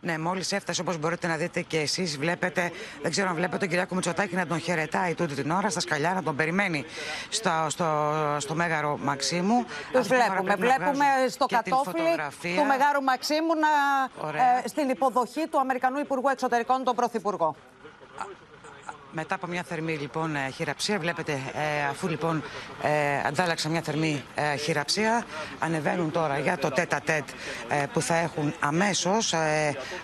Ναι, 0.05 0.17
μόλις 0.17 0.51
έφτασε, 0.51 0.81
όπως 0.81 0.97
μπορείτε 0.97 1.27
να 1.27 1.35
δείτε 1.35 1.61
και 1.61 1.79
εσείς, 1.79 2.17
βλέπετε, 2.17 2.71
δεν 3.01 3.11
ξέρω 3.11 3.29
αν 3.29 3.35
βλέπετε 3.35 3.57
τον 3.57 3.67
Κυριάκο 3.67 3.95
Μητσοτάκη 3.95 4.35
να 4.35 4.47
τον 4.47 4.59
χαιρετάει 4.59 5.13
τούτη 5.13 5.33
την 5.33 5.51
ώρα 5.51 5.69
στα 5.69 5.79
σκαλιά, 5.79 6.13
να 6.13 6.23
τον 6.23 6.35
περιμένει 6.35 6.85
στο, 7.29 7.65
στο, 7.67 7.85
στο 8.37 8.55
Μέγαρο 8.55 8.97
Μαξίμου. 9.01 9.65
Τους 9.91 10.07
βλέπουμε. 10.07 10.55
Βλέπουμε 10.55 11.05
στο 11.29 11.45
κατόφλι 11.45 12.15
του 12.41 12.65
Μεγάρου 12.65 13.03
Μαξίμου 13.03 13.53
να, 13.55 13.69
ε, 14.37 14.67
στην 14.67 14.89
υποδοχή 14.89 15.47
του 15.47 15.59
Αμερικανού 15.59 15.99
Υπουργού 15.99 16.27
Εξωτερικών, 16.29 16.83
τον 16.83 16.95
Πρωθυπουργό. 16.95 17.55
Μετά 19.15 19.35
από 19.35 19.47
μια 19.47 19.63
θερμή 19.63 19.93
λοιπόν 19.93 20.35
ε, 20.35 20.49
χειραψία, 20.49 20.99
βλέπετε 20.99 21.31
ε, 21.31 21.85
αφού 21.89 22.07
λοιπόν 22.07 22.43
ε, 22.81 23.27
αντάλλαξαν 23.27 23.71
μια 23.71 23.81
θερμή 23.81 24.23
ε, 24.35 24.55
χειραψία, 24.55 25.25
ανεβαίνουν 25.59 26.11
τώρα 26.11 26.39
για 26.39 26.57
το 26.57 26.69
τέτα 26.69 27.01
τέτ 27.05 27.23
που 27.93 28.01
θα 28.01 28.15
έχουν 28.17 28.53
αμέσως 28.59 29.33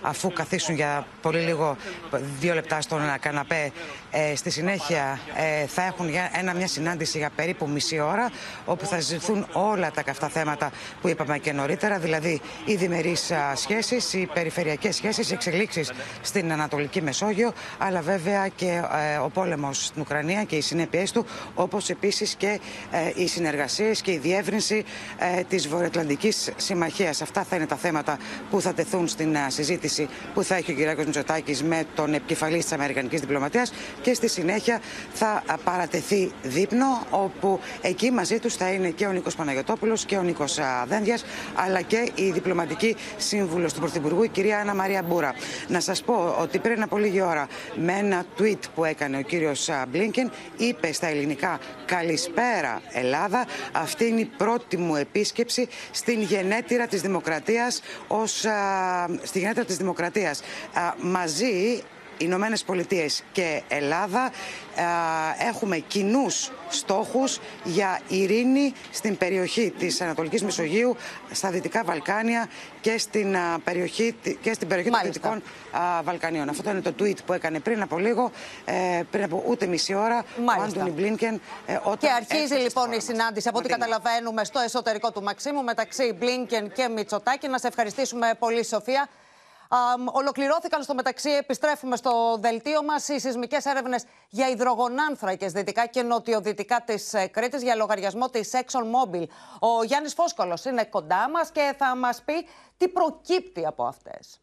αφού 0.02 0.32
καθίσουν 0.32 0.74
για 0.74 1.06
πολύ 1.22 1.38
λίγο, 1.38 1.76
δύο 2.40 2.54
λεπτά 2.54 2.80
στον 2.80 3.00
καναπέ. 3.20 3.72
Στη 4.34 4.50
συνέχεια 4.50 5.18
θα 5.66 5.82
έχουν 5.82 6.08
για 6.08 6.30
ένα, 6.34 6.54
μια 6.54 6.66
συνάντηση 6.66 7.18
για 7.18 7.30
περίπου 7.36 7.68
μισή 7.68 7.98
ώρα 7.98 8.30
όπου 8.64 8.86
θα 8.86 8.96
συζητηθούν 9.00 9.46
όλα 9.52 9.90
τα 9.90 10.02
καυτά 10.02 10.28
θέματα 10.28 10.70
που 11.00 11.08
είπαμε 11.08 11.38
και 11.38 11.52
νωρίτερα, 11.52 11.98
δηλαδή 11.98 12.40
οι 12.64 12.74
διμερείς 12.74 13.32
σχέσεις, 13.54 14.12
οι 14.12 14.28
περιφερειακές 14.34 14.96
σχέσεις, 14.96 15.30
οι 15.30 15.34
εξελίξεις 15.34 15.92
στην 16.22 16.52
Ανατολική 16.52 17.02
Μεσόγειο, 17.02 17.52
αλλά 17.78 18.00
βέβαια 18.00 18.48
και 18.48 18.82
ε, 19.14 19.16
ο 19.16 19.28
πόλεμος 19.28 19.84
στην 19.84 20.02
Ουκρανία 20.02 20.44
και 20.44 20.56
οι 20.56 20.60
συνέπειές 20.60 21.12
του, 21.12 21.26
όπως 21.54 21.88
επίσης 21.90 22.34
και 22.34 22.60
ε, 22.90 23.12
οι 23.14 23.26
συνεργασίες 23.26 24.00
και 24.00 24.12
η 24.12 24.18
διεύρυνση 24.18 24.84
ε, 25.36 25.42
της 25.42 25.68
Βορειοατλαντικής 25.68 26.52
Συμμαχίας. 26.56 27.22
Αυτά 27.22 27.44
θα 27.44 27.56
είναι 27.56 27.66
τα 27.66 27.76
θέματα 27.76 28.18
που 28.50 28.60
θα 28.60 28.74
τεθούν 28.74 29.08
στην 29.08 29.36
συζήτηση 29.48 30.08
που 30.34 30.42
θα 30.42 30.54
έχει 30.54 30.72
ο 30.72 30.94
κ. 30.94 31.04
Μητσοτάκης 31.04 31.62
με 31.62 31.84
τον 31.94 32.14
επικεφαλής 32.14 32.62
της 32.62 32.72
Αμερικανικής 32.72 33.20
Διπλωματίας 33.20 33.72
και 34.02 34.14
στη 34.14 34.28
συνέχεια 34.28 34.80
θα 35.12 35.42
παρατεθεί 35.64 36.32
δείπνο, 36.42 37.06
όπου 37.10 37.60
εκεί 37.80 38.10
μαζί 38.10 38.38
τους 38.38 38.54
θα 38.54 38.70
είναι 38.72 38.88
και 38.88 39.06
ο 39.06 39.12
Νίκος 39.12 39.34
Παναγιωτόπουλος 39.34 40.04
και 40.04 40.16
ο 40.16 40.22
Νίκος 40.22 40.58
Δένδιας, 40.86 41.24
αλλά 41.54 41.80
και 41.80 42.08
η 42.14 42.30
διπλωματική 42.30 42.96
σύμβουλος 43.16 43.72
του 43.72 43.80
Πρωθυπουργού, 43.80 44.22
η 44.22 44.28
κυρία 44.28 44.58
Άννα 44.58 44.74
Μαρία 44.74 45.02
Μπούρα. 45.02 45.34
Να 45.68 45.80
σας 45.80 46.02
πω 46.02 46.36
ότι 46.40 46.58
πριν 46.58 46.82
από 46.82 46.98
λίγη 46.98 47.20
ώρα 47.20 47.48
με 47.74 47.92
ένα 47.92 48.24
tweet 48.38 48.58
που 48.74 48.84
έκανε 48.84 49.16
ο 49.16 49.20
κύριος 49.20 49.68
Μπλίνκεν 49.88 50.30
είπε 50.56 50.92
στα 50.92 51.06
ελληνικά 51.06 51.58
«Καλησπέρα 51.86 52.80
Ελλάδα, 52.92 53.46
αυτή 53.72 54.06
είναι 54.06 54.20
η 54.20 54.30
πρώτη 54.36 54.76
μου 54.76 54.96
επίσκεψη 54.96 55.68
στην 55.90 56.22
γενέτειρα 56.22 56.86
της 56.86 57.00
δημοκρατίας 57.00 57.82
ως, 58.06 58.44
στη 59.22 59.38
γενέτειρα 59.38 59.64
της 59.64 59.76
δημοκρατίας». 59.76 60.42
μαζί 61.00 61.82
Ηνωμένες 62.20 62.62
Πολιτείες 62.62 63.22
και 63.32 63.62
Ελλάδα 63.68 64.30
έχουμε 65.48 65.78
κοινούς 65.78 66.50
στόχους 66.68 67.38
για 67.64 68.00
ειρήνη 68.08 68.72
στην 68.90 69.16
περιοχή 69.16 69.74
της 69.78 70.00
Ανατολικής 70.00 70.42
Μεσογείου, 70.42 70.96
στα 71.30 71.50
Δυτικά 71.50 71.84
Βαλκάνια 71.84 72.48
και 72.80 72.98
στην 72.98 73.36
περιοχή, 73.64 74.16
και 74.40 74.52
στην 74.52 74.68
περιοχή 74.68 74.90
των 74.90 75.00
Δυτικών 75.02 75.42
Βαλκανίων. 76.02 76.48
Αυτό 76.48 76.70
είναι 76.70 76.80
το 76.80 76.94
tweet 77.00 77.16
που 77.26 77.32
έκανε 77.32 77.60
πριν 77.60 77.82
από 77.82 77.98
λίγο, 77.98 78.30
ε, 78.64 79.02
πριν 79.10 79.24
από 79.24 79.44
ούτε 79.46 79.66
μισή 79.66 79.94
ώρα, 79.94 80.24
Μάλιστα. 80.44 80.80
ο 80.80 80.82
Άντωνι 80.82 80.90
Μπλίνκεν. 80.90 81.40
Ε, 81.66 81.78
και 81.98 82.08
αρχίζει 82.10 82.54
λοιπόν 82.54 82.92
η 82.92 83.00
συνάντηση, 83.00 83.48
από 83.48 83.58
ό,τι 83.58 83.68
καταλαβαίνουμε, 83.68 84.44
στο 84.44 84.60
εσωτερικό 84.60 85.10
του 85.12 85.22
Μαξίμου 85.22 85.62
μεταξύ 85.62 86.12
Μπλίνκεν 86.18 86.72
και 86.72 86.88
Μητσοτάκη. 86.88 87.48
Να 87.48 87.58
σε 87.58 87.66
ευχαριστήσουμε 87.66 88.34
πολύ, 88.38 88.64
Σοφία 88.64 89.08
ολοκληρώθηκαν 90.12 90.82
στο 90.82 90.94
μεταξύ, 90.94 91.30
επιστρέφουμε 91.30 91.96
στο 91.96 92.36
δελτίο 92.40 92.82
μας, 92.82 93.08
οι 93.08 93.18
σεισμικές 93.18 93.64
έρευνες 93.64 94.04
για 94.28 94.48
υδρογονάνθρακες 94.48 95.52
δυτικά 95.52 95.86
και 95.86 96.02
νοτιοδυτικά 96.02 96.82
της 96.86 97.14
ε, 97.14 97.26
Κρήτης 97.26 97.62
για 97.62 97.74
λογαριασμό 97.74 98.28
της 98.28 98.50
ExxonMobil. 98.52 99.24
Ο 99.60 99.82
Γιάννης 99.84 100.14
Φόσκολο 100.14 100.58
είναι 100.66 100.84
κοντά 100.84 101.28
μας 101.28 101.50
και 101.50 101.74
θα 101.78 101.96
μας 101.96 102.22
πει 102.22 102.46
τι 102.76 102.88
προκύπτει 102.88 103.66
από 103.66 103.84
αυτές. 103.84 104.40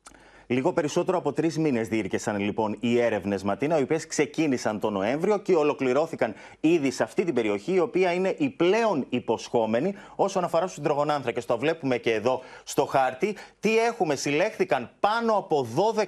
Λίγο 0.50 0.74
περισσότερο 0.74 1.18
από 1.18 1.34
τρεις 1.34 1.58
μήνες 1.58 1.88
διήρκεσαν 1.88 2.39
λοιπόν 2.39 2.78
οι 2.80 3.00
έρευνες 3.00 3.43
Ματίνα, 3.43 3.80
οι 3.80 3.82
οποίες 3.82 4.08
ξεκίνησαν 4.08 4.80
τον 4.80 4.93
Νοέμβριο 4.93 5.38
και 5.38 5.56
ολοκληρώθηκαν 5.56 6.34
ήδη 6.60 6.91
σε 6.91 7.04
αυτή 7.04 7.24
την 7.24 7.34
περιοχή, 7.34 7.74
η 7.74 7.80
οποία 7.80 8.14
είναι 8.14 8.36
η 8.38 8.50
πλέον 8.50 9.06
υποσχόμενη 9.10 9.93
όσον 10.16 10.43
αφορά 10.43 10.68
στους 10.68 10.78
υδρογονάνθρακε. 10.78 11.41
Το 11.41 11.58
βλέπουμε 11.58 11.98
και 11.98 12.14
εδώ 12.14 12.41
στο 12.64 12.86
χάρτη. 12.86 13.36
Τι 13.60 13.78
έχουμε, 13.80 14.16
συλλέχθηκαν 14.16 14.89
πάνω 15.00 15.34
από 15.34 15.68
12.000 15.95 16.08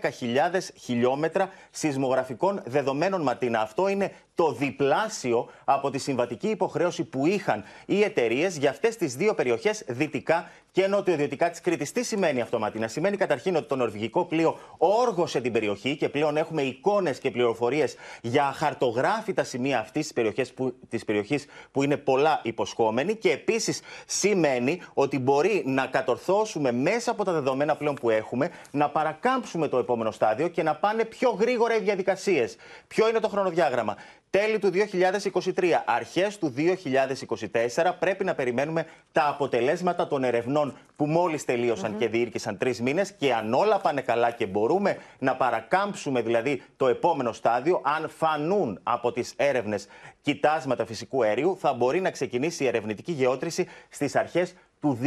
χιλιόμετρα 0.76 1.50
σεισμογραφικών 1.72 2.62
δεδομένων 2.66 3.22
Ματίνα. 3.22 3.62
Αυτό 3.62 3.88
είναι 3.88 4.12
το 4.40 4.52
διπλάσιο 4.52 5.50
από 5.66 5.90
τη 5.90 5.98
συμβατική 5.98 6.48
υποχρέωση 6.48 7.04
που 7.04 7.26
είχαν 7.26 7.64
οι 7.86 8.04
εταιρείες 8.04 8.58
για 8.58 8.70
αυτές 8.70 8.96
τις 8.96 9.16
δύο 9.16 9.34
περιοχές, 9.34 9.84
δυτικά 9.88 10.50
και 10.72 10.88
νοτιοδυτικά 10.88 11.50
της 11.50 11.62
Κρήτης. 11.62 11.92
Τι 11.92 12.04
σημαίνει 12.04 12.42
αυτό, 12.42 12.60
Ματίνα. 12.60 12.88
Σημαίνει 12.88 13.18
καταρχήν 13.18 13.56
ότι 13.56 13.68
το 13.68 13.76
νορβηγικό 13.76 14.26
πλοίο 14.26 14.58
όργωσε 14.78 15.42
την 15.42 15.52
περιοχή 15.52 15.96
και 15.96 16.10
πλέον 16.10 16.38
έχουμε 16.38 16.62
εικόνες 16.62 17.20
και 17.20 17.32
πληροφορίες 17.32 17.96
για 18.22 18.52
χαρτογράφητα 18.56 19.44
σημεία 19.44 19.80
αυτής 19.80 20.04
της 20.04 20.14
περιοχής 20.14 20.54
που, 20.54 20.76
περιοχής 21.06 21.46
που 21.72 21.84
είναι 21.84 21.98
πολλά 21.98 22.40
υποσχόμενη. 22.44 23.16
Και 23.16 23.32
επίσης 23.32 23.82
σημαίνει 24.06 24.82
ότι 24.94 25.20
μπορεί 25.20 25.64
να 25.66 25.86
κατορθώσουμε 25.86 26.72
μέσα 26.72 27.12
από 27.12 27.24
τα 27.24 27.32
δεδομένα 27.32 27.76
πλέον 27.76 27.96
που 27.96 28.10
έχουμε 28.10 28.50
να 28.72 28.90
παρακάμψουμε 28.90 29.68
το 29.68 29.78
επόμενο 29.78 30.12
στάδιο 30.12 30.48
και 30.48 30.64
να 30.64 30.76
πάνε 30.76 31.06
πιο 31.06 31.30
γρήγορα 31.30 31.76
οι 31.76 31.80
διαδικασίες. 31.80 32.56
Ποιο 32.88 33.10
είναι 33.10 33.20
το 33.20 33.28
χρονοδιάγραμμα; 33.28 33.96
Τέλη 34.32 34.60
του 34.60 34.72
2023, 35.56 35.64
αρχές 35.86 36.38
του 36.38 36.54
2024 36.58 37.92
πρέπει 38.00 38.24
να 38.24 38.36
περιμένουμε 38.36 38.86
τα 39.12 39.28
αποτελέσματα 39.28 40.08
των 40.08 40.24
ερευνών 40.24 40.78
που 40.96 41.06
μόλις 41.06 41.46
και 41.98 42.08
διήρκησαν 42.08 42.58
τρεις 42.58 42.82
μήνες 42.82 43.12
και 43.12 43.34
αν 43.34 43.54
όλα 43.54 43.80
πάνε 43.80 44.02
καλά 44.02 44.32
και 44.32 44.46
μπορούμε 44.46 44.98
να 45.20 45.36
παρακάμψουμε 45.36 46.22
δηλαδή 46.22 46.62
το 46.78 46.88
επόμενο 46.88 47.32
στάδιο, 47.32 47.82
αν 47.84 48.10
φανούν 48.10 48.80
από 48.84 49.12
τις 49.12 49.34
έρευνες 49.36 49.88
κοιτάσματα 50.22 50.86
φυσικού 50.86 51.24
αερίου, 51.24 51.58
θα 51.60 51.74
μπορεί 51.74 52.02
να 52.02 52.12
ξεκινήσει 52.12 52.64
η 52.64 52.68
ερευνητική 52.68 53.12
γεώτρηση 53.12 53.68
στις 53.90 54.16
αρχές 54.16 54.54
του 54.80 54.98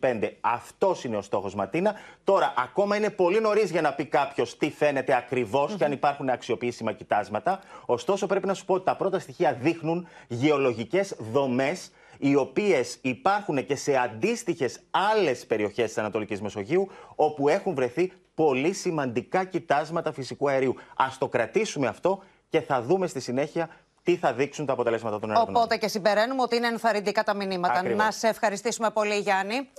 2025. 0.00 0.36
Αυτός 0.40 1.04
είναι 1.04 1.16
ο 1.16 1.22
στόχος, 1.22 1.54
Ματίνα. 1.54 1.94
Τώρα, 2.24 2.54
ακόμα 2.56 2.96
είναι 2.96 3.10
πολύ 3.10 3.40
νωρίς 3.40 3.70
για 3.70 3.80
να 3.80 3.92
πει 3.92 4.04
κάποιος 4.04 4.56
τι 4.56 4.70
φαίνεται 4.70 5.16
ακριβώς 5.16 5.74
και 5.74 5.84
αν 5.84 5.92
υπάρχουν 5.92 6.28
αξιοποιήσιμα 6.28 6.92
κοιτάσματα. 6.92 7.60
Ωστόσο, 7.86 8.26
πρέπει 8.26 8.46
να 8.46 8.54
σου 8.54 8.64
πω 8.64 8.74
ότι 8.74 8.84
τα 8.84 8.96
πρώτα 8.96 9.18
στοιχεία 9.18 9.52
δείχνουν 9.52 10.06
γεωλογικές 10.28 11.16
δομές 11.32 11.90
οι 12.18 12.34
οποίες 12.34 12.98
υπάρχουν 13.02 13.66
και 13.66 13.76
σε 13.76 13.96
αντίστοιχες 13.96 14.80
άλλες 14.90 15.46
περιοχές 15.46 15.86
της 15.86 15.98
Ανατολικής 15.98 16.40
Μεσογείου, 16.40 16.88
όπου 17.14 17.48
έχουν 17.48 17.74
βρεθεί 17.74 18.12
πολύ 18.34 18.72
σημαντικά 18.72 19.44
κοιτάσματα 19.44 20.12
φυσικού 20.12 20.48
αερίου. 20.48 20.74
Α 20.96 21.06
το 21.18 21.28
κρατήσουμε 21.28 21.86
αυτό 21.86 22.22
και 22.48 22.60
θα 22.60 22.82
δούμε 22.82 23.06
στη 23.06 23.20
συνέχεια 23.20 23.68
τι 24.02 24.16
θα 24.16 24.32
δείξουν 24.32 24.66
τα 24.66 24.72
αποτελέσματα 24.72 25.18
των 25.18 25.30
έρευνων. 25.30 25.56
Οπότε 25.56 25.76
και 25.76 25.88
συμπεραίνουμε 25.88 26.42
ότι 26.42 26.56
είναι 26.56 26.66
ενθαρρυντικά 26.66 27.22
τα 27.22 27.34
μηνύματα. 27.34 27.78
Ακριβώς. 27.78 28.04
Να 28.04 28.10
σε 28.10 28.28
ευχαριστήσουμε 28.28 28.90
πολύ, 28.90 29.18
Γιάννη. 29.18 29.70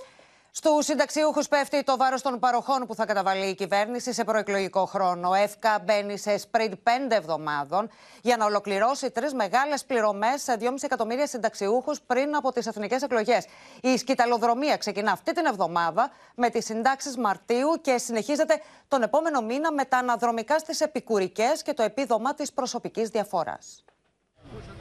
Στους 0.56 0.84
συνταξιούχους 0.84 1.48
πέφτει 1.48 1.82
το 1.82 1.96
βάρος 1.96 2.22
των 2.22 2.38
παροχών 2.38 2.86
που 2.86 2.94
θα 2.94 3.06
καταβάλει 3.06 3.46
η 3.46 3.54
κυβέρνηση 3.54 4.12
σε 4.12 4.24
προεκλογικό 4.24 4.84
χρόνο. 4.84 5.28
Ο 5.28 5.34
ΕΦΚΑ 5.34 5.78
μπαίνει 5.84 6.18
σε 6.18 6.38
σπριντ 6.38 6.74
πέντε 6.82 7.14
εβδομάδων 7.14 7.90
για 8.22 8.36
να 8.36 8.44
ολοκληρώσει 8.44 9.10
τρεις 9.10 9.34
μεγάλες 9.34 9.84
πληρωμές 9.84 10.42
σε 10.42 10.56
2,5 10.60 10.68
εκατομμύρια 10.80 11.26
συνταξιούχους 11.26 12.00
πριν 12.00 12.36
από 12.36 12.52
τις 12.52 12.66
εθνικές 12.66 13.02
εκλογές. 13.02 13.46
Η 13.80 13.96
σκηταλοδρομία 13.96 14.76
ξεκινά 14.76 15.12
αυτή 15.12 15.32
την 15.32 15.44
εβδομάδα 15.44 16.10
με 16.34 16.50
τις 16.50 16.64
συντάξεις 16.64 17.16
Μαρτίου 17.16 17.80
και 17.80 17.98
συνεχίζεται 17.98 18.60
τον 18.88 19.02
επόμενο 19.02 19.40
μήνα 19.40 19.72
με 19.72 19.84
τα 19.84 19.98
αναδρομικά 19.98 20.58
στις 20.58 20.80
επικουρικές 20.80 21.62
και 21.62 21.74
το 21.74 21.82
επίδομα 21.82 22.34
της 22.34 22.52
προσωπικής 22.52 23.08
διαφοράς. 23.08 23.84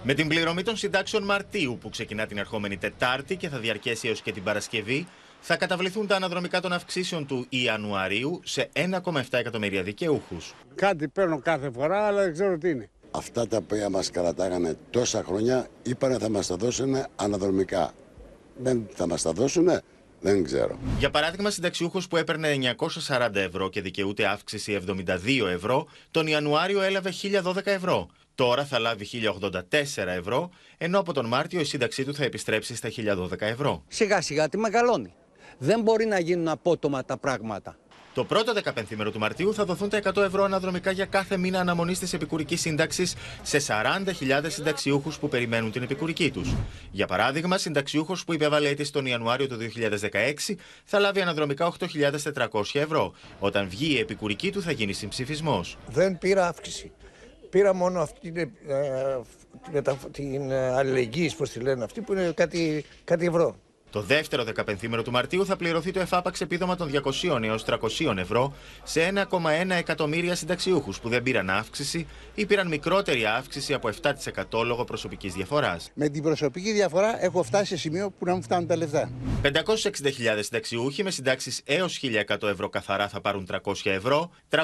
Με 0.05 0.13
την 0.13 0.27
πληρωμή 0.27 0.63
των 0.63 0.77
συντάξεων 0.77 1.23
Μαρτίου 1.23 1.77
που 1.81 1.89
ξεκινά 1.89 2.25
την 2.25 2.37
ερχόμενη 2.37 2.77
Τετάρτη 2.77 3.35
και 3.35 3.49
θα 3.49 3.57
διαρκέσει 3.57 4.07
έως 4.07 4.21
και 4.21 4.31
την 4.31 4.43
Παρασκευή, 4.43 5.07
θα 5.39 5.57
καταβληθούν 5.57 6.07
τα 6.07 6.15
αναδρομικά 6.15 6.61
των 6.61 6.73
αυξήσεων 6.73 7.27
του 7.27 7.45
Ιανουαρίου 7.49 8.39
σε 8.43 8.69
1,7 8.73 9.21
εκατομμύρια 9.29 9.83
δικαιούχους. 9.83 10.53
Κάτι 10.75 11.07
παίρνω 11.07 11.39
κάθε 11.39 11.71
φορά, 11.71 12.05
αλλά 12.07 12.21
δεν 12.21 12.33
ξέρω 12.33 12.57
τι 12.57 12.69
είναι. 12.69 12.89
Αυτά 13.11 13.47
τα 13.47 13.57
οποία 13.57 13.89
μας 13.89 14.09
κρατάγανε 14.09 14.77
τόσα 14.89 15.23
χρόνια 15.23 15.67
είπανε 15.83 16.17
θα 16.17 16.29
μας 16.29 16.47
τα 16.47 16.55
δώσουν 16.55 16.95
αναδρομικά. 17.15 17.91
Δεν 18.57 18.87
θα 18.93 19.07
μας 19.07 19.21
τα 19.21 19.31
δώσουν, 19.31 19.69
δεν 20.21 20.43
ξέρω. 20.43 20.79
Για 20.99 21.09
παράδειγμα, 21.09 21.49
συνταξιούχος 21.49 22.07
που 22.07 22.17
έπαιρνε 22.17 22.75
940 22.77 23.35
ευρώ 23.35 23.69
και 23.69 23.81
δικαιούται 23.81 24.25
αύξηση 24.25 24.79
72 24.87 25.47
ευρώ, 25.47 25.87
τον 26.11 26.27
Ιανουάριο 26.27 26.81
έλαβε 26.81 27.11
1012 27.11 27.71
ευρώ. 27.71 28.09
Τώρα 28.35 28.65
θα 28.65 28.79
λάβει 28.79 29.07
1084 29.41 29.61
ευρώ, 29.95 30.49
ενώ 30.77 30.99
από 30.99 31.13
τον 31.13 31.25
Μάρτιο 31.25 31.59
η 31.59 31.63
σύνταξή 31.63 32.03
του 32.03 32.15
θα 32.15 32.23
επιστρέψει 32.23 32.75
στα 32.75 32.89
1012 32.89 33.41
ευρώ. 33.41 33.83
Σιγά 33.87 34.21
σιγά 34.21 34.49
τη 34.49 34.57
μεγαλώνει. 34.57 35.13
Δεν 35.57 35.81
μπορεί 35.81 36.05
να 36.05 36.19
γίνουν 36.19 36.47
απότομα 36.47 37.05
τα 37.05 37.17
πράγματα. 37.17 37.77
Το 38.13 38.25
πρώτο 38.25 38.53
δεκαπενθήμερο 38.53 39.11
του 39.11 39.19
Μαρτίου 39.19 39.53
θα 39.53 39.65
δοθούν 39.65 39.89
τα 39.89 39.99
100 40.03 40.17
ευρώ 40.17 40.43
αναδρομικά 40.43 40.91
για 40.91 41.05
κάθε 41.05 41.37
μήνα 41.37 41.59
αναμονής 41.59 41.99
της 41.99 42.13
επικουρικής 42.13 42.61
σύνταξης 42.61 43.15
σε 43.41 43.59
40.000 43.67 44.45
συνταξιούχους 44.47 45.19
που 45.19 45.29
περιμένουν 45.29 45.71
την 45.71 45.83
επικουρική 45.83 46.31
τους. 46.31 46.53
Για 46.91 47.07
παράδειγμα, 47.07 47.57
συνταξιούχος 47.57 48.23
που 48.23 48.33
υπέβαλε 48.33 48.69
αίτηση 48.69 48.91
τον 48.91 49.05
Ιανουάριο 49.05 49.47
του 49.47 49.57
2016 49.57 50.55
θα 50.83 50.99
λάβει 50.99 51.21
αναδρομικά 51.21 51.73
8.400 51.79 52.61
ευρώ. 52.73 53.13
Όταν 53.39 53.69
βγει 53.69 53.93
η 53.93 53.99
επικουρική 53.99 54.51
του 54.51 54.61
θα 54.61 54.71
γίνει 54.71 54.93
συμψηφισμός. 54.93 55.77
Δεν 55.87 56.17
πήρα 56.17 56.47
αύξηση. 56.47 56.91
Πήρα 57.53 57.73
μόνο 57.73 58.01
αυτή 58.01 58.31
την, 58.31 58.51
ε, 58.67 59.21
την, 59.71 60.11
την 60.11 60.51
ε, 60.51 60.69
αλληλεγγύη, 60.69 61.31
πώς 61.37 61.49
τη 61.49 61.59
λένε 61.59 61.83
αυτή, 61.83 62.01
που 62.01 62.13
είναι 62.13 62.31
κάτι, 62.31 62.85
κάτι 63.03 63.25
ευρώ. 63.25 63.55
Το 63.93 64.01
δεύτερο 64.01 64.43
δεκαπενθήμερο 64.43 65.01
του 65.01 65.11
Μαρτίου 65.11 65.45
θα 65.45 65.55
πληρωθεί 65.55 65.91
το 65.91 65.99
εφάπαξ 65.99 66.41
επίδομα 66.41 66.75
των 66.75 66.91
200 67.21 67.43
έως 67.43 67.65
300 67.65 68.17
ευρώ 68.17 68.53
σε 68.83 69.13
1,1 69.15 69.69
εκατομμύρια 69.69 70.35
συνταξιούχους 70.35 70.99
που 70.99 71.09
δεν 71.09 71.23
πήραν 71.23 71.49
αύξηση 71.49 72.07
ή 72.35 72.45
πήραν 72.45 72.67
μικρότερη 72.67 73.25
αύξηση 73.25 73.73
από 73.73 73.89
7% 74.01 74.63
λόγω 74.65 74.83
προσωπικής 74.83 75.33
διαφοράς. 75.33 75.91
Με 75.93 76.09
την 76.09 76.23
προσωπική 76.23 76.71
διαφορά 76.71 77.23
έχω 77.23 77.43
φτάσει 77.43 77.65
σε 77.65 77.77
σημείο 77.77 78.11
που 78.19 78.25
να 78.25 78.35
μου 78.35 78.41
φτάνουν 78.41 78.67
τα 78.67 78.75
λεφτά. 78.75 79.11
560.000 79.41 79.51
συνταξιούχοι 80.39 81.03
με 81.03 81.11
συντάξεις 81.11 81.61
έως 81.65 81.99
1.100 82.27 82.47
ευρώ 82.47 82.69
καθαρά 82.69 83.07
θα 83.07 83.21
πάρουν 83.21 83.47
300 83.51 83.73
ευρώ, 83.83 84.31
394.000 84.49 84.59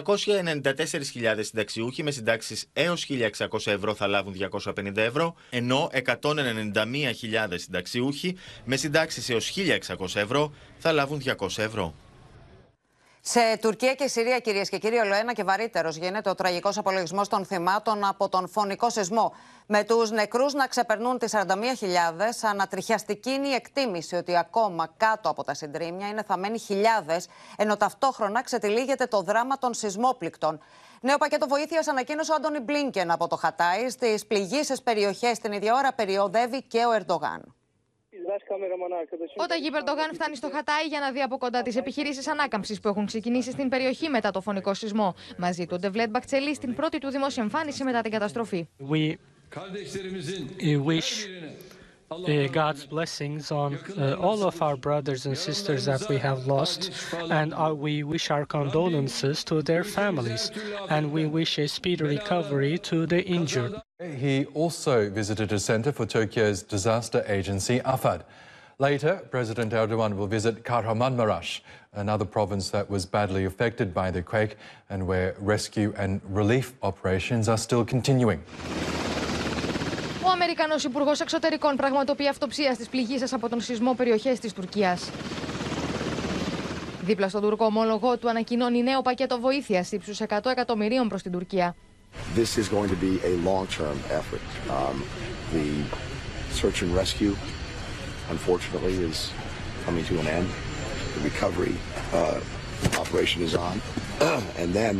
συνταξιούχοι 1.39 2.03
με 2.03 2.11
συντάξεις 2.11 2.65
έως 2.73 3.07
1.600 3.09 3.59
ευρώ 3.65 3.93
θα 3.93 4.07
λάβουν 4.07 4.33
250 4.33 4.97
ευρώ, 4.97 5.35
ενώ 5.49 5.89
191.000 5.93 7.53
συνταξιούχοι 7.55 8.35
με 8.65 8.75
συντάξεις 8.75 9.18
έως 9.27 9.53
1.600 9.55 10.15
ευρώ 10.15 10.53
θα 10.79 10.91
λάβουν 10.91 11.21
200 11.25 11.57
ευρώ. 11.57 11.93
Σε 13.21 13.57
Τουρκία 13.61 13.93
και 13.93 14.07
Συρία, 14.07 14.39
κυρίες 14.39 14.69
και 14.69 14.77
κύριοι, 14.77 14.97
ολοένα 14.97 15.33
και 15.33 15.43
βαρύτερος 15.43 15.95
γίνεται 15.95 16.29
ο 16.29 16.35
τραγικός 16.35 16.77
απολογισμός 16.77 17.27
των 17.27 17.45
θυμάτων 17.45 18.05
από 18.05 18.29
τον 18.29 18.49
φωνικό 18.49 18.89
σεισμό. 18.89 19.33
Με 19.65 19.83
τους 19.83 20.11
νεκρούς 20.11 20.53
να 20.53 20.67
ξεπερνούν 20.67 21.17
τις 21.17 21.33
41.000, 21.33 22.47
ανατριχιαστική 22.49 23.29
είναι 23.29 23.47
η 23.47 23.53
εκτίμηση 23.53 24.15
ότι 24.15 24.37
ακόμα 24.37 24.93
κάτω 24.97 25.29
από 25.29 25.43
τα 25.43 25.53
συντρίμια 25.53 26.07
είναι 26.07 26.23
θαμένοι 26.23 26.59
χιλιάδες, 26.59 27.27
ενώ 27.57 27.77
ταυτόχρονα 27.77 28.43
ξετυλίγεται 28.43 29.05
το 29.05 29.21
δράμα 29.21 29.57
των 29.57 29.73
σεισμόπληκτων. 29.73 30.59
Νέο 31.01 31.17
πακέτο 31.17 31.47
βοήθειας 31.47 31.87
ανακοίνωσε 31.87 32.31
ο 32.31 32.35
Άντωνι 32.35 32.59
Μπλίνκεν 32.59 33.11
από 33.11 33.27
το 33.27 33.35
Χατάι. 33.35 33.89
Στις 33.89 34.25
πληγήσεις 34.25 34.81
περιοχές 34.81 35.39
την 35.39 35.51
ίδια 35.51 35.75
ώρα 35.75 35.93
περιοδεύει 35.93 36.63
και 36.63 36.85
ο 36.85 36.91
Ερντογάν. 36.91 37.58
Ο 39.37 39.45
Ταγί 39.45 39.71
Περντογάν 39.71 40.13
φτάνει 40.13 40.35
στο 40.35 40.49
Χατάι 40.53 40.85
για 40.87 40.99
να 40.99 41.11
δει 41.11 41.21
από 41.21 41.37
κοντά 41.37 41.61
τις 41.61 41.75
επιχειρήσεις 41.75 42.27
ανάκαμψης 42.27 42.79
που 42.79 42.87
έχουν 42.87 43.05
ξεκινήσει 43.05 43.51
στην 43.51 43.69
περιοχή 43.69 44.09
μετά 44.09 44.31
το 44.31 44.41
φωνικό 44.41 44.73
σεισμό. 44.73 45.15
Μαζί 45.37 45.65
του 45.65 45.71
ο 45.73 45.79
Ντεβλέτ 45.79 46.09
Μπακτσελή 46.09 46.55
στην 46.55 46.73
πρώτη 46.75 46.97
του 46.97 47.09
δημόσια 47.09 47.43
εμφάνιση 47.43 47.83
μετά 47.83 48.01
την 48.01 48.11
καταστροφή. 48.11 48.67
We 48.89 49.15
uh, 49.55 49.67
wish 50.87 51.27
uh, 52.11 52.47
God's 52.47 52.85
blessings 52.85 53.51
on 53.51 53.77
uh, 53.97 54.15
all 54.19 54.43
of 54.43 54.61
our 54.61 54.75
brothers 54.75 55.25
and 55.25 55.37
sisters 55.37 55.85
that 55.85 56.07
we 56.09 56.17
have 56.17 56.47
lost, 56.47 56.91
and 57.13 57.53
uh, 57.53 57.73
we 57.75 58.03
wish 58.03 58.31
our 58.31 58.45
condolences 58.45 59.43
to 59.45 59.61
their 59.61 59.83
families, 59.83 60.51
and 60.89 61.11
we 61.11 61.25
wish 61.25 61.59
a 61.59 61.67
speedy 61.67 62.03
recovery 62.03 62.77
to 62.79 63.05
the 63.05 63.23
injured. 63.25 63.75
He 63.99 64.45
also 64.53 65.09
visited 65.09 65.51
a 65.51 65.59
centre 65.59 65.91
for 65.91 66.05
Turkey's 66.05 66.63
disaster 66.63 67.23
agency, 67.27 67.79
AFAD. 67.81 68.23
Later, 68.81 69.21
President 69.29 69.73
Erdogan 69.73 70.15
will 70.15 70.27
visit 70.27 70.63
Kahramanmaraş, 70.63 71.59
another 71.93 72.23
province 72.23 72.69
that 72.69 72.89
was 72.89 73.05
badly 73.05 73.43
affected 73.43 73.93
by 73.93 74.09
the 74.09 74.21
quake 74.21 74.55
and 74.89 75.05
where 75.05 75.35
rescue 75.37 75.93
and 75.97 76.21
relief 76.23 76.73
operations 76.81 77.49
are 77.49 77.57
still 77.57 77.83
continuing. 77.83 78.41
Ο 80.39 80.41
Αμερικανός 80.41 80.83
Υπουργός 80.83 81.19
Εξωτερικών 81.19 81.75
πραγματοποιεί 81.75 82.27
αυτοψία 82.27 82.73
στις 82.73 82.87
πληγήσεις 82.87 83.33
από 83.33 83.49
τον 83.49 83.61
σεισμό 83.61 83.93
περιοχές 83.93 84.39
της 84.39 84.53
Τουρκίας. 84.53 85.09
Δίπλα 87.03 87.29
στον 87.29 87.41
Τουρκό 87.41 87.65
ομόλογο 87.65 88.17
του 88.17 88.29
ανακοινώνει 88.29 88.83
νέο 88.83 89.01
πακέτο 89.01 89.39
βοήθειας 89.39 89.91
ύψους 89.91 90.21
100 90.21 90.39
εκατομμυρίων 90.51 91.07
προς 91.07 91.21
την 91.21 91.31
Τουρκία. 91.31 91.75
This 92.35 92.57
is 92.61 92.67
going 92.75 92.89
to 92.89 92.99
be 93.07 93.13
a 93.31 93.33
long-term 93.49 93.97
effort. 94.19 94.47
Um, 94.77 94.95
the 95.57 95.69
search 96.59 96.77
and 96.83 96.91
rescue, 97.01 97.33
unfortunately, 98.35 98.95
is 99.09 99.17
coming 99.85 100.05
to 100.11 100.15
an 100.23 100.27
end. 100.37 100.47
The 101.15 101.21
recovery 101.31 101.75
uh, 102.19 102.39
operation 103.03 103.39
is 103.47 103.53
on, 103.67 103.75
and 104.61 104.69
then 104.79 104.93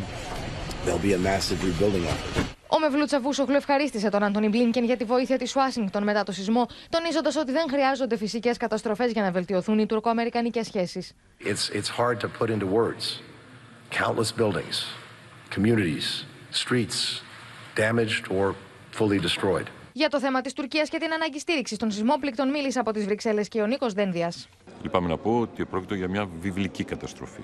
there'll 0.83 1.07
be 1.11 1.13
a 1.19 1.23
massive 1.31 1.59
rebuilding 1.69 2.05
effort. 2.13 2.48
Ο 2.71 2.79
Μευλού 2.79 3.05
Τσαβούσογλου 3.05 3.55
ευχαρίστησε 3.55 4.09
τον 4.09 4.23
Άντωνι 4.23 4.47
Μπλίνκεν 4.47 4.83
για 4.83 4.97
τη 4.97 5.03
βοήθεια 5.03 5.37
της 5.37 5.55
Ουάσιγκτον 5.55 6.03
μετά 6.03 6.23
το 6.23 6.31
σεισμό, 6.31 6.67
τονίζοντας 6.89 7.35
ότι 7.35 7.51
δεν 7.51 7.65
χρειάζονται 7.69 8.17
φυσικές 8.17 8.57
καταστροφές 8.57 9.11
για 9.11 9.21
να 9.21 9.31
βελτιωθούν 9.31 9.79
οι 9.79 9.85
τουρκοαμερικανικές 9.85 10.65
σχέσεις. 10.65 11.13
It's, 11.39 11.75
it's 11.75 11.89
hard 11.97 12.19
to 12.19 12.27
put 12.39 12.49
into 12.49 12.65
words. 12.65 13.03
Countless 13.91 14.31
buildings, 14.31 14.77
communities, 15.55 16.07
streets 16.51 17.21
damaged 17.75 18.23
or 18.39 18.53
fully 18.99 19.19
destroyed. 19.19 19.67
Για 19.91 20.09
το 20.09 20.19
θέμα 20.19 20.41
της 20.41 20.53
Τουρκίας 20.53 20.89
και 20.89 20.97
την 20.97 21.13
ανάγκη 21.13 21.39
στήριξης 21.39 21.77
των 21.77 21.91
σεισμόπληκτων 21.91 22.49
μίλησε 22.49 22.79
από 22.79 22.91
τις 22.91 23.05
Βρυξέλλες 23.05 23.47
και 23.47 23.61
ο 23.61 23.65
Νίκος 23.65 23.93
Δένδιας. 23.93 24.49
Λυπάμαι 24.81 25.07
να 25.07 25.17
πω 25.17 25.39
ότι 25.39 25.65
πρόκειται 25.65 25.95
για 25.95 26.09
μια 26.09 26.29
βιβλική 26.39 26.83
καταστροφή. 26.83 27.41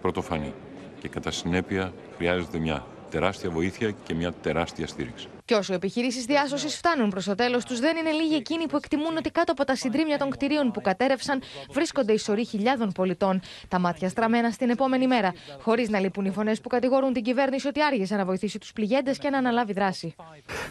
Πρωτοφανή. 0.00 0.54
Και 1.00 1.08
κατά 1.08 1.30
συνέπεια 1.30 1.92
χρειάζεται 2.16 2.58
μια 2.58 2.86
τεράστια 3.10 3.50
βοήθεια 3.50 3.90
και 3.90 4.14
μια 4.14 4.32
τεράστια 4.32 4.86
στήριξη. 4.86 5.28
Και 5.44 5.54
όσο 5.54 5.72
οι 5.72 5.76
επιχειρήσεις 5.76 6.24
διάσωσης 6.24 6.76
φτάνουν 6.76 7.10
προς 7.10 7.24
το 7.24 7.34
τέλος 7.34 7.64
τους, 7.64 7.80
δεν 7.80 7.96
είναι 7.96 8.10
λίγοι 8.10 8.34
εκείνοι 8.34 8.66
που 8.66 8.76
εκτιμούν 8.76 9.16
ότι 9.16 9.30
κάτω 9.30 9.52
από 9.52 9.64
τα 9.64 9.76
συντρίμια 9.76 10.18
των 10.18 10.30
κτηρίων 10.30 10.70
που 10.70 10.80
κατέρευσαν 10.80 11.42
βρίσκονται 11.70 12.12
οι 12.12 12.18
σωροί 12.18 12.44
χιλιάδων 12.44 12.92
πολιτών. 12.92 13.40
Τα 13.68 13.78
μάτια 13.78 14.08
στραμμένα 14.08 14.50
στην 14.50 14.70
επόμενη 14.70 15.06
μέρα, 15.06 15.34
χωρίς 15.60 15.88
να 15.88 15.98
λείπουν 16.00 16.24
οι 16.24 16.30
φωνές 16.30 16.60
που 16.60 16.68
κατηγορούν 16.68 17.12
την 17.12 17.22
κυβέρνηση 17.22 17.66
ότι 17.68 17.82
άργησε 17.82 18.16
να 18.16 18.24
βοηθήσει 18.24 18.58
τους 18.58 18.72
πληγέντες 18.72 19.18
και 19.18 19.30
να 19.30 19.38
αναλάβει 19.38 19.72
δράση. 19.72 20.14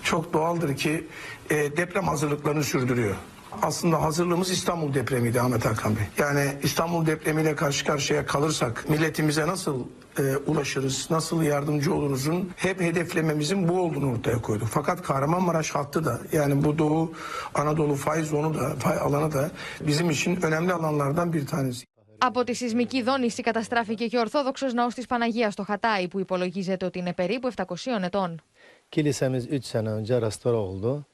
Çok 0.04 0.34
doğaldır 0.34 0.76
ki 0.76 1.08
e, 1.50 1.78
deprem 1.78 2.04
hazırlıklarını 2.08 2.64
sürdürüyor. 2.64 3.16
aslında 3.62 4.02
hazırlığımız 4.02 4.50
İstanbul 4.52 4.94
depremiydi 4.94 5.42
Ahmet 5.42 5.66
Hakan 5.66 5.96
Bey. 5.96 6.04
Yani 6.18 6.54
İstanbul 6.64 7.06
depremiyle 7.06 7.56
karşı 7.56 7.86
karşıya 7.86 8.26
kalırsak 8.26 8.90
milletimize 8.90 9.48
nasıl 9.48 9.84
e, 10.19 10.37
ulaşırız, 10.37 11.11
nasıl 11.11 11.43
yardımcı 11.43 11.95
oluruzun 11.95 12.51
hep 12.57 12.81
hedeflememizin 12.81 13.69
bu 13.69 13.81
olduğunu 13.81 14.13
ortaya 14.13 14.43
koyduk. 14.43 14.69
Fakat 14.69 15.03
Kahramanmaraş 15.03 15.71
hattı 15.71 16.05
da 16.05 16.21
yani 16.33 16.65
bu 16.65 16.79
Doğu 16.79 17.13
Anadolu 17.55 17.95
fay 17.95 18.23
zonu 18.23 18.55
da 18.55 18.75
fay 18.79 18.99
alanı 18.99 19.33
da 19.33 19.51
bizim 19.81 20.11
için 20.11 20.43
önemli 20.43 20.73
alanlardan 20.73 21.33
bir 21.33 21.47
tanesi. 21.47 21.87
Από 22.25 22.45
τη 22.45 22.55
σεισμική 22.55 23.03
δόνηση 23.03 23.43
καταστράφηκε 23.43 24.07
και 24.07 24.17
ο 24.17 24.21
Ορθόδοξος 24.21 24.73
Ναός 24.73 24.95
της 24.95 25.07
Παναγίας 25.07 25.53
στο 25.53 25.63
Χατάι 25.63 26.09
που 26.09 26.19
υπολογίζεται 26.21 26.85
ότι 26.87 26.99
είναι 26.99 27.13
περίπου 27.13 27.51
700 27.51 28.03
ετών. 28.03 28.41
Kilisemiz 28.89 29.47
3 29.51 29.65
sene 29.65 29.91
önce 29.91 30.21
restore 30.21 30.57
oldu. 30.57 31.05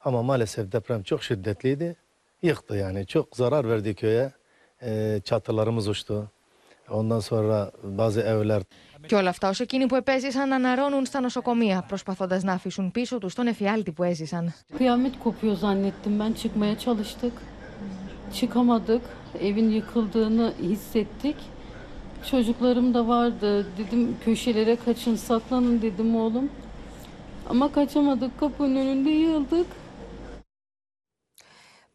Ama 0.00 0.22
maalesef 0.22 0.72
deprem 0.72 1.02
çok 1.02 1.22
şiddetliydi. 1.22 1.96
Yıktı 2.42 2.76
yani. 2.76 3.06
Çok 3.06 3.36
zarar 3.36 3.68
verdi 3.68 3.94
köye. 3.94 4.32
Ee, 4.82 5.20
çatılarımız 5.24 5.88
uçtu. 5.88 6.30
Ondan 6.90 7.20
sonra 7.20 7.70
bazı 7.82 8.20
evler 8.20 8.62
Και 9.06 9.16
όλα 9.16 9.28
αυτά 9.28 9.48
ως 9.48 9.60
εκείνοι 9.60 9.86
που 9.86 9.94
επέζησαν 9.96 10.52
αναρώνουν 10.52 11.04
στα 11.04 11.20
νοσοκομεία, 11.20 11.84
προσπαθώντας 11.88 12.42
να 12.42 12.52
αφήσουν 12.52 12.90
πίσω 12.90 13.18
τους 13.18 13.34
τον 13.34 13.46
εφιάλτη 13.46 13.92
που 13.92 14.02
έζησαν. 14.02 14.54
Kıyamet 14.76 15.18
kopuyor 15.24 15.56
zannettim 15.56 16.18
ben 16.20 16.32
çıkmaya 16.32 16.78
çalıştık. 16.78 17.32
Çıkamadık. 18.34 19.02
Evin 19.40 19.70
yıkıldığını 19.70 20.52
hissettik. 20.62 21.36
Çocuklarım 22.30 22.94
da 22.94 23.08
vardı. 23.08 23.66
Dedim 23.78 24.16
köşelere 24.24 24.76
kaçın 24.84 25.16
saklanın 25.16 25.82
dedim 25.82 26.16
oğlum. 26.16 26.50
Ama 27.48 27.72
kaçamadık 27.72 28.40
kapının 28.40 28.76
önünde 28.76 29.10
yığıldık. 29.10 29.66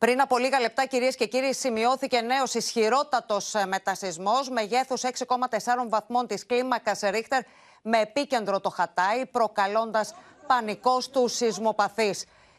Πριν 0.01 0.21
από 0.21 0.39
λίγα 0.39 0.61
λεπτά, 0.61 0.87
κυρίες 0.87 1.17
και 1.17 1.27
κύριοι, 1.27 1.55
σημειώθηκε 1.55 2.21
νέος 2.21 2.55
ισχυρότατος 2.55 3.55
μετασυσμό 3.67 4.33
μεγέθου 4.51 4.99
6,4 4.99 5.09
βαθμών 5.89 6.27
της 6.27 6.47
κλίμακας 6.47 7.01
Ρίχτερ 7.01 7.43
με 7.83 8.01
επίκεντρο 8.01 8.61
το 8.61 8.71
Χατάι, 8.71 9.27
προκαλώντας 9.27 10.15
πανικός 10.47 11.05
στου 11.05 11.29
σεισμοπαθεί. 11.29 12.15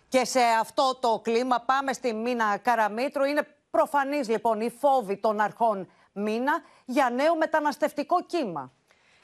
Και 0.10 0.26
σε 0.26 0.40
αυτό 0.60 0.98
το 1.00 1.20
κλίμα 1.24 1.60
πάμε 1.60 1.94
στη 1.94 2.14
Μίνα 2.14 2.58
Καραμήτρου. 2.58 3.24
Είναι 3.24 3.48
προφανής 3.72 4.30
λοιπόν 4.30 4.62
η 4.62 4.70
φόβη 4.70 5.18
των 5.18 5.40
αρχών 5.40 5.92
Μίνα 6.12 6.62
για 6.86 7.10
νέο 7.10 7.36
μεταναστευτικό 7.36 8.24
κύμα. 8.24 8.72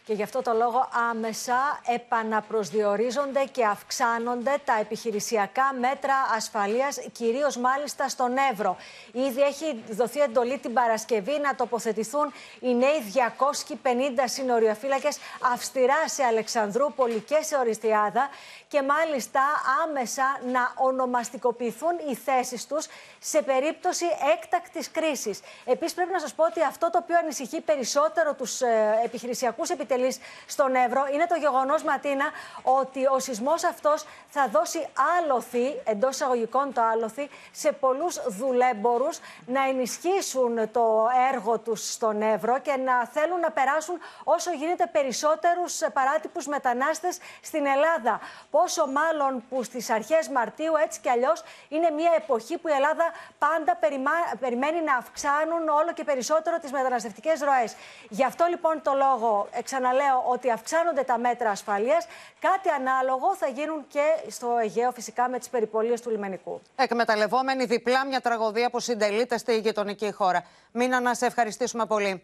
Και 0.08 0.14
γι' 0.14 0.24
αυτό 0.24 0.42
το 0.42 0.54
λόγο 0.54 0.90
άμεσα 1.10 1.80
επαναπροσδιορίζονται 1.96 3.44
και 3.52 3.66
αυξάνονται 3.66 4.56
τα 4.66 4.78
επιχειρησιακά 4.80 5.74
μέτρα 5.80 6.14
ασφαλείας, 6.36 7.00
κυρίως 7.12 7.58
μάλιστα 7.58 8.10
στον 8.10 8.32
Εύρο. 8.52 8.78
Ήδη 9.12 9.42
έχει 9.42 9.84
δοθεί 9.90 10.20
εντολή 10.20 10.58
την 10.58 10.74
Παρασκευή 10.74 11.40
να 11.40 11.56
τοποθετηθούν 11.56 12.34
οι 12.60 12.76
νέοι 12.76 13.00
250 13.14 13.88
συνοριοφύλακες 14.26 15.18
αυστηρά 15.54 16.08
σε 16.08 16.24
Αλεξανδρούπολη 16.24 17.20
και 17.20 17.38
σε 17.42 17.56
Οριστιάδα 17.58 18.30
και 18.68 18.82
μάλιστα 18.82 19.42
άμεσα 19.84 20.40
να 20.52 20.72
ονομαστικοποιηθούν 20.76 21.96
οι 22.10 22.16
θέσεις 22.16 22.68
τους 22.68 22.88
σε 23.20 23.42
περίπτωση 23.42 24.06
έκτακτης 24.38 24.92
κρίσης. 24.92 25.40
Επίσης 25.66 25.94
πρέπει 25.94 26.12
να 26.12 26.20
σας 26.20 26.34
πω 26.34 26.44
ότι 26.46 26.64
αυτό 26.64 26.90
το 26.90 27.00
οποίο 27.02 27.18
ανησυχεί 27.18 27.62
περισσότερο 27.62 28.34
τους 28.34 28.62
ε, 28.62 29.00
επιχειρησιακούς 29.04 29.70
επιτελείς 29.98 30.20
στον 30.46 30.76
Εύρο 30.76 31.06
είναι 31.14 31.26
το 31.26 31.36
γεγονός 31.36 31.84
Ματίνα 31.84 32.26
ότι 32.64 33.06
ο 33.06 33.20
σεισμός 33.20 33.64
αυτός 33.64 34.06
θα 34.30 34.48
δώσει 34.48 34.88
άλοθη, 35.18 35.82
εντός 35.84 36.14
εισαγωγικών 36.16 36.74
το 36.74 36.82
άλοθη, 36.82 37.30
σε 37.52 37.72
πολλούς 37.72 38.20
δουλέμπορους 38.28 39.20
να 39.46 39.68
ενισχύσουν 39.68 40.72
το 40.72 41.08
έργο 41.34 41.60
τους 41.60 41.92
στον 41.94 42.22
Εύρο 42.22 42.60
και 42.60 42.76
να 42.76 43.06
θέλουν 43.06 43.40
να 43.40 43.52
περάσουν 43.52 43.96
όσο 44.24 44.52
γίνεται 44.52 44.86
περισσότερους 44.92 45.78
παράτυπους 45.94 46.48
μετανάστες 46.48 47.18
στην 47.42 47.66
Ελλάδα. 47.66 48.20
Πόσο 48.52 48.88
μάλλον 48.88 49.44
που 49.50 49.64
στις 49.64 49.90
αρχές 49.90 50.30
Μαρτίου 50.30 50.74
έτσι 50.84 51.00
κι 51.00 51.10
αλλιώς 51.10 51.44
είναι 51.70 51.90
μια 51.90 52.12
εποχή 52.18 52.58
που 52.58 52.68
η 52.68 52.72
Ελλάδα 52.72 53.06
πάντα 53.38 53.76
περιμά- 53.76 54.36
περιμένει 54.40 54.82
να 54.82 54.96
αυξάνουν 54.96 55.68
όλο 55.70 55.94
και 55.94 56.04
περισσότερο 56.04 56.58
τις 56.60 56.72
μεταναστευτικές 56.72 57.42
ροές. 57.42 57.76
Γι' 58.10 58.24
αυτό 58.26 58.46
λοιπόν 58.50 58.82
το 58.82 58.94
λόγο 58.94 59.48
ξαναλέω 59.88 60.24
ότι 60.28 60.52
αυξάνονται 60.52 61.02
τα 61.04 61.18
μέτρα 61.18 61.50
ασφαλείας. 61.50 62.08
Κάτι 62.40 62.70
ανάλογο 62.70 63.36
θα 63.36 63.48
γίνουν 63.48 63.86
και 63.88 64.30
στο 64.30 64.58
Αιγαίο 64.62 64.92
φυσικά 64.92 65.30
με 65.30 65.40
τις 65.40 65.50
περιπολίες 65.50 66.02
του 66.02 66.10
λιμενικού. 66.10 66.62
Εκμεταλλευόμενη 66.76 67.66
διπλά 67.66 68.06
μια 68.06 68.22
τραγωδία 68.22 68.70
που 68.70 68.80
συντελείται 68.80 69.38
στη 69.38 69.60
γειτονική 69.60 70.12
χώρα. 70.12 70.44
Μίνα, 70.72 71.00
να 71.00 71.14
σε 71.14 71.26
ευχαριστήσουμε 71.26 71.86
πολύ. 71.86 72.24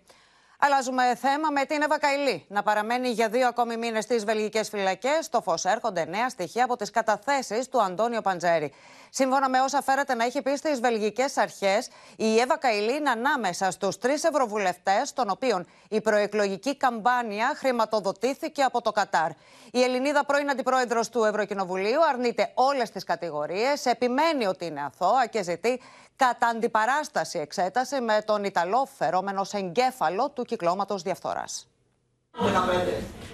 Αλλάζουμε 0.66 1.16
θέμα 1.16 1.49
με 1.51 1.66
την 1.66 1.82
Εύα 1.82 1.99
Καηλή 1.99 2.45
να 2.47 2.64
παραμένει 2.64 3.09
για 3.09 3.30
δύο 3.30 3.47
ακόμη 3.47 3.78
μήνες 3.78 4.03
στις 4.03 4.26
βελγικές 4.26 4.70
φυλακές. 4.70 5.26
Στο 5.26 5.41
φως 5.41 5.66
έρχονται 5.66 6.05
νέα 6.05 6.30
στοιχεία 6.30 6.64
από 6.64 6.76
τις 6.76 6.89
καταθέσεις 6.89 7.70
του 7.70 7.82
Αντώνιο 7.82 8.22
Παντζέρη. 8.22 8.74
Σύμφωνα 9.09 9.49
με 9.49 9.61
όσα 9.61 9.82
φέρατε 9.82 10.14
να 10.16 10.26
έχει 10.26 10.41
πει 10.41 10.55
στις 10.55 10.80
βελγικές 10.80 11.38
αρχές, 11.38 11.89
η 12.16 12.39
Εύα 12.39 12.57
Καηλή 12.57 12.95
είναι 12.95 13.09
ανάμεσα 13.09 13.72
στους 13.72 13.97
τρεις 13.97 14.24
ευρωβουλευτές, 14.24 15.14
των 15.14 15.30
οποίων 15.30 15.68
η 15.89 16.01
προεκλογική 16.01 16.78
καμπάνια 16.78 17.53
χρηματοδοτήθηκε 17.55 18.64
από 18.64 18.82
το 18.82 18.91
Κατάρ. 18.91 19.30
Η 19.72 19.84
Ελληνίδα 19.84 20.26
πρώην 20.26 20.49
αντιπρόεδρος 20.49 21.09
του 21.09 21.24
Ευρωκοινοβουλίου 21.24 22.05
αρνείται 22.09 22.51
όλες 22.53 22.89
τις 22.89 23.03
κατηγορίες, 23.03 23.86
επιμένει 23.86 24.45
ότι 24.45 24.66
είναι 24.66 24.84
αθώα 24.86 25.26
και 25.26 25.43
ζητεί 25.43 25.82
κατά 26.28 26.47
αντιπαράσταση 26.47 27.39
εξέταση 27.39 28.01
με 28.01 28.21
τον 28.26 28.43
Ιταλό 28.43 28.88
φερόμενο 28.97 29.43
σε 29.43 29.57
εγκέφαλο 29.57 30.30
του 30.30 30.43
κυκλώματος 30.43 31.01
διαφθοράς. 31.01 31.67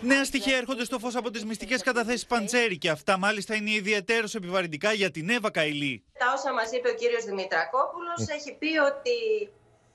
Νέα 0.01 0.25
στοιχεία 0.25 0.57
έρχονται 0.57 0.83
στο 0.83 0.99
φως 0.99 1.15
από 1.15 1.29
τις 1.31 1.45
μυστικές 1.45 1.83
καταθέσεις 1.83 2.25
Παντσέρη 2.25 2.77
και 2.77 2.89
αυτά 2.89 3.17
μάλιστα 3.17 3.55
είναι 3.55 3.71
ιδιαίτερως 3.71 4.35
επιβαρυντικά 4.35 4.91
για 4.91 5.11
την 5.11 5.29
Εύα 5.29 5.51
Καηλή. 5.51 6.03
Τα 6.17 6.33
όσα 6.35 6.53
μας 6.53 6.71
είπε 6.71 6.89
ο 6.89 6.93
κύριος 6.93 7.23
Δημητρακόπουλος 7.23 8.27
έχει 8.27 8.55
πει 8.59 8.77
ότι 8.77 9.17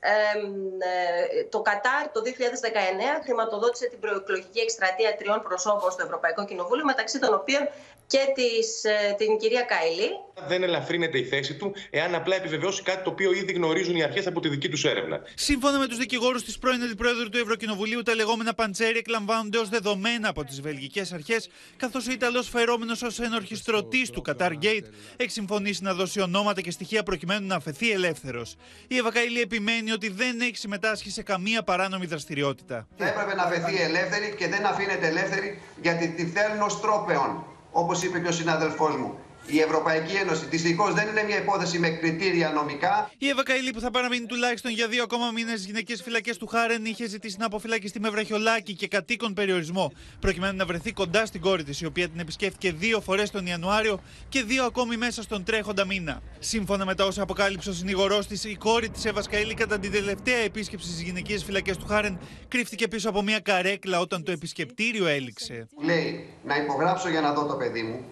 εμ, 0.04 0.52
ε, 0.78 1.44
το 1.44 1.60
Κατάρ 1.60 2.02
το 2.12 2.20
2019 2.22 3.20
χρηματοδότησε 3.24 3.86
την 3.86 4.00
προεκλογική 4.00 4.60
εκστρατεία 4.60 5.16
τριών 5.16 5.42
προσώπων 5.42 5.90
στο 5.90 6.02
Ευρωπαϊκό 6.04 6.44
Κοινοβούλιο 6.44 6.84
μεταξύ 6.84 7.18
των 7.18 7.34
οποίων 7.34 7.68
και 8.06 8.18
της, 8.34 8.84
ε, 8.84 9.14
την 9.18 9.38
κυρία 9.38 9.62
Καηλή. 9.62 10.08
Δεν 10.48 10.62
ελαφρύνεται 10.62 11.18
η 11.18 11.24
θέση 11.24 11.54
του 11.54 11.74
εάν 11.90 12.14
απλά 12.14 12.36
επιβεβαιώσει 12.36 12.82
κάτι 12.82 13.04
το 13.04 13.10
οποίο 13.10 13.32
ήδη 13.32 13.52
γνωρίζουν 13.52 13.96
οι 13.96 14.02
αρχές 14.02 14.26
από 14.26 14.40
τη 14.40 14.48
δική 14.48 14.68
τους 14.68 14.84
έρευνα. 14.84 15.20
Σύμφωνα 15.34 15.78
με 15.78 15.86
τους 15.86 15.98
δικηγόρους 15.98 16.44
της 16.44 16.58
πρώην 16.58 16.82
Αντιπρόεδρου 16.82 17.28
του 17.28 17.38
Ευρωκοινοβουλίου, 17.38 18.02
τα 18.02 18.14
λεγόμενα 18.14 18.54
Παντσέρι 18.54 18.98
εκλαμβάνονται 18.98 19.58
ως 19.58 19.68
δεδομένα 19.68 20.28
από 20.28 20.44
τις 20.44 20.60
βελγικές 20.60 21.12
αρχές, 21.12 21.48
καθώς 21.76 22.06
ο 22.08 22.12
Ιταλός 22.12 22.48
φερόμενος 22.48 23.02
ως 23.02 23.20
ενορχιστρωτής 23.20 24.10
του 24.10 24.22
Qatar 24.26 24.50
Gate 24.62 24.86
έχει 25.16 25.30
συμφωνήσει 25.30 25.82
να 25.82 25.94
δώσει 25.94 26.20
ονόματα 26.20 26.60
και 26.60 26.70
στοιχεία 26.70 27.02
προκειμένου 27.02 27.46
να 27.46 27.54
αφαιθεί 27.54 27.90
ελεύθερος. 27.90 28.56
Η 28.88 28.96
Ευακαηλή 28.96 29.40
επιμένει 29.40 29.92
ότι 29.92 30.08
δεν 30.08 30.40
έχει 30.40 30.56
συμμετάσχει 30.56 31.10
σε 31.10 31.22
καμία 31.22 31.62
παράνομη 31.62 32.06
δραστηριότητα. 32.06 32.86
Θα 32.96 33.06
έπρεπε 33.06 33.34
να 33.34 33.42
αφαιθεί 33.42 33.82
ελεύθερη 33.82 34.34
και 34.38 34.48
δεν 34.48 34.66
αφήνεται 34.66 35.06
ελεύθερη 35.06 35.62
γιατί 35.82 36.08
τη 36.08 36.24
θέλουν 36.26 36.60
ως 36.60 36.80
τρόπεον. 36.80 37.44
Όπως 37.76 38.02
είπε 38.02 38.18
και 38.20 38.28
ο 38.28 38.32
συνάδελφός 38.32 38.96
μου. 38.96 39.14
Η 39.46 39.60
Ευρωπαϊκή 39.60 40.16
Ένωση 40.16 40.46
δυστυχώς 40.46 40.94
δεν 40.94 41.08
είναι 41.08 41.22
μια 41.22 41.38
υπόθεση 41.38 41.78
με 41.78 41.88
κριτήρια 41.88 42.50
νομικά. 42.50 43.10
Η 43.18 43.28
Εύα 43.28 43.42
Καηλή, 43.42 43.70
που 43.70 43.80
θα 43.80 43.90
παραμείνει 43.90 44.26
τουλάχιστον 44.26 44.70
για 44.70 44.88
δύο 44.88 45.02
ακόμα 45.02 45.30
μήνες 45.30 45.58
στι 45.58 45.66
γυναικές 45.66 46.02
φυλακές 46.02 46.36
του 46.36 46.46
Χάρεν, 46.46 46.84
είχε 46.84 47.08
ζητήσει 47.08 47.36
να 47.38 47.46
αποφυλακιστεί 47.46 48.00
με 48.00 48.10
βραχιολάκι 48.10 48.74
και 48.74 48.88
κατοίκον 48.88 49.34
περιορισμό, 49.34 49.92
προκειμένου 50.20 50.56
να 50.56 50.66
βρεθεί 50.66 50.92
κοντά 50.92 51.26
στην 51.26 51.40
κόρη 51.40 51.64
της, 51.64 51.80
η 51.80 51.86
οποία 51.86 52.08
την 52.08 52.20
επισκέφθηκε 52.20 52.72
δύο 52.72 53.00
φορές 53.00 53.30
τον 53.30 53.46
Ιανουάριο 53.46 54.00
και 54.28 54.42
δύο 54.42 54.64
ακόμη 54.64 54.96
μέσα 54.96 55.22
στον 55.22 55.44
τρέχοντα 55.44 55.86
μήνα. 55.86 56.22
Σύμφωνα 56.38 56.84
με 56.84 56.94
τα 56.94 57.04
όσα 57.04 57.22
αποκάλυψε 57.22 57.70
ο 57.70 57.72
συνηγορός 57.72 58.26
της, 58.26 58.44
η 58.44 58.56
κόρη 58.56 58.88
της 58.88 59.04
Εύας 59.04 59.28
Καηλή, 59.28 59.54
κατά 59.54 59.78
την 59.78 59.92
τελευταία 59.92 60.38
επίσκεψη 60.38 60.86
στις 60.86 61.02
γυναικείε 61.02 61.38
φυλακές 61.38 61.76
του 61.76 61.86
Χάρεν, 61.86 62.18
κρύφτηκε 62.48 62.88
πίσω 62.88 63.08
από 63.08 63.22
μια 63.22 63.40
καρέκλα 63.40 64.00
όταν 64.00 64.22
το 64.24 64.32
επισκεπτήριο 64.32 65.06
έληξε. 65.06 65.68
Λέει 65.84 66.26
να 66.44 66.56
υπογράψω 66.56 67.08
για 67.08 67.20
να 67.20 67.32
δω 67.32 67.46
το 67.46 67.54
παιδί 67.54 67.82
μου, 67.82 68.04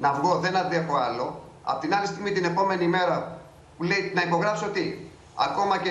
να 0.00 0.12
βγω, 0.12 0.38
δεν 0.38 0.56
αντέχω 0.56 0.96
άλλο. 0.96 1.42
Απ' 1.62 1.80
την 1.80 1.94
άλλη 1.94 2.06
στιγμή 2.06 2.32
την 2.32 2.44
επόμενη 2.44 2.86
μέρα 2.86 3.38
που 3.76 3.82
λέει 3.82 4.12
να 4.14 4.22
υπογράψω 4.22 4.66
τι; 4.66 4.94
Ακόμα 5.40 5.78
και 5.78 5.90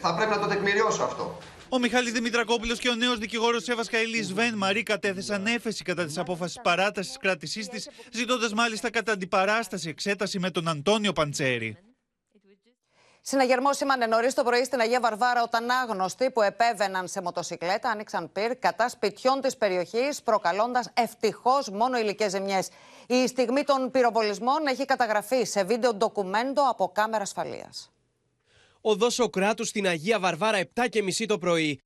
θα 0.00 0.14
πρέπει 0.14 0.30
να 0.30 0.38
το 0.38 0.46
τεκμηριώσω 0.46 1.02
αυτό. 1.02 1.38
Ο 1.68 1.78
Μιχάλης 1.78 2.12
Δημητρακόπουλος 2.12 2.78
και 2.78 2.88
ο 2.88 2.94
νέος 2.94 3.18
δικηγόρος 3.18 3.68
Εύα 3.68 3.86
Καηλής 3.86 4.32
Βεν 4.32 4.54
Μαρή 4.54 4.82
κατέθεσαν 4.82 5.46
έφεση 5.46 5.84
κατά 5.84 6.04
της 6.04 6.18
απόφασης 6.18 6.60
παράτασης 6.62 7.16
κράτησής 7.16 7.68
της, 7.68 7.88
ζητώντας 8.12 8.52
μάλιστα 8.52 8.90
κατά 8.90 9.12
αντιπαράσταση 9.12 9.88
εξέταση 9.88 10.38
με 10.38 10.50
τον 10.50 10.68
Αντώνιο 10.68 11.12
Παντσέρη. 11.12 11.78
Συναγερμός 13.20 13.76
σήμανε 13.76 14.06
νωρίς 14.06 14.34
το 14.34 14.42
πρωί 14.42 14.64
στην 14.64 14.80
Αγία 14.80 15.00
Βαρβάρα 15.00 15.42
όταν 15.42 15.70
άγνωστοι 15.70 16.30
που 16.30 16.42
επέβαιναν 16.42 17.08
σε 17.08 17.22
μοτοσυκλέτα 17.22 17.90
άνοιξαν 17.90 18.32
πυρ 18.32 18.56
κατά 18.58 18.88
σπιτιών 18.88 19.40
της 19.40 19.56
περιοχής, 19.56 20.22
προκαλώντας 20.22 20.90
ευτυχώς 20.94 21.68
μόνο 21.68 21.98
υλικές 21.98 22.30
ζημιές. 22.30 22.68
Η 23.10 23.26
στιγμή 23.26 23.62
των 23.64 23.90
πυροβολισμών 23.90 24.66
έχει 24.66 24.84
καταγραφεί 24.84 25.44
σε 25.44 25.64
βίντεο 25.64 25.94
ντοκουμέντο 25.94 26.68
από 26.68 26.88
κάμερα 26.94 27.22
ασφαλείας. 27.22 27.92
Οδό 28.80 29.10
Σοκράτου 29.10 29.64
στην 29.64 29.86
Αγία 29.86 30.18
Βαρβάρα 30.18 30.60
7.30 30.74 31.26
το 31.26 31.38
πρωί. 31.38 31.80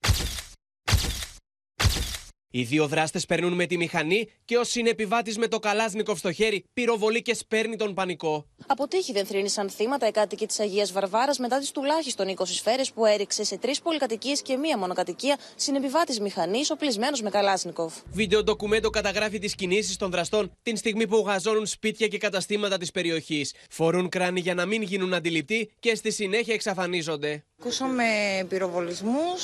Οι 2.54 2.62
δύο 2.62 2.86
δράστες 2.86 3.26
περνούν 3.26 3.52
με 3.52 3.66
τη 3.66 3.76
μηχανή 3.76 4.28
και 4.44 4.56
ο 4.56 4.64
συνεπιβάτης 4.64 5.38
με 5.38 5.48
το 5.48 5.58
καλάσνικο 5.58 6.16
στο 6.16 6.32
χέρι 6.32 6.64
πυροβολεί 6.72 7.22
και 7.22 7.34
σπέρνει 7.34 7.76
τον 7.76 7.94
πανικό. 7.94 8.46
Από 8.66 8.88
τύχη 8.88 9.12
δεν 9.12 9.26
θρύνησαν 9.26 9.70
θύματα 9.70 10.06
οι 10.06 10.10
κάτοικοι 10.10 10.46
της 10.46 10.60
Αγίας 10.60 10.92
Βαρβάρας 10.92 11.38
μετά 11.38 11.58
τις 11.58 11.70
τουλάχιστον 11.70 12.34
20 12.36 12.42
σφαίρες 12.44 12.92
που 12.92 13.06
έριξε 13.06 13.44
σε 13.44 13.58
τρεις 13.58 13.80
πολυκατοικίες 13.80 14.42
και 14.42 14.56
μία 14.56 14.78
μονοκατοικία 14.78 15.38
συνεπιβάτης 15.56 16.20
μηχανής 16.20 16.70
οπλισμένος 16.70 17.22
με 17.22 17.30
καλάσνικοφ. 17.30 17.94
Βίντεο 18.12 18.42
ντοκουμέντο 18.42 18.90
καταγράφει 18.90 19.38
τις 19.38 19.54
κινήσεις 19.54 19.96
των 19.96 20.10
δραστών 20.10 20.52
την 20.62 20.76
στιγμή 20.76 21.06
που 21.06 21.24
γαζώνουν 21.26 21.66
σπίτια 21.66 22.08
και 22.08 22.18
καταστήματα 22.18 22.78
της 22.78 22.90
περιοχής. 22.90 23.54
Φορούν 23.70 24.08
κράνη 24.08 24.40
για 24.40 24.54
να 24.54 24.66
μην 24.66 24.82
γίνουν 24.82 25.14
αντιληπτοί 25.14 25.70
και 25.80 25.94
στη 25.94 26.10
συνέχεια 26.10 26.54
εξαφανίζονται. 26.54 27.44
Ακούσαμε 27.60 28.04
πυροβολισμούς, 28.48 29.42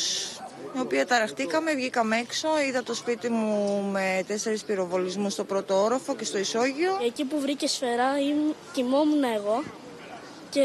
οι 0.77 0.81
οποίοι 0.81 1.05
ταραχτήκαμε, 1.05 1.75
βγήκαμε 1.75 2.17
έξω, 2.17 2.49
είδα 2.69 2.83
το 2.83 2.95
σπίτι 2.95 3.29
μου 3.29 3.83
με 3.93 4.25
τέσσερις 4.27 4.63
πυροβολισμούς 4.65 5.33
στο 5.33 5.45
πρώτο 5.45 5.83
όροφο 5.83 6.15
και 6.15 6.25
στο 6.25 6.39
ισόγειο. 6.39 6.99
Εκεί 7.07 7.25
που 7.25 7.41
βρήκε 7.41 7.67
σφαίρα 7.67 8.19
ήμ- 8.21 8.53
κοιμόμουν 8.73 9.25
εγώ 9.25 9.63
και 10.51 10.63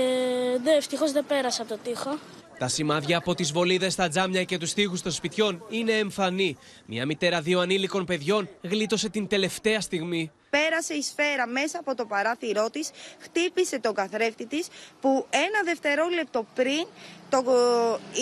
δεν, 0.63 0.77
ευτυχώς 0.77 1.11
δεν 1.11 1.25
πέρασα 1.27 1.61
από 1.61 1.71
το 1.71 1.77
τοίχο. 1.83 2.17
Τα 2.57 2.67
σημάδια 2.67 3.17
από 3.17 3.35
τις 3.35 3.51
βολίδες 3.51 3.93
στα 3.93 4.07
τζάμια 4.07 4.43
και 4.43 4.57
τους 4.57 4.73
τοίχου 4.73 4.99
των 5.03 5.11
σπιτιών 5.11 5.65
είναι 5.69 5.91
εμφανή. 5.91 6.57
Μια 6.85 7.05
μητέρα 7.05 7.41
δύο 7.41 7.59
ανήλικων 7.59 8.05
παιδιών 8.05 8.49
γλίτωσε 8.61 9.09
την 9.09 9.27
τελευταία 9.27 9.81
στιγμή. 9.81 10.31
Πέρασε 10.49 10.93
η 10.93 11.01
σφαίρα 11.01 11.47
μέσα 11.47 11.79
από 11.79 11.95
το 11.95 12.05
παράθυρό 12.05 12.69
της, 12.69 12.89
χτύπησε 13.19 13.79
τον 13.79 13.93
καθρέφτη 13.93 14.45
της 14.45 14.67
που 15.01 15.25
ένα 15.29 15.63
δευτερόλεπτο 15.65 16.45
πριν 16.53 16.87
το, 17.29 17.43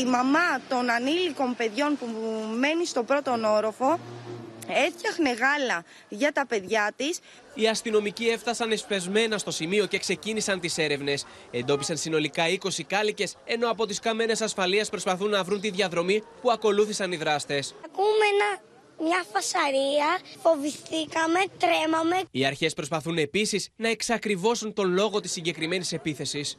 η 0.02 0.06
μαμά 0.06 0.60
των 0.70 0.90
ανήλικων 0.90 1.56
παιδιών 1.56 1.98
που 1.98 2.06
μένει 2.60 2.86
στο 2.86 3.04
πρώτο 3.04 3.32
όροφο 3.56 4.00
έφτιαχνε 4.88 5.30
γάλα 5.30 5.84
για 6.10 6.32
τα 6.32 6.46
παιδιά 6.48 6.94
της 6.96 7.20
Οι 7.54 7.68
αστυνομικοί 7.68 8.28
έφτασαν 8.28 8.72
εσπεσμένα 8.72 9.38
στο 9.38 9.52
σημείο 9.52 9.86
και 9.86 9.98
ξεκίνησαν 9.98 10.60
τις 10.60 10.78
έρευνες. 10.78 11.26
Εντόπισαν 11.52 11.98
συνολικά 11.98 12.44
20 12.48 12.84
κάλικες, 12.88 13.36
ενώ 13.46 13.70
από 13.70 13.86
τις 13.86 14.00
κάμερε 14.00 14.34
ασφαλείας 14.40 14.90
προσπαθούν 14.90 15.30
να 15.30 15.44
βρουν 15.44 15.62
τη 15.62 15.70
διαδρομή 15.70 16.24
που 16.42 16.52
ακολούθησαν 16.52 17.12
οι 17.12 17.18
δράστες. 17.18 17.76
Ακούμε 17.86 18.26
ένα, 18.34 18.62
μια 19.08 19.26
φασαρία, 19.34 20.20
φοβηθήκαμε, 20.42 21.40
τρέμαμε. 21.58 22.22
Οι 22.32 22.46
αρχές 22.46 22.74
προσπαθούν 22.74 23.18
επίσης 23.18 23.70
να 23.76 23.90
εξακριβώσουν 23.90 24.74
τον 24.74 24.94
λόγο 24.94 25.20
της 25.20 25.32
συγκεκριμένης 25.32 25.92
επίθεσης. 25.94 26.58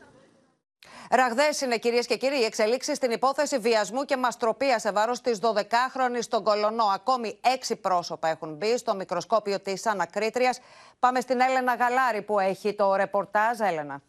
Ραγδαίες 1.11 1.61
είναι 1.61 1.77
κυρίες 1.77 2.07
και 2.07 2.17
κύριοι 2.17 2.41
οι 2.41 2.45
εξελίξεις 2.45 2.97
στην 2.97 3.11
υπόθεση 3.11 3.59
βιασμού 3.59 4.05
και 4.05 4.17
μαστροπία 4.17 4.79
σε 4.79 4.93
βάρος 4.93 5.21
της 5.21 5.39
12χρονη 5.43 6.19
στον 6.21 6.45
Κολονό. 6.45 6.85
Ακόμη 6.85 7.39
έξι 7.41 7.77
πρόσωπα 7.77 8.29
έχουν 8.29 8.55
μπει 8.55 8.77
στο 8.77 8.95
μικροσκόπιο 8.95 9.61
της 9.61 9.87
ανακρίτριας. 9.87 10.61
Πάμε 10.99 11.21
στην 11.21 11.41
Έλενα 11.41 11.75
Γαλάρη 11.75 12.23
που 12.23 12.39
έχει 12.39 12.75
το 12.75 12.95
ρεπορτάζ. 12.95 13.61
Έλενα. 13.61 14.03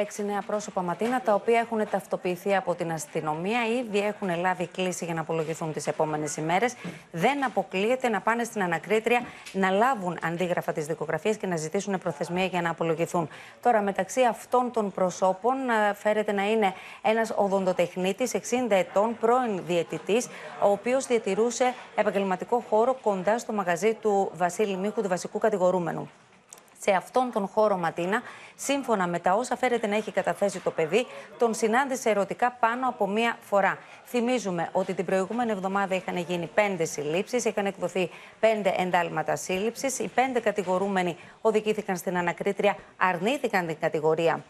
Έξι 0.00 0.24
νέα 0.24 0.42
πρόσωπα 0.46 0.82
Ματίνα, 0.82 1.20
τα 1.20 1.34
οποία 1.34 1.58
έχουν 1.58 1.88
ταυτοποιηθεί 1.90 2.56
από 2.56 2.74
την 2.74 2.92
αστυνομία, 2.92 3.60
ήδη 3.66 3.98
έχουν 3.98 4.40
λάβει 4.40 4.66
κλίση 4.66 5.04
για 5.04 5.14
να 5.14 5.20
απολογηθούν 5.20 5.72
τις 5.72 5.86
επόμενες 5.86 6.36
ημέρες. 6.36 6.74
Δεν 7.10 7.44
αποκλείεται 7.44 8.08
να 8.08 8.20
πάνε 8.20 8.44
στην 8.44 8.62
ανακρίτρια 8.62 9.22
να 9.52 9.70
λάβουν 9.70 10.18
αντίγραφα 10.22 10.72
τη 10.72 10.80
δικογραφία 10.80 11.32
και 11.32 11.46
να 11.46 11.56
ζητήσουν 11.56 11.98
προθεσμία 11.98 12.44
για 12.44 12.62
να 12.62 12.70
απολογηθούν. 12.70 13.28
Τώρα, 13.62 13.80
μεταξύ 13.80 14.24
αυτών 14.24 14.70
των 14.70 14.92
προσώπων, 14.92 15.70
α, 15.70 15.94
φέρεται 15.94 16.32
να 16.32 16.50
είναι 16.50 16.74
ένας 17.02 17.32
οδοντοτεχνίτης 17.36 18.34
60 18.34 18.76
ετών, 18.76 19.16
πρώην 19.20 19.62
διαιτητής, 19.66 20.26
ο 20.62 20.70
οποίος 20.70 21.06
διατηρούσε 21.06 21.74
επαγγελματικό 21.94 22.64
χώρο 22.70 22.94
κοντά 22.94 23.38
στο 23.38 23.52
μαγαζί 23.52 23.94
του 23.94 24.30
Βασίλη 24.34 24.76
Μίχου, 24.76 25.02
του 25.02 25.08
βασικού 25.08 25.38
κατηγορούμενου 25.38 26.10
σε 26.82 26.90
αυτόν 26.90 27.30
τον 27.32 27.46
χώρο 27.46 27.76
Ματίνα, 27.76 28.22
σύμφωνα 28.56 29.06
με 29.06 29.18
τα 29.18 29.34
όσα 29.34 29.56
φέρεται 29.56 29.86
να 29.86 29.96
έχει 29.96 30.12
καταθέσει 30.12 30.60
το 30.60 30.70
παιδί, 30.70 31.06
τον 31.38 31.54
συνάντησε 31.54 32.10
ερωτικά 32.10 32.56
πάνω 32.60 32.88
από 32.88 33.06
μία 33.08 33.36
φορά. 33.40 33.78
Θυμίζουμε 34.04 34.68
ότι 34.72 34.94
την 34.94 35.04
προηγούμενη 35.04 35.50
εβδομάδα 35.50 35.94
είχαν 35.94 36.16
γίνει 36.16 36.50
πέντε 36.54 36.84
συλλήψεις, 36.84 37.44
είχαν 37.44 37.66
εκδοθεί 37.66 38.10
πέντε 38.40 38.74
εντάλματα 38.78 39.36
σύλληψης. 39.36 39.98
Οι 39.98 40.08
πέντε 40.08 40.40
κατηγορούμενοι 40.40 41.16
οδηγήθηκαν 41.40 41.96
στην 41.96 42.16
ανακρίτρια, 42.16 42.76
αρνήθηκαν 42.96 43.66
την 43.66 43.76
κατηγορία 43.80 44.44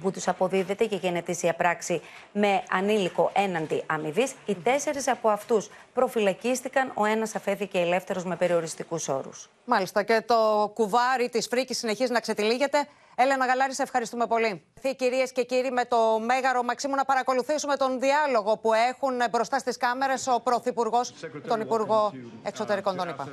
που 0.00 0.10
τους 0.10 0.28
αποδίδεται 0.28 0.84
και 0.84 0.96
γενετήσια 0.96 1.54
πράξη 1.54 2.00
με 2.32 2.62
ανήλικο 2.70 3.30
έναντι 3.34 3.82
αμοιβής. 3.86 4.34
Οι 4.46 4.54
τέσσερις 4.54 5.08
από 5.08 5.28
αυτούς 5.28 5.70
προφυλακίστηκαν, 5.94 6.92
ο 6.94 7.04
ένας 7.04 7.34
αφέθηκε 7.34 7.78
ελεύθερος 7.78 8.24
με 8.24 8.36
περιοριστικούς 8.36 9.08
όρους. 9.08 9.48
Μάλιστα 9.64 10.02
και 10.02 10.22
το 10.26 10.70
κουβάρι 10.74 11.28
της 11.28 11.46
φρίκης 11.46 11.78
συνεχίζει 11.78 12.12
να 12.12 12.20
ξετυλίγεται. 12.20 12.86
Έλενα 13.14 13.46
Γαλάρη, 13.46 13.74
σε 13.74 13.82
ευχαριστούμε 13.82 14.26
πολύ. 14.26 14.62
Κυρίες 14.96 15.32
και 15.32 15.42
κύριοι, 15.42 15.70
με 15.70 15.84
το 15.84 15.96
Μέγαρο 16.26 16.62
Μαξίμου 16.62 16.94
να 16.94 17.04
παρακολουθήσουμε 17.04 17.76
τον 17.76 18.00
διάλογο 18.00 18.58
που 18.58 18.72
έχουν 18.72 19.12
μπροστά 19.30 19.58
στις 19.58 19.76
κάμερες 19.76 20.26
ο 20.26 20.40
Πρωθυπουργός, 20.40 21.12
τον 21.48 21.60
Υπουργό 21.60 22.12
Εξωτερικών, 22.42 22.96
τον 22.96 23.08
είπα. 23.08 23.28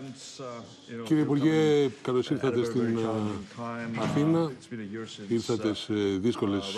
Κύριε 1.03 1.23
Υπουργέ, 1.23 1.89
καλώς 2.01 2.29
ήρθατε 2.29 2.63
στην 2.63 2.97
ε, 2.97 4.01
Αθήνα. 4.01 4.51
Ήρθατε 5.27 5.73
σε 5.73 5.93
δύσκολες 5.93 6.75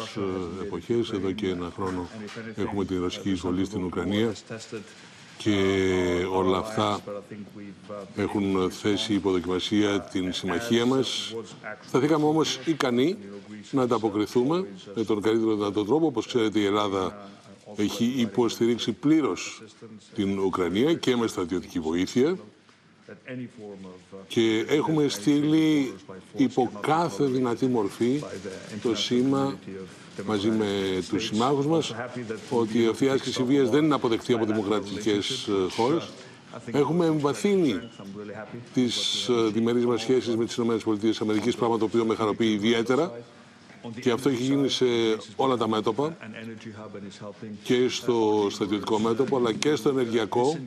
εποχές. 0.64 1.12
Εδώ 1.12 1.32
και 1.32 1.48
ένα 1.48 1.72
χρόνο 1.76 2.08
έχουμε 2.56 2.86
την 2.86 3.02
ρωσική 3.02 3.30
εισβολή 3.30 3.66
στην 3.66 3.84
Ουκρανία 3.84 4.34
και 5.44 6.26
όλα 6.32 6.58
αυτά 6.58 7.00
έχουν 8.16 8.72
θέσει 8.72 9.14
υποδοκιμασία 9.14 10.02
την 10.02 10.34
συμμαχία 10.34 10.86
μας. 10.86 11.36
Σταθήκαμε 11.88 12.26
όμως 12.26 12.60
ικανοί 12.66 13.18
να 13.72 13.82
ανταποκριθούμε 13.82 14.66
με 14.96 15.04
τον 15.04 15.22
καλύτερο 15.22 15.56
δυνατό 15.56 15.86
τρόπο. 15.86 16.06
Όπως 16.06 16.28
ξέρετε 16.28 16.60
η 16.60 16.66
Ελλάδα 16.66 17.30
έχει 17.76 18.14
υποστηρίξει 18.18 18.92
πλήρως 18.92 19.64
την 20.16 20.40
Ουκρανία 20.40 20.94
και 20.94 21.16
με 21.16 21.28
στρατιωτική 21.28 21.80
βοήθεια 21.80 22.38
και 24.28 24.66
έχουμε 24.68 25.08
στείλει 25.08 25.94
υπό 26.36 26.72
κάθε 26.80 27.26
δυνατή 27.26 27.66
μορφή 27.66 28.24
το 28.82 28.96
σήμα 28.96 29.58
μαζί 30.26 30.50
με 30.50 30.66
τους 31.10 31.26
συμμάχους 31.26 31.66
μας 31.66 31.96
ότι 32.50 32.88
αυτή 32.88 33.06
η 33.06 33.10
άσκηση 33.10 33.44
βίας 33.44 33.70
δεν 33.70 33.84
είναι 33.84 33.94
αποδεκτή 33.94 34.34
από 34.34 34.46
δημοκρατικές 34.46 35.48
ε, 35.48 35.72
χώρες. 35.76 36.10
Έχουμε 36.72 37.06
εμβαθύνει 37.06 37.80
τις 38.74 39.28
ε, 39.30 39.34
διμερείς 39.52 39.86
μας 39.86 40.02
σχέσεις 40.02 40.36
με 40.36 40.46
τις 40.46 40.58
ΗΠΑ, 40.58 41.58
πράγμα 41.58 41.78
το 41.78 41.86
οποίο 41.86 42.06
με 42.06 42.16
χαροποιεί 42.16 42.52
ιδιαίτερα 42.62 43.12
και 44.02 44.12
αυτό 44.12 44.30
έχει 44.30 44.44
γίνει 44.44 44.70
σε 44.70 44.86
όλα 45.36 45.58
τα 45.58 45.68
μέτωπα 45.68 46.18
και 47.64 47.88
στο 47.90 48.48
στρατιωτικό 48.50 49.00
μέτωπο 49.00 49.38
αλλά 49.38 49.54
και 49.54 49.76
στο 49.76 49.90
ενεργειακό. 49.90 50.58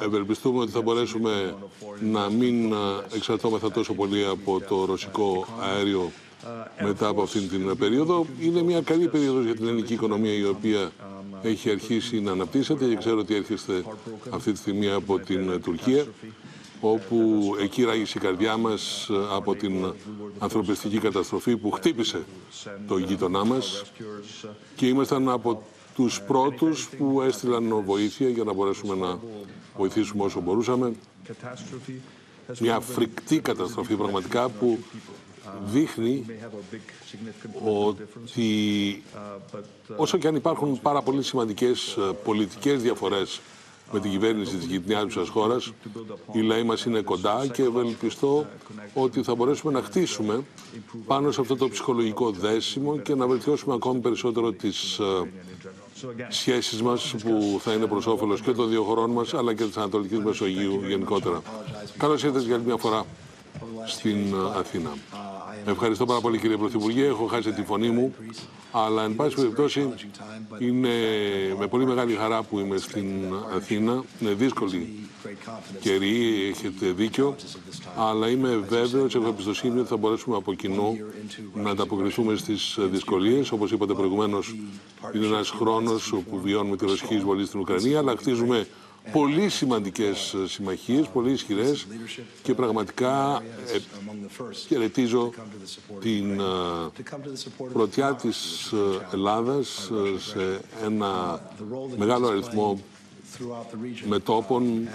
Ευελπιστούμε 0.00 0.60
ότι 0.60 0.70
θα 0.70 0.82
μπορέσουμε 0.82 1.54
να 2.00 2.30
μην 2.30 2.72
εξαρτώμεθα 3.14 3.70
τόσο 3.70 3.94
πολύ 3.94 4.26
από 4.26 4.60
το 4.68 4.84
ρωσικό 4.84 5.46
αέριο 5.60 6.10
μετά 6.82 7.08
από 7.08 7.22
αυτήν 7.22 7.48
την 7.48 7.76
περίοδο. 7.76 8.26
Είναι 8.40 8.62
μια 8.62 8.80
καλή 8.80 9.08
περίοδος 9.08 9.44
για 9.44 9.54
την 9.54 9.66
ελληνική 9.66 9.92
οικονομία 9.92 10.32
η 10.32 10.44
οποία 10.44 10.90
έχει 11.42 11.70
αρχίσει 11.70 12.20
να 12.20 12.32
αναπτύσσεται 12.32 12.86
και 12.86 12.96
ξέρω 12.96 13.18
ότι 13.18 13.34
έρχεστε 13.34 13.84
αυτή 14.30 14.52
τη 14.52 14.58
στιγμή 14.58 14.90
από 14.90 15.18
την 15.18 15.62
Τουρκία 15.62 16.04
όπου 16.80 17.40
εκεί 17.60 17.84
ράγισε 17.84 18.18
η 18.18 18.20
καρδιά 18.20 18.56
μας 18.56 19.10
από 19.30 19.54
την 19.54 19.94
ανθρωπιστική 20.38 20.98
καταστροφή 20.98 21.56
που 21.56 21.70
χτύπησε 21.70 22.24
το 22.88 22.98
γείτονά 22.98 23.44
μας 23.44 23.82
και 24.76 24.86
ήμασταν 24.86 25.28
από 25.28 25.62
τους 25.94 26.20
πρώτους 26.22 26.88
που 26.88 27.22
έστειλαν 27.22 27.82
βοήθεια 27.84 28.28
για 28.28 28.44
να 28.44 28.52
μπορέσουμε 28.52 28.94
να 28.94 29.18
βοηθήσουμε 29.76 30.24
όσο 30.24 30.40
μπορούσαμε. 30.40 30.92
Μια 32.60 32.80
φρικτή 32.80 33.40
καταστροφή 33.40 33.94
πραγματικά 33.94 34.48
που 34.48 34.78
δείχνει 35.64 36.26
ότι 37.66 39.02
όσο 39.96 40.18
και 40.18 40.26
αν 40.28 40.34
υπάρχουν 40.34 40.80
πάρα 40.80 41.02
πολύ 41.02 41.22
σημαντικές 41.22 41.98
πολιτικές 42.24 42.82
διαφορές 42.82 43.40
με 43.92 44.00
την 44.00 44.10
κυβέρνηση 44.10 44.56
της 44.56 44.64
γειτονιάς 44.64 45.28
χώρας. 45.28 45.72
Οι 46.32 46.40
λαοί 46.40 46.62
μας 46.62 46.84
είναι 46.84 47.00
κοντά 47.00 47.46
και 47.52 47.62
ευελπιστώ 47.62 48.46
ότι 48.94 49.22
θα 49.22 49.34
μπορέσουμε 49.34 49.72
να 49.72 49.82
χτίσουμε 49.82 50.44
πάνω 51.06 51.30
σε 51.30 51.40
αυτό 51.40 51.56
το 51.56 51.68
ψυχολογικό 51.68 52.30
δέσιμο 52.30 52.98
και 52.98 53.14
να 53.14 53.26
βελτιώσουμε 53.26 53.74
ακόμη 53.74 54.00
περισσότερο 54.00 54.52
τις 54.52 54.98
ε, 54.98 55.04
σχέσεις 56.28 56.82
μας 56.82 57.14
που 57.22 57.60
θα 57.62 57.72
είναι 57.72 57.86
προς 57.86 58.06
όφελος 58.06 58.40
και 58.40 58.52
των 58.52 58.68
δύο 58.68 58.82
χωρών 58.82 59.10
μας 59.10 59.34
αλλά 59.34 59.54
και 59.54 59.64
της 59.64 59.76
Ανατολικής 59.76 60.18
Μεσογείου 60.18 60.82
γενικότερα. 60.86 61.42
Καλώς 61.96 62.22
ήρθατε 62.22 62.44
για 62.44 62.54
άλλη 62.54 62.64
μια 62.64 62.76
φορά 62.76 63.04
στην 63.86 64.34
ε, 64.34 64.58
Αθήνα. 64.58 64.90
Ευχαριστώ 65.66 66.06
πάρα 66.06 66.20
πολύ 66.20 66.38
κύριε 66.38 66.56
Πρωθυπουργέ. 66.56 67.06
Έχω 67.06 67.26
χάσει 67.26 67.52
τη 67.52 67.62
φωνή 67.62 67.88
μου, 67.88 68.14
αλλά 68.72 69.02
εν 69.04 69.14
πάση 69.14 69.34
περιπτώσει 69.34 69.88
είναι 70.58 70.88
με 71.58 71.66
πολύ 71.66 71.86
μεγάλη 71.86 72.14
χαρά 72.14 72.42
που 72.42 72.58
είμαι 72.58 72.76
στην 72.76 73.06
Αθήνα. 73.56 74.04
Είναι 74.20 74.32
δύσκολη 74.32 75.08
καιρή, 75.80 76.48
έχετε 76.50 76.86
δίκιο, 76.86 77.36
αλλά 77.96 78.28
είμαι 78.28 78.64
βέβαιος, 78.68 79.14
έχω 79.14 79.28
εμπιστοσύνη 79.28 79.78
ότι 79.78 79.88
θα 79.88 79.96
μπορέσουμε 79.96 80.36
από 80.36 80.54
κοινού 80.54 80.98
να 81.54 81.70
ανταποκριθούμε 81.70 82.36
στις 82.36 82.78
δυσκολίες. 82.80 83.52
Όπως 83.52 83.72
είπατε 83.72 83.94
προηγουμένως, 83.94 84.54
είναι 85.14 85.26
ένας 85.26 85.50
χρόνος 85.50 86.14
που 86.30 86.40
βιώνουμε 86.40 86.76
τη 86.76 86.86
ρωσική 86.86 87.14
εισβολή 87.14 87.46
στην 87.46 87.60
Ουκρανία, 87.60 87.98
αλλά 87.98 88.14
χτίζουμε 88.16 88.66
πολύ 89.12 89.48
σημαντικές 89.48 90.34
συμμαχίες, 90.46 91.06
πολύ 91.08 91.32
ισχυρές 91.32 91.86
και 92.42 92.54
πραγματικά 92.54 93.42
ε, 93.74 93.78
χαιρετίζω 94.66 95.32
την 96.00 96.40
ε, 96.40 97.02
πρωτιά 97.72 98.14
της 98.14 98.70
ε, 98.72 98.76
Ελλάδας 99.12 99.90
ε, 99.90 100.18
σε 100.18 100.60
ένα 100.84 101.40
μεγάλο 101.96 102.28
αριθμό 102.28 102.80
μετόπων 104.08 104.88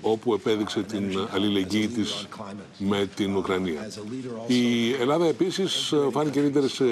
όπου 0.00 0.34
επέδειξε 0.34 0.82
την 0.82 1.28
αλληλεγγύη 1.32 1.88
της 1.88 2.26
με 2.78 3.08
την 3.14 3.36
Ουκρανία. 3.36 3.88
Η 4.46 4.92
Ελλάδα 4.92 5.26
επίσης 5.26 5.94
φάνηκε 6.10 6.40
λύτερη 6.40 6.68
σε 6.68 6.84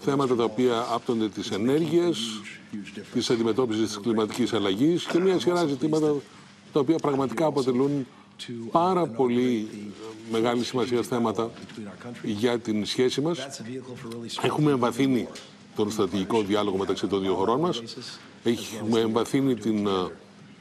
θέματα 0.00 0.36
τα 0.36 0.44
οποία 0.44 0.86
άπτονται 0.90 1.28
της 1.28 1.50
ενέργειας, 1.50 2.18
της 3.12 3.30
αντιμετώπισης 3.30 3.86
της 3.86 4.00
κλιματικής 4.00 4.52
αλλαγής 4.52 5.04
και 5.04 5.18
μια 5.18 5.40
σειρά 5.40 5.66
ζητήματα 5.66 6.14
τα 6.72 6.80
οποία 6.80 6.98
πραγματικά 6.98 7.46
αποτελούν 7.46 8.06
πάρα 8.70 9.06
πολύ 9.06 9.68
μεγάλη 10.30 10.64
σημασία 10.64 11.02
θέματα 11.02 11.50
για 12.22 12.58
την 12.58 12.86
σχέση 12.86 13.20
μας. 13.20 13.46
Έχουμε 14.42 14.70
εμβαθύνει 14.70 15.28
τον 15.76 15.90
στρατηγικό 15.90 16.42
διάλογο 16.42 16.76
μεταξύ 16.76 17.06
των 17.06 17.20
δύο 17.20 17.34
χωρών 17.34 17.60
μας. 17.60 17.82
Έχουμε 18.44 19.00
εμβαθύνει 19.00 19.54
την 19.54 19.88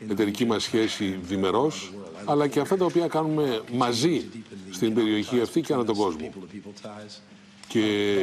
εταιρική 0.10 0.46
μας 0.46 0.64
σχέση 0.64 1.20
διμερός, 1.24 1.94
αλλά 2.26 2.48
και 2.48 2.60
αυτά 2.60 2.78
τα 2.78 2.86
οποία 2.86 3.08
κάνουμε 3.08 3.62
μαζί 3.74 4.26
στην 4.72 4.94
περιοχή 4.94 5.42
αυτή 5.42 5.62
και 5.62 5.74
ανά 5.74 5.86
τον 5.86 5.96
κόσμο. 5.96 6.34
Και 7.68 8.16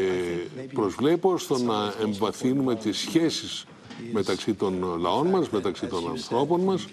προσβλέπω 0.72 1.38
στο 1.38 1.58
να 1.58 1.94
εμβαθύνουμε 2.02 2.76
τις 2.76 2.98
σχέσεις 2.98 3.66
μεταξύ 4.12 4.54
των 4.54 4.98
λαών 5.00 5.26
μας, 5.26 5.50
μεταξύ 5.50 5.86
των 5.86 6.08
ανθρώπων 6.08 6.60
μας 6.60 6.86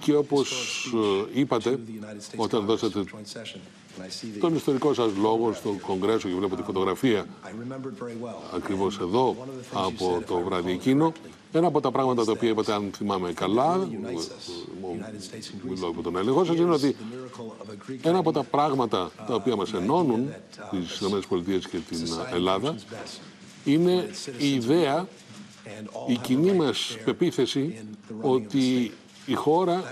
και 0.00 0.14
όπως 0.14 0.52
είπατε 1.32 1.78
όταν 2.36 2.64
δώσατε 2.64 3.04
τον 4.40 4.54
ιστορικό 4.54 4.94
σας 4.94 5.10
λόγο 5.20 5.52
στο 5.52 5.76
Κογκρέσο 5.86 6.28
και 6.28 6.34
βλέπω 6.34 6.56
τη 6.56 6.62
φωτογραφία 6.62 7.26
ακριβώς 8.54 8.98
εδώ 8.98 9.36
από 9.72 10.22
το 10.26 10.38
βράδυ 10.38 10.70
εκείνο 10.70 11.12
ένα 11.52 11.66
από 11.66 11.80
τα 11.80 11.90
πράγματα 11.90 12.24
τα 12.24 12.32
οποία 12.32 12.48
είπατε, 12.48 12.72
αν 12.72 12.90
θυμάμαι 12.96 13.32
καλά, 13.32 13.88
μιλώ 15.62 15.86
από 15.86 16.02
τον 16.02 16.16
έλεγχο 16.16 16.44
σας, 16.44 16.56
είναι 16.56 16.72
ότι 16.72 16.96
ένα 18.02 18.18
από 18.18 18.32
τα 18.32 18.42
πράγματα 18.42 19.10
τα 19.26 19.34
οποία 19.34 19.56
μας 19.56 19.72
ενώνουν 19.72 20.32
τις 20.70 21.00
ΗΠΑ 21.00 21.58
και 21.70 21.78
την 21.88 22.06
Ελλάδα 22.34 22.74
είναι 23.64 24.08
η 24.38 24.54
ιδέα, 24.54 25.08
η 26.08 26.16
κοινή 26.16 26.52
μας 26.52 26.96
πεποίθηση 27.04 27.84
ότι 28.20 28.92
η 29.26 29.34
χώρα, 29.34 29.82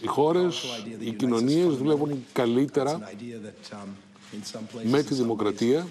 οι 0.00 0.06
χώρες, 0.06 0.64
οι 0.98 1.10
κοινωνίες 1.10 1.76
δουλεύουν 1.76 2.24
καλύτερα 2.32 3.10
με 4.82 5.02
τη 5.02 5.14
δημοκρατία, 5.14 5.86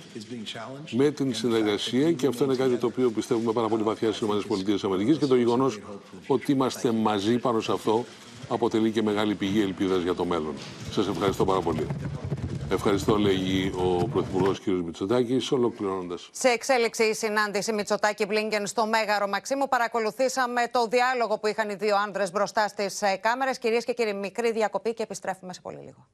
με 0.91 1.11
την 1.11 1.33
συνεργασία 1.33 2.11
και 2.11 2.27
αυτό 2.27 2.43
είναι 2.43 2.55
κάτι 2.55 2.75
το 2.75 2.85
οποίο 2.85 3.11
πιστεύουμε 3.11 3.51
πάρα 3.51 3.67
πολύ 3.67 3.83
βαθιά 3.83 4.11
στις 4.11 4.27
ΗΠΑ 4.27 5.17
και 5.19 5.25
το 5.25 5.35
γεγονός 5.35 5.79
ότι 6.27 6.51
είμαστε 6.51 6.91
μαζί 6.91 7.38
πάνω 7.38 7.59
σε 7.59 7.71
αυτό 7.71 8.05
αποτελεί 8.49 8.91
και 8.91 9.01
μεγάλη 9.01 9.35
πηγή 9.35 9.61
ελπίδας 9.61 10.01
για 10.01 10.13
το 10.13 10.25
μέλλον. 10.25 10.53
Σας 10.91 11.07
ευχαριστώ 11.07 11.45
πάρα 11.45 11.61
πολύ. 11.61 11.88
Ευχαριστώ, 12.71 13.17
λέγει 13.17 13.71
ο 13.75 14.07
Πρωθυπουργός 14.07 14.59
κ. 14.59 14.67
Μητσοτάκης, 14.67 15.51
ολοκληρώνοντας. 15.51 16.29
Σε 16.31 16.47
εξέλιξη 16.47 17.03
η 17.03 17.13
συνάντηση 17.13 17.73
Μητσοτάκη 17.73 18.25
Μπλίνκεν 18.25 18.67
στο 18.67 18.85
Μέγαρο 18.85 19.27
Μαξίμου, 19.27 19.67
παρακολουθήσαμε 19.67 20.67
το 20.71 20.88
διάλογο 20.88 21.39
που 21.39 21.47
είχαν 21.47 21.69
οι 21.69 21.75
δύο 21.75 21.95
άνδρες 21.97 22.31
μπροστά 22.31 22.67
στις 22.67 23.01
κάμερες. 23.21 23.57
Κυρίες 23.57 23.85
και 23.85 23.93
κύριοι, 23.93 24.13
μικρή 24.13 24.51
διακοπή 24.51 24.93
και 24.93 25.03
επιστρέφουμε 25.03 25.53
σε 25.53 25.61
πολύ 25.61 25.77
λίγο. 25.77 26.07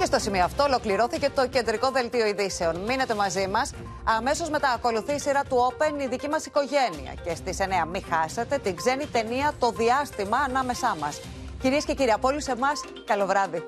Και 0.00 0.06
στο 0.06 0.18
σημείο 0.18 0.44
αυτό 0.44 0.62
ολοκληρώθηκε 0.62 1.30
το 1.34 1.48
κεντρικό 1.48 1.90
δελτίο 1.90 2.26
ειδήσεων. 2.26 2.76
Μείνετε 2.76 3.14
μαζί 3.14 3.46
μας. 3.48 3.72
Αμέσως 4.04 4.50
μετά 4.50 4.70
ακολουθεί 4.70 5.12
η 5.12 5.18
σειρά 5.18 5.42
του 5.48 5.56
Open 5.56 6.02
η 6.02 6.06
δική 6.06 6.28
μας 6.28 6.46
οικογένεια. 6.46 7.12
Και 7.24 7.34
στις 7.34 7.58
9 7.60 7.86
μην 7.86 8.02
χάσετε 8.10 8.58
την 8.58 8.76
ξένη 8.76 9.06
ταινία 9.06 9.52
Το 9.58 9.70
Διάστημα 9.70 10.36
ανάμεσά 10.36 10.96
μας. 11.00 11.20
Κυρίες 11.60 11.84
και 11.84 11.94
κύριοι, 11.94 12.10
από 12.10 12.28
όλους 12.28 12.46
εμάς, 12.46 12.80
καλό 13.06 13.26
βράδυ. 13.26 13.62